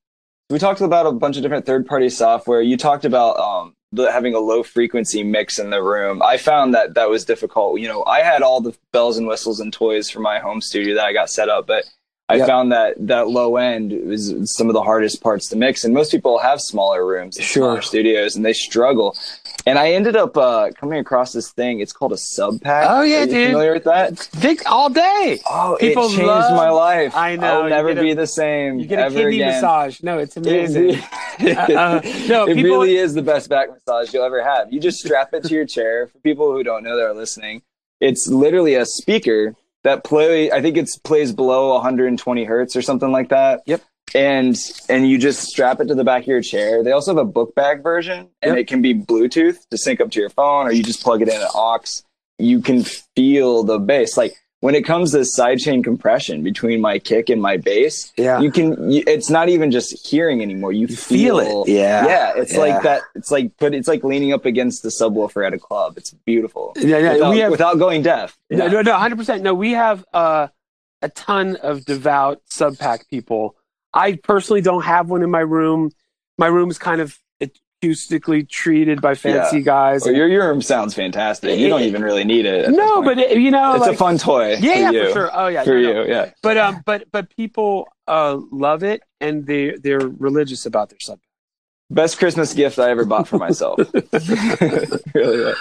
we 0.51 0.59
talked 0.59 0.81
about 0.81 1.07
a 1.07 1.13
bunch 1.13 1.37
of 1.37 1.43
different 1.43 1.65
third-party 1.67 2.09
software. 2.11 2.61
You 2.61 2.77
talked 2.77 3.05
about 3.05 3.39
um, 3.39 3.75
the, 3.93 4.11
having 4.11 4.35
a 4.35 4.41
low-frequency 4.41 5.23
mix 5.23 5.59
in 5.61 5.71
the 5.71 5.81
room. 5.83 6.23
I 6.23 6.39
found 6.39 6.75
that 6.75 6.95
that 6.95 7.09
was 7.09 7.25
difficult. 7.25 7.79
You 7.81 7.87
know, 7.89 8.05
I 8.05 8.21
had 8.23 8.43
all 8.43 8.61
the 8.61 8.75
bells 8.93 9.17
and 9.17 9.27
whistles 9.29 9.61
and 9.61 9.73
toys 9.73 10.11
for 10.11 10.19
my 10.21 10.39
home 10.41 10.61
studio 10.61 10.95
that 10.97 11.05
I 11.07 11.13
got 11.13 11.31
set 11.31 11.49
up, 11.49 11.67
but 11.69 11.85
I 12.29 12.37
Yep. 12.39 12.47
found 12.49 12.73
that 12.73 12.95
that 13.07 13.29
low 13.29 13.57
end 13.57 13.93
was 14.05 14.35
some 14.57 14.67
of 14.69 14.75
the 14.75 14.83
hardest 14.83 15.23
parts 15.23 15.49
to 15.51 15.57
mix. 15.57 15.85
And 15.85 15.95
most 15.95 16.11
people 16.11 16.39
have 16.39 16.61
smaller 16.61 17.07
rooms, 17.07 17.37
Sure. 17.37 17.63
smaller 17.63 17.83
studios, 17.83 18.35
and 18.35 18.45
they 18.45 18.53
struggle. 18.53 19.17
And 19.65 19.79
I 19.79 19.93
ended 19.93 20.17
up 20.17 20.37
uh, 20.37 20.71
coming 20.73 20.99
across 20.99 21.33
this 21.33 21.51
thing. 21.53 21.79
It's 21.79 21.93
called 21.93 22.13
a 22.13 22.17
sub 22.17 22.61
pack. 22.61 22.89
Oh, 22.91 23.03
yeah, 23.03 23.19
Are 23.19 23.21
you 23.21 23.27
dude. 23.27 23.47
Familiar 23.51 23.73
with 23.75 23.85
that? 23.85 24.19
think 24.19 24.63
all 24.69 24.89
day 24.91 25.39
Oh, 25.49 25.77
People 25.79 26.07
it 26.07 26.11
changed 26.11 26.25
love- 26.25 26.57
my 26.57 26.69
life. 26.71 27.15
I 27.17 27.37
know, 27.37 27.63
I'll 27.63 27.69
never 27.69 27.91
a- 27.91 27.95
be 27.95 28.13
the 28.15 28.27
same. 28.27 28.81
you 28.81 28.87
get 28.87 28.99
a 28.99 29.09
kidney 29.15 29.37
again. 29.37 29.49
massage 29.55 30.03
no 30.03 30.19
it's 30.19 30.37
amazing 30.37 30.83
re- 31.41 31.53
Uh, 31.55 31.73
uh, 31.73 32.01
no, 32.29 32.45
it 32.49 32.55
people- 32.57 32.63
really 32.63 32.97
is 32.97 33.15
the 33.15 33.23
best 33.23 33.49
back 33.49 33.69
massage 33.71 34.13
you'll 34.13 34.25
ever 34.25 34.43
have. 34.43 34.73
You 34.73 34.81
just 34.81 34.99
strap 35.01 35.33
it 35.33 35.45
to 35.45 35.55
your 35.55 35.65
chair. 35.67 36.09
For 36.09 36.19
people 36.19 36.51
who 36.51 36.65
don't 36.65 36.83
know 36.83 36.97
that 36.97 37.05
are 37.05 37.15
listening, 37.15 37.63
it's 38.01 38.27
literally 38.27 38.75
a 38.75 38.85
speaker 38.85 39.55
that 39.87 40.05
play. 40.05 40.53
I 40.53 40.61
think 40.61 40.77
it's 40.77 40.97
plays 40.99 41.33
below 41.33 41.73
120 41.75 42.45
hertz 42.45 42.77
or 42.77 42.83
something 42.83 43.11
like 43.11 43.31
that. 43.31 43.63
Yep. 43.67 43.83
And 44.15 44.57
and 44.89 45.09
you 45.09 45.19
just 45.19 45.43
strap 45.49 45.81
it 45.81 45.87
to 45.89 45.95
the 45.95 46.05
back 46.05 46.23
of 46.23 46.29
your 46.29 46.43
chair. 46.43 46.85
They 46.85 46.93
also 46.93 47.13
have 47.13 47.19
a 47.19 47.29
book 47.29 47.55
bag 47.55 47.83
version, 47.83 48.29
and 48.43 48.51
Yep. 48.51 48.59
it 48.59 48.69
can 48.69 48.83
be 48.83 48.95
Bluetooth 48.95 49.57
to 49.71 49.79
sync 49.79 50.01
up 50.01 50.11
to 50.13 50.21
your 50.21 50.31
phone, 50.31 50.67
or 50.67 50.73
you 50.73 50.83
just 50.83 51.03
plug 51.03 51.23
it 51.23 51.29
in 51.29 51.35
at 51.35 51.51
aux. 51.55 51.81
You 52.39 52.61
can 52.61 52.85
feel 52.85 53.65
the 53.65 53.79
bass. 53.79 54.17
Like 54.17 54.37
when 54.61 54.75
it 54.75 54.85
comes 54.85 55.13
to 55.13 55.19
sidechain 55.19 55.85
compression 55.85 56.43
between 56.43 56.81
my 56.81 56.99
kick 56.99 57.29
and 57.29 57.41
my 57.43 57.57
bass, 57.57 58.13
yeah 58.17 58.41
you 58.41 58.51
can. 58.51 58.91
You, 58.91 59.05
it's 59.07 59.29
not 59.31 59.49
even 59.49 59.71
just 59.71 60.07
hearing 60.07 60.41
anymore. 60.43 60.73
You, 60.73 60.87
You 60.87 60.97
feel 60.97 61.39
it. 61.41 61.69
Yeah. 61.69 62.07
yeah, 62.07 62.33
it's 62.37 62.55
Yeah. 62.55 62.59
like 62.61 62.83
that. 62.83 63.03
It's 63.15 63.31
like, 63.31 63.53
but 63.59 63.75
it's 63.75 63.87
like 63.89 64.03
leaning 64.03 64.33
up 64.33 64.45
against 64.47 64.83
the 64.83 64.89
subwoofer 64.89 65.47
at 65.47 65.53
a 65.53 65.59
club. 65.59 65.97
It's 65.99 66.11
beautiful. 66.11 66.73
yeah, 66.77 66.99
yeah 66.99 67.13
without, 67.15 67.31
we 67.31 67.39
have 67.41 67.51
without 67.51 67.79
going 67.79 68.03
deaf. 68.03 68.37
No, 68.51 68.65
Yeah. 68.65 68.71
no, 68.73 68.83
no, 68.83 68.97
hundred 68.97 69.17
percent. 69.17 69.43
No, 69.43 69.53
we 69.55 69.73
have 69.73 70.05
uh, 70.15 70.49
a 71.03 71.09
ton 71.11 71.57
of 71.57 71.85
devout 71.85 72.41
subpack 72.51 73.09
people. 73.11 73.57
I 73.93 74.15
personally 74.17 74.63
don't 74.63 74.83
have 74.85 75.09
one 75.11 75.23
in 75.23 75.31
my 75.31 75.41
room. 75.41 75.91
My 76.39 76.47
room 76.49 76.71
is 76.71 76.79
kind 76.79 77.01
of 77.01 77.19
acoustically 77.83 78.49
treated 78.49 79.01
by 79.01 79.15
fancy 79.15 79.63
guys. 79.63 80.05
Well, 80.05 80.15
your 80.15 80.49
room 80.49 80.63
sounds 80.63 80.95
fantastic. 80.95 81.59
You 81.59 81.69
don't 81.69 81.83
even 81.83 82.03
really 82.03 82.25
need 82.25 82.47
it. 82.47 82.71
no, 82.71 83.03
but 83.03 83.19
it, 83.19 83.39
you 83.39 83.51
know, 83.51 83.75
it's 83.75 83.83
like, 83.83 83.95
a 83.95 83.97
fun 83.97 84.19
toy. 84.19 84.57
yeah, 84.57 84.59
for 84.59 84.67
yeah, 84.67 84.91
you. 84.91 85.07
for 85.09 85.13
sure. 85.13 85.31
Oh 85.33 85.47
yeah, 85.49 85.65
For 85.65 85.71
no, 85.71 85.77
you, 85.77 85.95
no. 85.95 86.05
yeah. 86.05 86.31
But 86.43 86.57
um, 86.57 86.83
but 86.85 87.11
but 87.11 87.35
people 87.35 87.89
uh 88.07 88.39
love 88.51 88.83
it 88.83 89.03
and 89.21 89.47
they 89.47 89.77
they're 89.77 89.99
religious 89.99 90.67
about 90.67 90.91
their 90.91 90.99
subpack. 90.99 91.21
Best 91.89 92.19
Christmas 92.19 92.53
gift 92.53 92.79
I 92.81 92.91
ever 92.91 93.05
bought 93.05 93.29
for 93.29 93.39
myself. 93.39 93.79
really. 95.15 95.55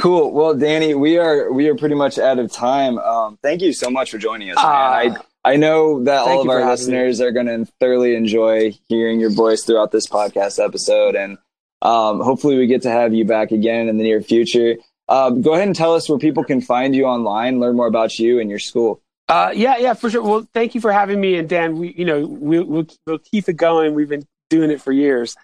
Cool. 0.00 0.32
Well, 0.32 0.54
Danny, 0.54 0.94
we 0.94 1.18
are 1.18 1.52
we 1.52 1.68
are 1.68 1.76
pretty 1.76 1.94
much 1.94 2.18
out 2.18 2.38
of 2.38 2.50
time. 2.50 2.98
Um, 2.98 3.38
thank 3.42 3.62
you 3.62 3.72
so 3.72 3.88
much 3.88 4.10
for 4.10 4.18
joining 4.18 4.50
us, 4.50 4.56
man. 4.56 4.64
Ah. 4.66 4.92
I 4.92 5.16
I 5.46 5.54
know 5.54 6.02
that 6.02 6.24
Thank 6.24 6.38
all 6.38 6.42
of 6.42 6.48
our 6.48 6.68
listeners 6.68 7.20
are 7.20 7.30
going 7.30 7.46
to 7.46 7.70
thoroughly 7.78 8.16
enjoy 8.16 8.72
hearing 8.88 9.20
your 9.20 9.30
voice 9.30 9.62
throughout 9.62 9.92
this 9.92 10.08
podcast 10.08 10.62
episode, 10.62 11.14
and 11.14 11.38
um, 11.82 12.20
hopefully 12.20 12.58
we 12.58 12.66
get 12.66 12.82
to 12.82 12.90
have 12.90 13.14
you 13.14 13.24
back 13.24 13.52
again 13.52 13.88
in 13.88 13.96
the 13.96 14.02
near 14.02 14.20
future. 14.20 14.74
Um, 15.08 15.42
go 15.42 15.54
ahead 15.54 15.68
and 15.68 15.76
tell 15.76 15.94
us 15.94 16.08
where 16.08 16.18
people 16.18 16.42
can 16.42 16.60
find 16.60 16.96
you 16.96 17.04
online, 17.04 17.60
learn 17.60 17.76
more 17.76 17.86
about 17.86 18.18
you 18.18 18.40
and 18.40 18.50
your 18.50 18.58
school. 18.58 19.00
Uh, 19.28 19.52
yeah, 19.54 19.76
yeah, 19.76 19.94
for 19.94 20.10
sure. 20.10 20.20
Well, 20.20 20.48
thank 20.52 20.74
you 20.74 20.80
for 20.80 20.90
having 20.90 21.20
me. 21.20 21.36
And 21.36 21.48
Dan, 21.48 21.78
we, 21.78 21.94
you 21.96 22.04
know, 22.04 22.26
we, 22.26 22.58
we'll, 22.58 22.88
we'll 23.06 23.18
keep 23.20 23.48
it 23.48 23.56
going. 23.56 23.94
We've 23.94 24.08
been 24.08 24.26
doing 24.50 24.72
it 24.72 24.80
for 24.80 24.90
years. 24.90 25.36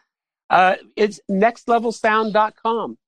Uh, 0.50 0.76
it's 0.96 1.20
nextlevelsound.com. 1.30 2.98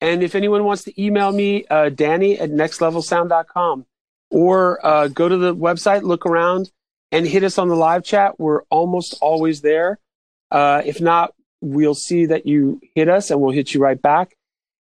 And 0.00 0.22
if 0.22 0.34
anyone 0.34 0.64
wants 0.64 0.84
to 0.84 1.02
email 1.02 1.30
me, 1.30 1.66
uh, 1.66 1.90
Danny 1.90 2.38
at 2.38 2.50
nextlevelsound.com 2.50 3.84
or 4.30 4.84
uh, 4.84 5.08
go 5.08 5.28
to 5.28 5.36
the 5.36 5.54
website, 5.54 6.02
look 6.02 6.26
around 6.26 6.70
and 7.12 7.26
hit 7.26 7.44
us 7.44 7.58
on 7.58 7.68
the 7.68 7.76
live 7.76 8.04
chat. 8.04 8.38
We're 8.38 8.62
almost 8.64 9.16
always 9.20 9.60
there. 9.62 9.98
Uh, 10.50 10.82
if 10.84 11.00
not, 11.00 11.34
we'll 11.60 11.94
see 11.94 12.26
that 12.26 12.46
you 12.46 12.80
hit 12.94 13.08
us 13.08 13.30
and 13.30 13.40
we'll 13.40 13.52
hit 13.52 13.74
you 13.74 13.80
right 13.80 14.00
back. 14.00 14.36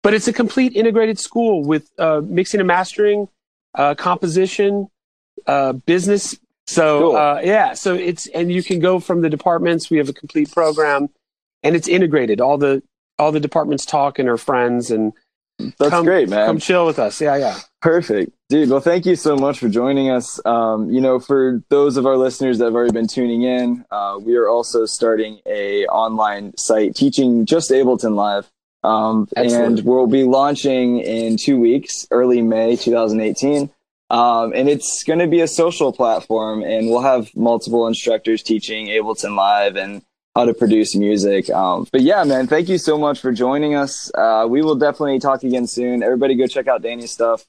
But 0.03 0.15
it's 0.15 0.29
a 0.29 0.33
complete 0.33 0.75
integrated 0.75 1.19
school 1.19 1.63
with 1.63 1.91
uh, 1.99 2.23
mixing 2.25 2.61
and 2.61 2.67
mastering, 2.67 3.29
uh, 3.75 3.95
composition, 3.95 4.89
uh, 5.47 5.73
business. 5.73 6.39
So 6.67 7.01
Cool. 7.01 7.17
uh, 7.17 7.41
yeah, 7.43 7.75
so 7.75 7.95
it's 7.95 8.27
and 8.29 8.51
you 8.53 8.63
can 8.63 8.79
go 8.79 9.01
from 9.01 9.23
the 9.23 9.29
departments. 9.29 9.91
We 9.91 9.99
have 9.99 10.09
a 10.09 10.13
complete 10.13 10.53
program, 10.53 11.09
and 11.63 11.75
it's 11.75 11.89
integrated. 11.89 12.41
All 12.41 12.57
the 12.59 12.83
all 13.19 13.33
the 13.33 13.41
departments 13.41 13.85
talk 13.85 14.19
and 14.19 14.29
are 14.29 14.39
friends 14.39 14.91
and 14.91 15.13
That's 15.79 15.91
Come- 15.91 16.05
great, 16.05 16.29
man. 16.29 16.47
come 16.47 16.59
chill 16.59 16.87
with 16.87 16.99
us. 16.99 17.21
Yeah, 17.21 17.37
yeah. 17.37 17.59
Perfect. 17.83 18.33
Dude, 18.49 18.69
well, 18.69 18.81
thank 18.81 19.07
you 19.07 19.17
so 19.17 19.37
much 19.37 19.59
for 19.59 19.69
joining 19.69 20.11
us. 20.11 20.41
Um, 20.45 20.91
you 20.91 21.01
know, 21.01 21.19
for 21.21 21.63
those 21.71 21.97
of 21.97 22.05
our 22.07 22.17
listeners 22.17 22.59
that 22.59 22.67
have 22.67 22.75
already 22.75 22.93
been 22.93 23.07
tuning 23.07 23.43
in, 23.43 23.85
uh, 23.91 24.19
we 24.21 24.37
are 24.37 24.49
also 24.49 24.87
starting 24.87 25.41
a 25.47 25.87
online 25.87 26.57
site 26.57 26.95
teaching 26.97 27.47
just 27.47 27.71
Ableton 27.71 28.15
Live. 28.15 28.51
Um, 28.83 29.29
and 29.37 29.81
we'll 29.85 30.07
be 30.07 30.25
launching 30.25 31.01
in 31.01 31.37
two 31.37 31.61
weeks, 31.61 32.07
early 32.11 32.41
May 32.43 32.77
2018. 32.77 33.71
Um, 34.11 34.53
and 34.55 34.69
it's 34.69 35.05
going 35.05 35.21
to 35.21 35.29
be 35.29 35.41
a 35.41 35.47
social 35.47 35.93
platform, 35.93 36.63
and 36.65 36.89
we'll 36.89 37.03
have 37.03 37.31
multiple 37.37 37.87
instructors 37.87 38.43
teaching 38.43 38.89
Ableton 38.89 39.37
Live 39.37 39.77
and 39.77 40.03
how 40.35 40.45
to 40.45 40.55
produce 40.55 40.95
music. 40.95 41.51
Um, 41.51 41.87
but 41.91 42.03
yeah, 42.03 42.23
man, 42.25 42.47
thank 42.47 42.69
you 42.69 42.79
so 42.79 42.97
much 42.97 43.21
for 43.21 43.33
joining 43.33 43.75
us. 43.75 44.11
Uh, 44.15 44.47
we 44.49 44.63
will 44.63 44.77
definitely 44.77 45.19
talk 45.19 45.43
again 45.43 45.67
soon. 45.67 46.03
Everybody 46.03 46.35
go 46.35 46.47
check 46.47 46.69
out 46.69 46.83
Danny's 46.83 47.11
stuff. 47.11 47.45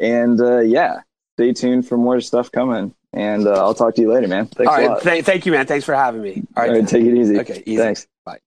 And 0.00 0.40
uh, 0.40 0.60
yeah, 0.60 1.00
stay 1.36 1.52
tuned 1.52 1.86
for 1.86 1.96
more 1.96 2.20
stuff 2.20 2.50
coming. 2.50 2.94
And 3.12 3.46
uh, 3.46 3.52
I'll 3.52 3.74
talk 3.74 3.94
to 3.94 4.02
you 4.02 4.12
later, 4.12 4.28
man. 4.28 4.46
Thanks 4.46 4.70
All 4.70 4.80
a 4.80 4.86
lot. 4.88 5.02
Th- 5.02 5.24
thank 5.24 5.46
you, 5.46 5.52
man. 5.52 5.66
Thanks 5.66 5.86
for 5.86 5.94
having 5.94 6.20
me. 6.20 6.42
All 6.56 6.64
All 6.64 6.68
right. 6.68 6.80
right, 6.80 6.88
take 6.88 7.04
it 7.04 7.16
easy. 7.16 7.38
Okay, 7.40 7.62
easy. 7.64 7.76
Thanks. 7.78 8.06
Bye. 8.26 8.40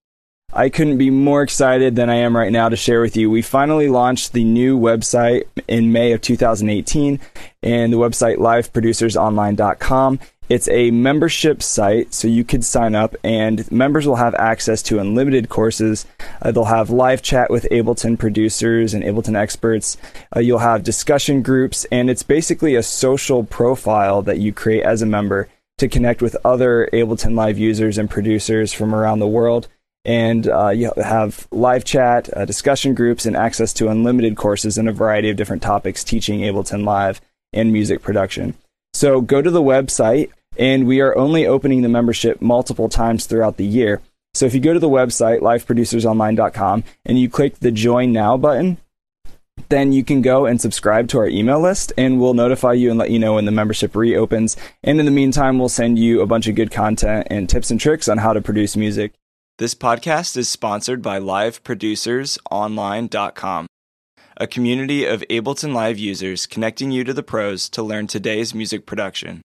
I 0.52 0.68
couldn't 0.68 0.98
be 0.98 1.10
more 1.10 1.42
excited 1.42 1.96
than 1.96 2.08
I 2.10 2.16
am 2.16 2.36
right 2.36 2.52
now 2.52 2.68
to 2.68 2.76
share 2.76 3.00
with 3.00 3.16
you. 3.16 3.30
We 3.30 3.42
finally 3.42 3.88
launched 3.88 4.32
the 4.32 4.44
new 4.44 4.78
website 4.78 5.44
in 5.66 5.90
May 5.90 6.12
of 6.12 6.20
2018 6.20 7.18
and 7.62 7.92
the 7.92 7.96
website 7.96 8.36
liveproducersonline.com. 8.36 10.20
It's 10.50 10.66
a 10.66 10.90
membership 10.90 11.62
site, 11.62 12.12
so 12.12 12.26
you 12.26 12.42
could 12.42 12.64
sign 12.64 12.96
up, 12.96 13.14
and 13.22 13.70
members 13.70 14.04
will 14.04 14.16
have 14.16 14.34
access 14.34 14.82
to 14.82 14.98
unlimited 14.98 15.48
courses. 15.48 16.06
Uh, 16.42 16.50
they'll 16.50 16.64
have 16.64 16.90
live 16.90 17.22
chat 17.22 17.50
with 17.50 17.68
Ableton 17.70 18.18
producers 18.18 18.92
and 18.92 19.04
Ableton 19.04 19.36
experts. 19.36 19.96
Uh, 20.34 20.40
you'll 20.40 20.58
have 20.58 20.82
discussion 20.82 21.42
groups, 21.42 21.86
and 21.92 22.10
it's 22.10 22.24
basically 22.24 22.74
a 22.74 22.82
social 22.82 23.44
profile 23.44 24.22
that 24.22 24.38
you 24.38 24.52
create 24.52 24.82
as 24.82 25.02
a 25.02 25.06
member 25.06 25.48
to 25.78 25.86
connect 25.86 26.20
with 26.20 26.36
other 26.44 26.88
Ableton 26.92 27.36
Live 27.36 27.56
users 27.56 27.96
and 27.96 28.10
producers 28.10 28.72
from 28.72 28.92
around 28.92 29.20
the 29.20 29.28
world. 29.28 29.68
And 30.04 30.48
uh, 30.48 30.70
you 30.70 30.90
have 30.96 31.46
live 31.52 31.84
chat, 31.84 32.28
uh, 32.36 32.44
discussion 32.44 32.94
groups, 32.94 33.24
and 33.24 33.36
access 33.36 33.72
to 33.74 33.88
unlimited 33.88 34.36
courses 34.36 34.78
in 34.78 34.88
a 34.88 34.92
variety 34.92 35.30
of 35.30 35.36
different 35.36 35.62
topics 35.62 36.02
teaching 36.02 36.40
Ableton 36.40 36.84
Live 36.84 37.20
and 37.52 37.72
music 37.72 38.02
production. 38.02 38.54
So 38.92 39.20
go 39.20 39.40
to 39.40 39.50
the 39.52 39.62
website, 39.62 40.30
and 40.60 40.86
we 40.86 41.00
are 41.00 41.16
only 41.16 41.46
opening 41.46 41.80
the 41.80 41.88
membership 41.88 42.42
multiple 42.42 42.90
times 42.90 43.24
throughout 43.24 43.56
the 43.56 43.64
year. 43.64 44.02
So 44.34 44.44
if 44.44 44.52
you 44.54 44.60
go 44.60 44.74
to 44.74 44.78
the 44.78 44.90
website, 44.90 45.40
liveproducersonline.com, 45.40 46.84
and 47.06 47.18
you 47.18 47.30
click 47.30 47.58
the 47.58 47.72
Join 47.72 48.12
Now 48.12 48.36
button, 48.36 48.76
then 49.70 49.92
you 49.92 50.04
can 50.04 50.22
go 50.22 50.46
and 50.46 50.60
subscribe 50.60 51.08
to 51.08 51.18
our 51.18 51.28
email 51.28 51.60
list 51.60 51.92
and 51.98 52.20
we'll 52.20 52.34
notify 52.34 52.74
you 52.74 52.90
and 52.90 52.98
let 52.98 53.10
you 53.10 53.18
know 53.18 53.34
when 53.34 53.46
the 53.46 53.50
membership 53.50 53.96
reopens. 53.96 54.56
And 54.84 55.00
in 55.00 55.06
the 55.06 55.10
meantime, 55.10 55.58
we'll 55.58 55.70
send 55.70 55.98
you 55.98 56.20
a 56.20 56.26
bunch 56.26 56.46
of 56.46 56.54
good 56.54 56.70
content 56.70 57.26
and 57.30 57.48
tips 57.48 57.70
and 57.70 57.80
tricks 57.80 58.06
on 58.08 58.18
how 58.18 58.34
to 58.34 58.42
produce 58.42 58.76
music. 58.76 59.14
This 59.58 59.74
podcast 59.74 60.36
is 60.36 60.48
sponsored 60.48 61.02
by 61.02 61.18
liveproducersonline.com, 61.20 63.66
a 64.36 64.46
community 64.46 65.06
of 65.06 65.24
Ableton 65.30 65.74
Live 65.74 65.98
users 65.98 66.46
connecting 66.46 66.90
you 66.90 67.04
to 67.04 67.14
the 67.14 67.22
pros 67.22 67.68
to 67.70 67.82
learn 67.82 68.06
today's 68.06 68.54
music 68.54 68.84
production. 68.86 69.42